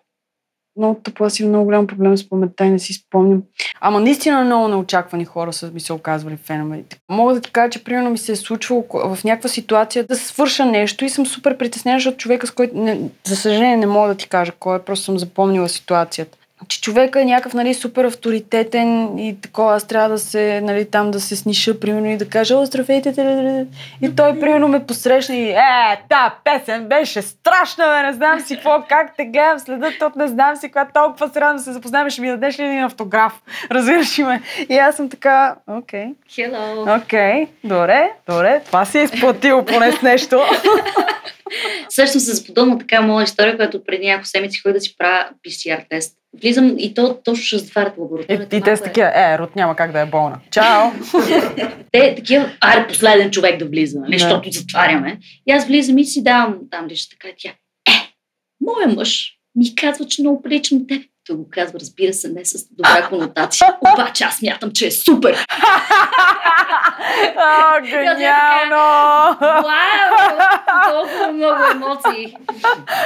Много 0.76 1.00
тъпо, 1.04 1.24
аз 1.24 1.40
имам 1.40 1.50
много 1.50 1.64
голям 1.64 1.86
проблем 1.86 2.16
с 2.16 2.28
паметта 2.28 2.64
и 2.64 2.70
не 2.70 2.78
си 2.78 2.92
спомням. 2.92 3.42
Ама 3.80 4.00
наистина 4.00 4.44
много 4.44 4.68
неочаквани 4.68 5.24
хора 5.24 5.52
са 5.52 5.70
ми 5.70 5.80
се 5.80 5.92
оказвали 5.92 6.36
фенове. 6.36 6.84
Мога 7.08 7.34
да 7.34 7.40
ти 7.40 7.50
кажа, 7.50 7.70
че 7.70 7.84
примерно 7.84 8.10
ми 8.10 8.18
се 8.18 8.32
е 8.32 8.36
случвало 8.36 8.84
в 8.92 9.18
някаква 9.24 9.48
ситуация 9.48 10.04
да 10.04 10.16
свърша 10.16 10.64
нещо 10.64 11.04
и 11.04 11.08
съм 11.08 11.26
супер 11.26 11.58
притеснена, 11.58 11.98
защото 11.98 12.16
човека, 12.16 12.46
с 12.46 12.50
който, 12.50 12.76
не, 12.76 13.00
за 13.24 13.36
съжаление, 13.36 13.76
не 13.76 13.86
мога 13.86 14.08
да 14.08 14.14
ти 14.14 14.28
кажа 14.28 14.52
кой 14.58 14.76
е, 14.76 14.82
просто 14.82 15.04
съм 15.04 15.18
запомнила 15.18 15.68
ситуацията. 15.68 16.37
Че 16.68 16.80
човека 16.80 17.20
е 17.20 17.24
някакъв 17.24 17.54
нали, 17.54 17.74
супер 17.74 18.04
авторитетен 18.04 19.18
и 19.18 19.40
такова, 19.40 19.74
аз 19.74 19.86
трябва 19.86 20.08
да 20.08 20.18
се, 20.18 20.60
нали, 20.60 20.90
там 20.90 21.10
да 21.10 21.20
се 21.20 21.36
сниша, 21.36 21.80
примерно, 21.80 22.06
и 22.06 22.16
да 22.16 22.28
кажа, 22.28 22.56
о, 22.56 22.64
здравейте, 22.64 23.12
теле-теле». 23.12 23.66
и 24.02 24.16
той, 24.16 24.40
примерно, 24.40 24.68
ме 24.68 24.86
посрещна 24.86 25.36
и, 25.36 25.50
е, 25.50 26.02
та 26.08 26.34
песен 26.44 26.88
беше 26.88 27.22
страшна, 27.22 27.84
бе, 27.84 28.06
не 28.06 28.12
знам 28.12 28.40
си 28.40 28.54
какво, 28.54 28.84
как 28.88 29.16
те 29.16 29.24
гледам, 29.24 29.58
следа 29.58 29.90
от 30.02 30.16
не 30.16 30.28
знам 30.28 30.56
си, 30.56 30.68
когато 30.68 30.92
толкова 30.92 31.28
се 31.28 31.40
радвам 31.40 31.56
да 31.56 31.62
се 31.62 31.72
запознаваме, 31.72 32.10
ще 32.10 32.20
ми 32.20 32.28
дадеш 32.28 32.58
ли 32.58 32.64
един 32.64 32.84
автограф, 32.84 33.32
разбираш 33.70 34.18
ли 34.18 34.24
ме? 34.24 34.42
И 34.68 34.78
аз 34.78 34.96
съм 34.96 35.08
така, 35.08 35.56
окей, 35.66 36.06
Hello. 36.30 37.02
окей, 37.02 37.46
добре, 37.64 38.10
добре, 38.28 38.62
това 38.66 38.84
си 38.84 38.98
е 38.98 39.02
изплатило 39.02 39.64
поне 39.64 39.92
с 39.92 40.02
нещо. 40.02 40.40
Сещам 41.88 42.20
се 42.20 42.34
за 42.34 42.44
подобна 42.44 42.78
така 42.78 43.00
моя 43.00 43.24
история, 43.24 43.56
която 43.56 43.84
преди 43.84 44.06
няколко 44.06 44.26
седмици 44.26 44.60
ходих 44.60 44.74
да 44.74 44.80
си 44.80 44.96
правя 44.98 45.28
PCR 45.46 45.88
тест. 45.90 46.17
Влизам 46.34 46.74
и 46.78 46.94
то 46.94 47.18
точно 47.24 47.44
ще 47.44 47.58
затварят 47.58 47.94
И, 47.96 48.00
лабораторията. 48.00 48.56
и 48.56 48.60
те 48.60 48.70
Малко 48.70 48.76
са 48.76 48.84
е- 48.84 48.86
такива, 48.86 49.12
е, 49.14 49.38
Рут 49.38 49.56
няма 49.56 49.76
как 49.76 49.92
да 49.92 50.00
е 50.00 50.06
болна. 50.06 50.38
Чао! 50.50 50.90
Те 51.92 52.14
такива, 52.14 52.50
аре 52.60 52.86
последен 52.88 53.30
човек 53.30 53.58
да 53.58 53.64
влиза, 53.64 54.00
нали, 54.00 54.18
защото 54.18 54.50
затваряме. 54.52 55.18
И 55.46 55.52
аз 55.52 55.66
влизам 55.66 55.98
и 55.98 56.04
си 56.04 56.22
давам 56.24 56.56
там 56.70 56.86
лише 56.86 57.08
така 57.10 57.28
тя. 57.38 57.48
Е, 57.88 58.12
моя 58.60 58.88
мъж 58.88 59.32
ми 59.54 59.74
казва, 59.74 60.06
че 60.06 60.22
много 60.22 60.42
прилича 60.42 60.74
на 60.74 60.86
теб. 60.86 61.02
Той 61.26 61.36
го 61.36 61.48
казва, 61.50 61.80
разбира 61.80 62.12
се, 62.12 62.28
не 62.28 62.44
с 62.44 62.68
добра 62.70 63.08
конотация. 63.08 63.68
Обаче 63.94 64.24
аз 64.24 64.42
мятам, 64.42 64.70
че 64.72 64.86
е 64.86 64.90
супер. 64.90 65.36
О, 67.36 67.80
гениално! 67.82 68.86
Вау! 69.40 70.07
Толкова 70.98 71.32
много 71.32 71.60
емоции. 71.72 72.36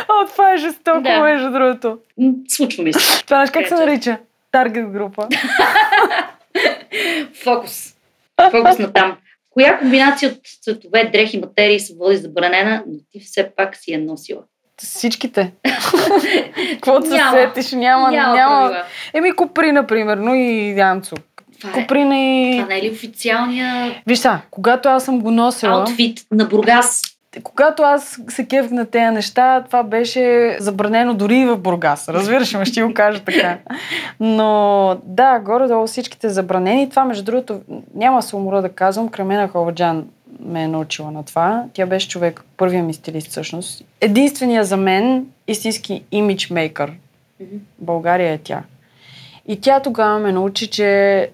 О, 0.08 0.26
това 0.26 0.52
е 0.52 0.56
жестоко, 0.56 1.00
Да. 1.00 1.20
между 1.20 1.50
другото. 1.50 1.98
Случва 2.48 2.84
ми 2.84 2.92
се. 2.92 3.24
Това 3.24 3.36
знаеш 3.36 3.50
как 3.50 3.68
се 3.68 3.74
нарича? 3.74 4.18
Таргет 4.52 4.90
група. 4.90 5.28
Фокус. 7.44 7.94
Фокус 8.50 8.78
на 8.78 8.92
там. 8.92 9.16
Коя 9.50 9.78
комбинация 9.78 10.30
от 10.30 10.38
цветове, 10.62 11.10
дрехи, 11.12 11.38
материи 11.38 11.80
се 11.80 11.94
води 11.94 12.16
забранена, 12.16 12.82
но 12.86 12.98
ти 13.12 13.20
все 13.20 13.50
пак 13.56 13.76
си 13.76 13.92
е 13.92 13.98
носила? 13.98 14.40
Всичките. 14.78 15.52
Каквото 16.74 17.06
се 17.06 17.20
сетиш, 17.30 17.72
няма, 17.72 18.10
Няма 18.10 18.34
няма. 18.34 18.76
Еми, 19.14 19.36
Куприна, 19.36 19.86
примерно, 19.86 20.34
и 20.34 20.74
Янцо. 20.78 21.16
Това 21.60 21.70
е, 21.70 21.82
Куприна 21.82 22.18
и... 22.18 22.56
това 22.56 22.68
не 22.68 22.78
е 22.78 22.82
ли 22.82 22.90
официалния 22.90 24.02
Виж 24.06 24.18
са, 24.18 24.38
когато 24.50 24.88
аз 24.88 25.04
съм 25.04 25.20
го 25.20 25.30
носила... 25.30 25.72
аутфит 25.72 26.20
на 26.30 26.44
Бургас? 26.44 27.02
Когато 27.42 27.82
аз 27.82 28.20
се 28.28 28.46
кефх 28.46 28.70
на 28.70 28.86
тези 28.86 29.14
неща, 29.14 29.62
това 29.66 29.82
беше 29.82 30.56
забранено 30.60 31.14
дори 31.14 31.36
и 31.36 31.46
в 31.46 31.56
Бургас. 31.56 32.08
Разбираш 32.08 32.54
ме, 32.54 32.64
ще 32.64 32.82
го 32.82 32.94
кажа 32.94 33.22
така. 33.24 33.58
Но 34.20 34.96
да, 35.04 35.38
горе-долу 35.38 35.86
всичките 35.86 36.28
забранени. 36.28 36.90
Това, 36.90 37.04
между 37.04 37.24
другото, 37.24 37.60
няма 37.94 38.22
се 38.22 38.36
умора 38.36 38.60
да 38.60 38.68
казвам, 38.68 39.08
Кремена 39.08 39.48
Ховаджан 39.48 40.04
ме 40.40 40.62
е 40.62 40.68
научила 40.68 41.10
на 41.10 41.22
това. 41.22 41.64
Тя 41.72 41.86
беше 41.86 42.08
човек, 42.08 42.44
първия 42.56 42.82
ми 42.82 42.94
стилист 42.94 43.30
всъщност. 43.30 43.84
Единствения 44.00 44.64
за 44.64 44.76
мен 44.76 45.26
истински 45.46 46.04
имиджмейкър. 46.12 46.92
България 47.78 48.32
е 48.32 48.38
тя. 48.38 48.62
И 49.48 49.60
тя 49.60 49.80
тогава 49.80 50.18
ме 50.18 50.32
научи, 50.32 50.70
че 50.70 51.30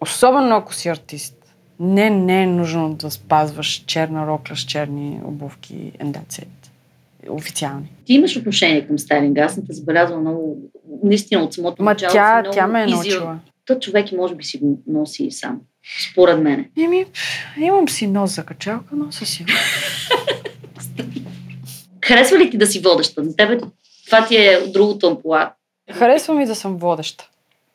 особено 0.00 0.56
ако 0.56 0.74
си 0.74 0.88
артист, 0.88 1.39
не, 1.80 2.10
не 2.10 2.42
е 2.42 2.46
нужно 2.46 2.94
да 2.94 3.10
спазваш 3.10 3.84
черна 3.86 4.26
рокля 4.26 4.56
с 4.56 4.60
черни 4.60 5.20
обувки 5.24 5.74
and 5.74 6.12
that's 6.12 6.44
it. 6.44 6.48
Официални. 7.28 7.92
Ти 8.04 8.14
имаш 8.14 8.36
отношение 8.36 8.86
към 8.86 8.98
стайлинг. 8.98 9.38
Аз 9.38 9.54
съм 9.54 9.66
те 9.66 9.72
забелязала 9.72 10.20
много, 10.20 10.58
наистина 11.04 11.42
от 11.42 11.54
самото 11.54 11.82
Ма 11.82 11.90
начало. 11.90 12.12
тя, 12.12 12.42
тя 12.52 12.66
ме 12.66 12.82
е 12.82 12.86
научила. 12.86 13.38
Та 13.66 13.78
човек 13.78 14.12
и 14.12 14.16
може 14.16 14.34
би 14.34 14.44
си 14.44 14.58
го 14.58 14.82
носи 14.86 15.24
и 15.24 15.32
сам. 15.32 15.60
Според 16.12 16.40
мене. 16.40 16.70
Еми, 16.78 17.06
имам 17.60 17.88
си 17.88 18.06
нос 18.06 18.34
за 18.34 18.44
качалка, 18.44 18.96
нося 18.96 19.26
си. 19.26 19.46
Харесва 22.04 22.38
ли 22.38 22.50
ти 22.50 22.58
да 22.58 22.66
си 22.66 22.80
водеща? 22.80 23.22
На 23.22 23.36
тебе 23.36 23.58
това 24.06 24.26
ти 24.26 24.36
е 24.36 24.60
другото 24.66 25.06
ампула. 25.06 25.52
Харесва 25.92 26.34
ми 26.34 26.46
да 26.46 26.54
съм 26.54 26.76
водеща. 26.76 27.28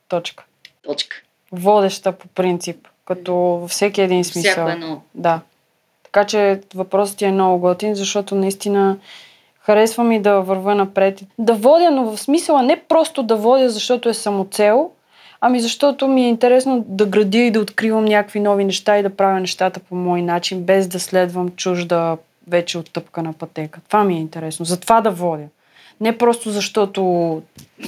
Точка. 0.08 0.46
Точка. 0.84 1.22
Водеща 1.52 2.12
по 2.12 2.28
принцип, 2.28 2.88
като 3.06 3.36
във 3.36 3.72
всеки 3.72 4.02
един 4.02 4.24
смисъл. 4.24 4.52
Всяко 4.52 4.70
едно. 4.70 5.02
Да. 5.16 5.40
Така 6.04 6.24
че 6.24 6.62
въпросът 6.76 7.18
ти 7.18 7.26
е 7.26 7.32
много 7.32 7.60
готин, 7.60 7.96
защото 7.96 8.36
наистина 8.36 8.98
харесва 9.60 10.04
ми 10.04 10.22
да 10.22 10.40
вървя 10.40 10.76
напред. 10.76 11.22
Да 11.40 11.54
водя, 11.54 11.92
но 11.92 12.04
в 12.04 12.18
смисъла 12.18 12.64
не 12.64 12.80
просто 12.80 13.24
да 13.24 13.36
водя, 13.36 13.70
защото 13.70 14.10
е 14.10 14.14
самоцел, 14.14 14.92
ами 15.42 15.60
защото 15.60 16.08
ми 16.08 16.24
е 16.26 16.30
интересно 16.30 16.86
да 16.88 17.06
градя 17.06 17.38
и 17.38 17.52
да 17.52 17.60
откривам 17.60 18.06
някакви 18.06 18.40
нови 18.40 18.66
неща 18.66 18.98
и 18.98 19.04
да 19.04 19.16
правя 19.16 19.40
нещата 19.40 19.80
по 19.80 19.96
мой 19.96 20.22
начин, 20.22 20.64
без 20.64 20.88
да 20.88 21.00
следвам 21.00 21.50
чужда 21.50 22.18
вече 22.48 22.78
оттъпкана 22.78 23.34
пътека. 23.34 23.80
Това 23.88 24.04
ми 24.04 24.16
е 24.16 24.20
интересно. 24.20 24.66
Затова 24.66 25.02
да 25.02 25.12
водя. 25.12 25.48
Не 26.02 26.18
просто 26.18 26.50
защото 26.50 27.42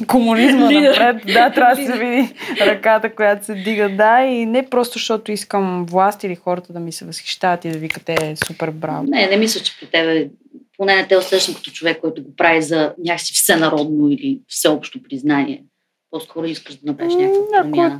комунизма 0.07 0.71
напред, 0.71 1.17
да, 1.33 1.49
трябва 1.49 1.75
да 1.75 1.85
се 1.85 1.97
види 1.97 2.33
ръката, 2.61 3.15
която 3.15 3.45
се 3.45 3.55
дига, 3.55 3.89
да, 3.89 4.21
и 4.21 4.45
не 4.45 4.69
просто 4.69 4.93
защото 4.93 5.31
искам 5.31 5.85
власт 5.85 6.23
или 6.23 6.35
хората 6.35 6.73
да 6.73 6.79
ми 6.79 6.91
се 6.91 7.05
възхищават 7.05 7.65
и 7.65 7.69
да 7.69 7.77
викат 7.77 8.09
е 8.09 8.35
супер 8.47 8.71
браво. 8.71 9.03
Не, 9.03 9.27
не 9.27 9.37
мисля, 9.37 9.61
че 9.61 9.79
при 9.79 9.87
тебе 9.87 10.29
поне 10.77 10.95
не 10.95 11.07
те 11.07 11.17
усещам 11.17 11.55
като 11.55 11.71
човек, 11.71 11.97
който 12.01 12.23
го 12.23 12.35
прави 12.35 12.61
за 12.61 12.93
някакси 13.05 13.33
всенародно 13.33 14.09
или 14.09 14.39
всеобщо 14.47 15.03
признание. 15.03 15.63
По-скоро 16.11 16.45
искаш 16.45 16.75
да 16.75 16.91
направиш 16.91 17.15
някаква 17.15 17.61
промяна. 17.61 17.99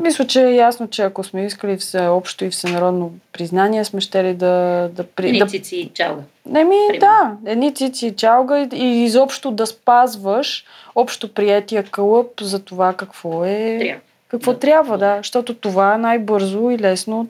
Мисля, 0.00 0.26
че 0.26 0.42
е 0.42 0.54
ясно, 0.54 0.88
че 0.88 1.02
ако 1.02 1.24
сме 1.24 1.46
искали 1.46 1.76
всеобщо 1.76 2.44
и 2.44 2.50
всенародно 2.50 3.12
признание, 3.32 3.84
сме 3.84 4.00
щели 4.00 4.34
да... 4.34 4.88
да, 4.92 5.04
при, 5.04 5.38
да 5.38 5.46
цици 5.46 5.76
и 5.76 5.90
чалга. 5.94 6.22
Не 6.46 6.64
ми, 6.64 6.76
Примерно. 6.88 7.38
да, 7.44 7.50
едни 7.50 7.74
цици 7.74 8.06
и 8.06 8.16
чалга 8.16 8.68
и, 8.72 9.04
изобщо 9.04 9.50
да 9.50 9.66
спазваш 9.66 10.64
общо 10.94 11.34
приятия 11.34 11.84
кълъп 11.84 12.40
за 12.40 12.64
това 12.64 12.92
какво 12.92 13.44
е... 13.44 13.78
Трябва. 13.80 14.00
Какво 14.28 14.52
Да. 14.52 14.58
трябва, 14.58 14.98
да. 14.98 15.16
Защото 15.16 15.54
това 15.54 15.98
най-бързо 15.98 16.70
и 16.70 16.78
лесно 16.78 17.28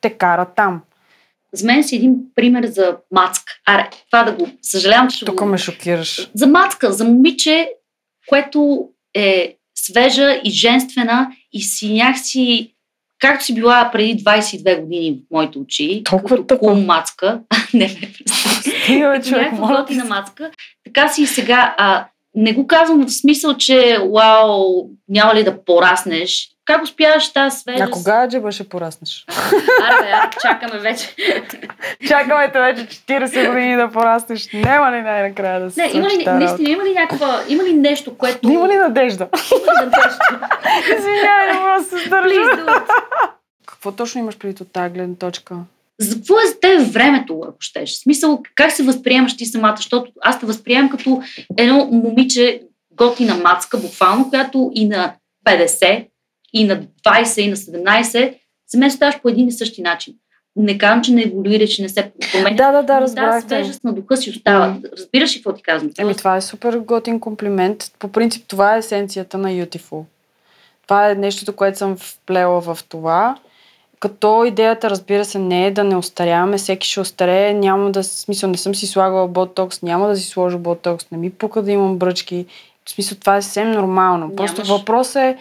те 0.00 0.10
кара 0.10 0.46
там. 0.56 0.80
За 1.52 1.66
мен 1.66 1.84
си 1.84 1.96
един 1.96 2.16
пример 2.34 2.66
за 2.66 2.96
мацка. 3.10 3.52
Аре, 3.66 3.88
това 4.10 4.22
да 4.22 4.32
го... 4.32 4.48
Съжалявам, 4.62 5.08
че 5.10 5.24
Тук 5.24 5.38
го... 5.38 5.44
ме 5.44 5.58
шокираш. 5.58 6.30
За 6.34 6.46
мацка, 6.46 6.92
за 6.92 7.04
момиче, 7.04 7.70
което 8.28 8.88
е 9.14 9.54
свежа 9.86 10.40
и 10.44 10.50
женствена 10.50 11.28
и 11.52 11.62
си 11.62 11.92
някакси 11.92 12.74
както 13.18 13.44
си 13.44 13.54
била 13.54 13.90
преди 13.92 14.24
22 14.24 14.80
години 14.80 15.12
в 15.12 15.34
моите 15.34 15.58
очи, 15.58 16.02
Толкова 16.04 16.36
като 16.36 16.58
кул 16.58 16.74
мацка, 16.74 17.40
не 17.74 17.84
ме 17.84 18.12
Стига, 18.60 19.10
бе, 19.10 19.22
човек, 19.22 19.52
някаква 19.52 19.76
готина 19.80 20.04
мацка, 20.04 20.50
така 20.84 21.08
си 21.08 21.22
и 21.22 21.26
сега. 21.26 21.74
А, 21.78 22.06
не 22.34 22.52
го 22.52 22.66
казвам 22.66 23.06
в 23.06 23.12
смисъл, 23.12 23.56
че 23.56 23.98
вау, 24.14 24.84
няма 25.08 25.34
ли 25.34 25.44
да 25.44 25.64
пораснеш. 25.64 26.48
Как 26.68 26.82
успяваш 26.82 27.32
тази 27.32 27.58
свежа? 27.58 27.84
А 27.84 27.90
кога 27.90 28.28
джеба 28.28 28.52
ще 28.52 28.68
пораснеш? 28.68 29.24
Аре, 29.82 30.02
бе, 30.02 30.10
аре, 30.10 30.30
чакаме 30.42 30.80
вече. 30.80 31.14
Чакаме 32.08 32.52
те 32.52 32.60
вече 32.60 32.86
40 32.86 33.48
години 33.48 33.76
да 33.76 33.90
пораснеш. 33.90 34.48
Няма 34.52 34.92
ли 34.92 35.02
най-накрая 35.02 35.60
да 35.60 35.70
се 35.70 35.82
Не, 35.82 35.90
има 35.94 36.08
ли, 36.08 36.24
наистина, 36.26 36.70
има 36.70 36.84
ли 36.84 36.94
някаква, 36.94 37.42
има 37.48 37.64
ли 37.64 37.72
нещо, 37.72 38.18
което... 38.18 38.48
Има 38.50 38.68
ли 38.68 38.76
надежда? 38.76 39.28
Има 39.52 39.82
ли 39.82 39.86
нещо? 39.86 40.18
Извинявай, 40.98 41.46
не 41.46 41.60
мога 41.60 41.78
да 41.78 41.84
се 41.84 42.08
държа. 42.08 42.40
Какво 43.66 43.92
точно 43.92 44.20
имаш 44.20 44.38
преди 44.38 44.62
от 44.62 44.72
тази 44.72 44.94
гледна 44.94 45.14
точка? 45.14 45.56
За 45.98 46.16
какво 46.16 46.34
е 46.34 46.46
за 46.46 46.60
теб 46.60 46.92
времето, 46.92 47.40
ако 47.48 47.56
щеш? 47.60 47.92
В 47.92 47.98
смисъл, 48.02 48.42
как 48.54 48.72
се 48.72 48.82
възприемаш 48.82 49.36
ти 49.36 49.46
самата? 49.46 49.74
Защото 49.76 50.10
аз 50.20 50.40
те 50.40 50.46
възприемам 50.46 50.90
като 50.90 51.22
едно 51.56 51.88
момиче, 51.92 52.62
готина 52.92 53.34
мацка, 53.34 53.78
буквално, 53.78 54.30
която 54.30 54.70
и 54.74 54.88
на 54.88 55.14
50, 55.46 56.06
и 56.52 56.64
на 56.64 56.82
20, 56.82 57.40
и 57.40 57.48
на 57.48 57.56
17, 57.56 58.34
за 58.68 58.78
мен 58.78 58.90
ставаш 58.90 59.20
по 59.20 59.28
един 59.28 59.48
и 59.48 59.52
същи 59.52 59.82
начин. 59.82 60.14
Не 60.56 60.78
казвам, 60.78 61.02
че 61.02 61.12
не 61.12 61.22
еволюира, 61.22 61.66
че 61.66 61.82
не 61.82 61.88
се 61.88 62.12
променя. 62.32 62.56
Да, 62.56 62.72
да, 62.72 62.82
да, 62.82 63.00
разбрах 63.00 63.42
те. 63.42 63.48
свежест 63.48 63.84
на 63.84 63.92
духа 63.92 64.16
си 64.16 64.30
остава. 64.30 64.76
Разбираш 64.96 65.34
ли 65.34 65.38
какво 65.38 65.52
ти 65.52 65.62
казвам? 65.62 65.90
Еми, 65.98 66.16
това 66.16 66.36
е 66.36 66.40
супер 66.40 66.78
готин 66.78 67.20
комплимент. 67.20 67.84
По 67.98 68.08
принцип, 68.08 68.44
това 68.48 68.74
е 68.74 68.78
есенцията 68.78 69.38
на 69.38 69.48
Beautiful. 69.48 70.02
Това 70.82 71.10
е 71.10 71.14
нещото, 71.14 71.56
което 71.56 71.78
съм 71.78 71.96
вплела 71.96 72.60
в 72.60 72.78
това. 72.88 73.36
Като 74.00 74.44
идеята, 74.44 74.90
разбира 74.90 75.24
се, 75.24 75.38
не 75.38 75.66
е 75.66 75.70
да 75.70 75.84
не 75.84 75.96
остаряваме, 75.96 76.58
всеки 76.58 76.88
ще 76.88 77.00
остарее, 77.00 77.54
няма 77.54 77.90
да, 77.90 78.04
смисъл, 78.04 78.50
не 78.50 78.56
съм 78.56 78.74
си 78.74 78.86
слагала 78.86 79.28
ботокс, 79.28 79.82
няма 79.82 80.08
да 80.08 80.16
си 80.16 80.28
сложа 80.28 80.58
ботокс, 80.58 81.10
не 81.10 81.18
ми 81.18 81.30
пука 81.30 81.62
да 81.62 81.72
имам 81.72 81.98
бръчки. 81.98 82.46
В 82.84 82.90
смисъл, 82.90 83.18
това 83.18 83.36
е 83.36 83.42
съвсем 83.42 83.70
нормално. 83.70 84.36
Просто 84.36 84.62
Нямаш. 84.62 84.78
въпросът 84.78 85.16
е, 85.16 85.36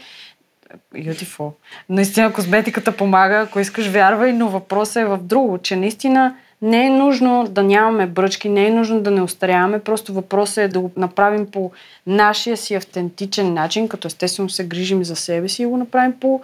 Beautiful. 0.95 1.51
Наистина 1.89 2.33
козметиката 2.33 2.97
помага, 2.97 3.35
ако 3.35 3.59
искаш 3.59 3.87
вярвай, 3.87 4.33
но 4.33 4.49
въпросът 4.49 4.95
е 4.95 5.05
в 5.05 5.17
друго, 5.17 5.57
че 5.57 5.75
наистина 5.75 6.35
не 6.61 6.85
е 6.85 6.89
нужно 6.89 7.47
да 7.49 7.63
нямаме 7.63 8.07
бръчки, 8.07 8.49
не 8.49 8.67
е 8.67 8.71
нужно 8.71 9.01
да 9.01 9.11
не 9.11 9.21
остаряваме, 9.21 9.79
просто 9.79 10.13
въпросът 10.13 10.57
е 10.57 10.67
да 10.67 10.79
го 10.79 10.91
направим 10.97 11.51
по 11.51 11.71
нашия 12.07 12.57
си 12.57 12.75
автентичен 12.75 13.53
начин, 13.53 13.87
като 13.87 14.07
естествено 14.07 14.49
се 14.49 14.67
грижим 14.67 15.03
за 15.03 15.15
себе 15.15 15.49
си 15.49 15.63
и 15.63 15.65
го 15.65 15.77
направим 15.77 16.19
по 16.19 16.41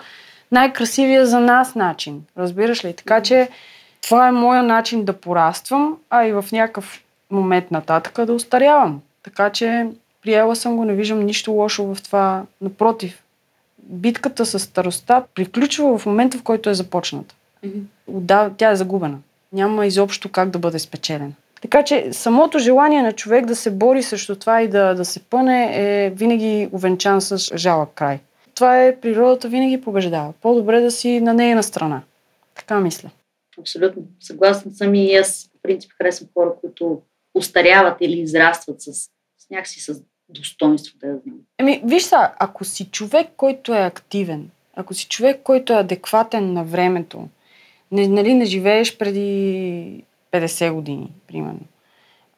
най-красивия 0.52 1.26
за 1.26 1.40
нас 1.40 1.76
начин. 1.76 2.22
Разбираш 2.38 2.86
ли? 2.86 2.94
Така 2.94 3.22
че 3.22 3.50
това 4.02 4.28
е 4.28 4.32
моя 4.32 4.64
начин 4.64 5.06
да 5.06 5.14
пораствам, 5.14 5.98
а 6.10 6.26
и 6.26 6.32
в 6.32 6.46
някакъв 6.52 7.04
момент 7.32 7.72
нататък 7.72 8.26
да 8.26 8.34
остарявам. 8.34 9.02
Така 9.24 9.50
че 9.50 9.88
приела 10.22 10.56
съм 10.56 10.76
го, 10.76 10.86
не 10.86 10.94
виждам 10.94 11.26
нищо 11.26 11.52
лошо 11.52 11.96
в 11.96 12.04
това. 12.04 12.44
Напротив, 12.62 13.23
битката 13.90 14.46
с 14.46 14.60
старостта 14.60 15.24
приключва 15.36 15.98
в 15.98 16.06
момента, 16.06 16.38
в 16.38 16.44
който 16.44 16.70
е 16.70 16.74
започната. 16.74 17.36
Да, 18.08 18.52
тя 18.58 18.72
е 18.72 18.76
загубена. 18.76 19.18
Няма 19.54 19.86
изобщо 19.86 20.32
как 20.32 20.50
да 20.50 20.60
бъде 20.60 20.80
спечелена. 20.80 21.32
Така 21.62 21.84
че 21.84 22.14
самото 22.14 22.60
желание 22.60 23.02
на 23.02 23.14
човек 23.14 23.46
да 23.46 23.56
се 23.56 23.72
бори 23.72 24.04
срещу 24.04 24.36
това 24.36 24.62
и 24.62 24.68
да, 24.68 24.94
да 24.94 25.06
се 25.06 25.20
пъне 25.20 25.72
е 25.74 26.10
винаги 26.10 26.70
увенчан 26.72 27.22
с 27.22 27.58
жалък 27.58 27.90
край. 27.96 28.20
Това 28.56 28.84
е 28.84 29.00
природата 29.00 29.50
винаги 29.50 29.82
побеждава. 29.82 30.34
По-добре 30.42 30.82
да 30.82 30.92
си 30.92 31.22
на 31.22 31.34
нейна 31.34 31.64
страна. 31.64 32.02
Така 32.56 32.80
мисля. 32.80 33.10
Абсолютно. 33.60 34.04
Съгласна 34.20 34.72
съм 34.72 34.96
и 34.96 35.16
аз 35.16 35.50
по 35.54 35.60
принцип 35.64 35.92
харесвам 35.98 36.30
хора, 36.34 36.54
които 36.62 37.02
устаряват 37.36 37.98
или 38.02 38.20
израстват 38.20 38.82
с, 38.82 38.94
с 38.94 39.50
някакси 39.52 39.80
с 39.80 40.02
достоинство, 40.30 40.98
да 41.00 41.08
я 41.08 41.18
знам. 41.18 41.36
Еми, 41.60 41.82
виж 41.86 42.04
са, 42.04 42.32
ако 42.40 42.66
си 42.66 42.86
човек, 42.86 43.28
който 43.38 43.74
е 43.74 43.82
активен, 43.82 44.50
ако 44.76 44.94
си 44.94 45.08
човек, 45.08 45.40
който 45.44 45.74
е 45.74 45.80
адекватен 45.80 46.54
на 46.54 46.64
времето, 46.64 47.28
не, 47.92 48.08
нали, 48.08 48.34
не 48.34 48.46
живееш 48.46 48.98
преди 48.98 50.04
50 50.32 50.72
години, 50.72 51.12
примерно. 51.28 51.60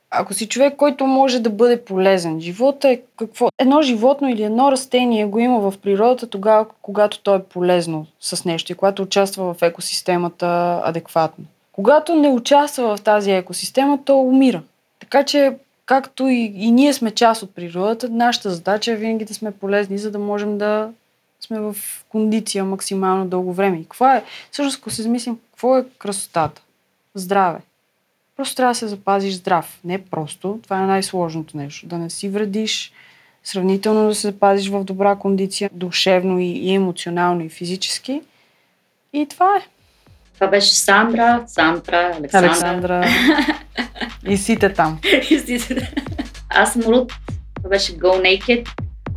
Ако 0.10 0.34
си 0.34 0.48
човек, 0.48 0.76
който 0.76 1.06
може 1.06 1.40
да 1.40 1.50
бъде 1.50 1.86
полезен, 1.86 2.42
живота 2.42 2.90
е 2.90 3.02
какво? 3.18 3.50
Едно 3.60 3.82
животно 3.82 4.30
или 4.30 4.44
едно 4.44 4.72
растение 4.72 5.26
го 5.26 5.40
има 5.40 5.72
в 5.72 5.78
природата 5.78 6.28
тогава, 6.28 6.66
когато 6.82 7.20
то 7.20 7.36
е 7.36 7.44
полезно 7.44 8.06
с 8.20 8.46
нещо 8.46 8.72
и 8.72 8.76
когато 8.76 9.02
участва 9.02 9.54
в 9.54 9.62
екосистемата 9.62 10.82
адекватно. 10.84 11.46
Когато 11.72 12.16
не 12.16 12.30
участва 12.30 12.98
в 12.98 13.02
тази 13.02 13.32
екосистема, 13.32 14.00
то 14.06 14.20
умира. 14.20 14.62
Така 15.00 15.24
че, 15.24 15.58
както 15.86 16.28
и, 16.28 16.52
и 16.56 16.72
ние 16.72 16.94
сме 16.94 17.12
част 17.12 17.44
от 17.44 17.56
природата, 17.56 18.10
нашата 18.10 18.52
задача 18.52 18.92
е 18.92 18.96
винаги 18.96 19.26
да 19.26 19.34
сме 19.34 19.52
полезни, 19.52 19.98
за 19.98 20.12
да 20.12 20.20
можем 20.20 20.58
да 20.58 20.92
сме 21.40 21.60
в 21.60 21.76
кондиция 22.10 22.66
максимално 22.66 23.28
дълго 23.28 23.54
време. 23.54 23.78
И 23.78 23.84
какво 23.84 24.08
е? 24.08 24.24
Всъщност, 24.52 24.80
ако 24.80 24.90
се 24.90 25.02
замислим, 25.02 25.40
какво 25.52 25.78
е 25.78 25.86
красотата? 25.98 26.62
Здраве. 27.16 27.60
Просто 28.36 28.56
трябва 28.56 28.72
да 28.72 28.76
се 28.76 28.88
запазиш 28.88 29.34
здрав. 29.34 29.80
Не 29.84 30.06
просто. 30.06 30.60
Това 30.64 30.84
е 30.84 30.88
най-сложното 30.88 31.58
нещо. 31.58 31.88
Да 31.88 31.98
не 31.98 32.10
си 32.10 32.30
вредиш, 32.30 32.92
сравнително 33.44 34.08
да 34.08 34.16
се 34.16 34.28
запазиш 34.28 34.70
в 34.70 34.84
добра 34.84 35.16
кондиция, 35.16 35.70
душевно 35.74 36.40
и, 36.40 36.46
и 36.46 36.74
емоционално 36.74 37.44
и 37.44 37.50
физически. 37.50 38.22
И 39.14 39.26
това 39.26 39.58
е. 39.58 39.75
Това 40.36 40.48
беше 40.48 40.76
Сандра, 40.76 41.44
Сандра, 41.48 42.12
Александра. 42.18 42.48
Александра. 42.48 43.06
и 44.28 44.38
сите 44.38 44.74
там. 44.74 45.00
Аз 46.50 46.74
съм 46.74 46.82
Рут. 46.82 47.14
Това 47.56 47.70
беше 47.70 47.98
Go 47.98 48.22
Naked, 48.22 48.70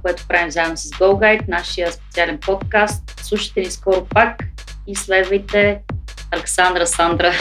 което 0.03 0.25
правим 0.29 0.51
заедно 0.51 0.77
с 0.77 0.91
Go 0.91 1.13
Guide, 1.13 1.49
нашия 1.49 1.93
специален 1.93 2.39
подкаст. 2.39 3.21
Слушайте 3.23 3.61
ни 3.61 3.71
скоро 3.71 4.05
пак 4.05 4.45
и 4.87 4.97
следвайте 4.97 5.81
Александра, 6.31 6.87
Сандра 6.87 7.33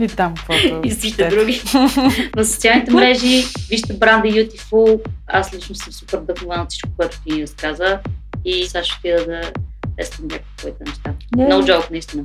И 0.00 0.08
там, 0.08 0.34
каквото 0.34 0.80
и 0.84 0.90
всички 0.90 1.28
други 1.28 1.62
на 2.36 2.44
социалните 2.44 2.92
мрежи. 2.92 3.44
Вижте 3.68 3.92
бранда 3.92 4.28
Beautiful. 4.28 5.00
Аз 5.26 5.54
лично 5.54 5.74
съм 5.74 5.92
супер 5.92 6.18
вдъхновена 6.18 6.62
от 6.62 6.70
всичко, 6.70 6.90
което 6.96 7.20
ти 7.26 7.32
ни 7.32 7.42
разказа. 7.42 7.98
И 8.44 8.66
сега 8.66 8.84
ще 8.84 8.98
отида 8.98 9.26
да 9.26 9.52
тествам 9.98 10.28
някакви 10.28 10.56
твоите 10.56 10.84
неща. 10.86 11.14
Не. 11.36 11.44
No 11.44 11.62
joke, 11.62 11.90
наистина. 11.90 12.24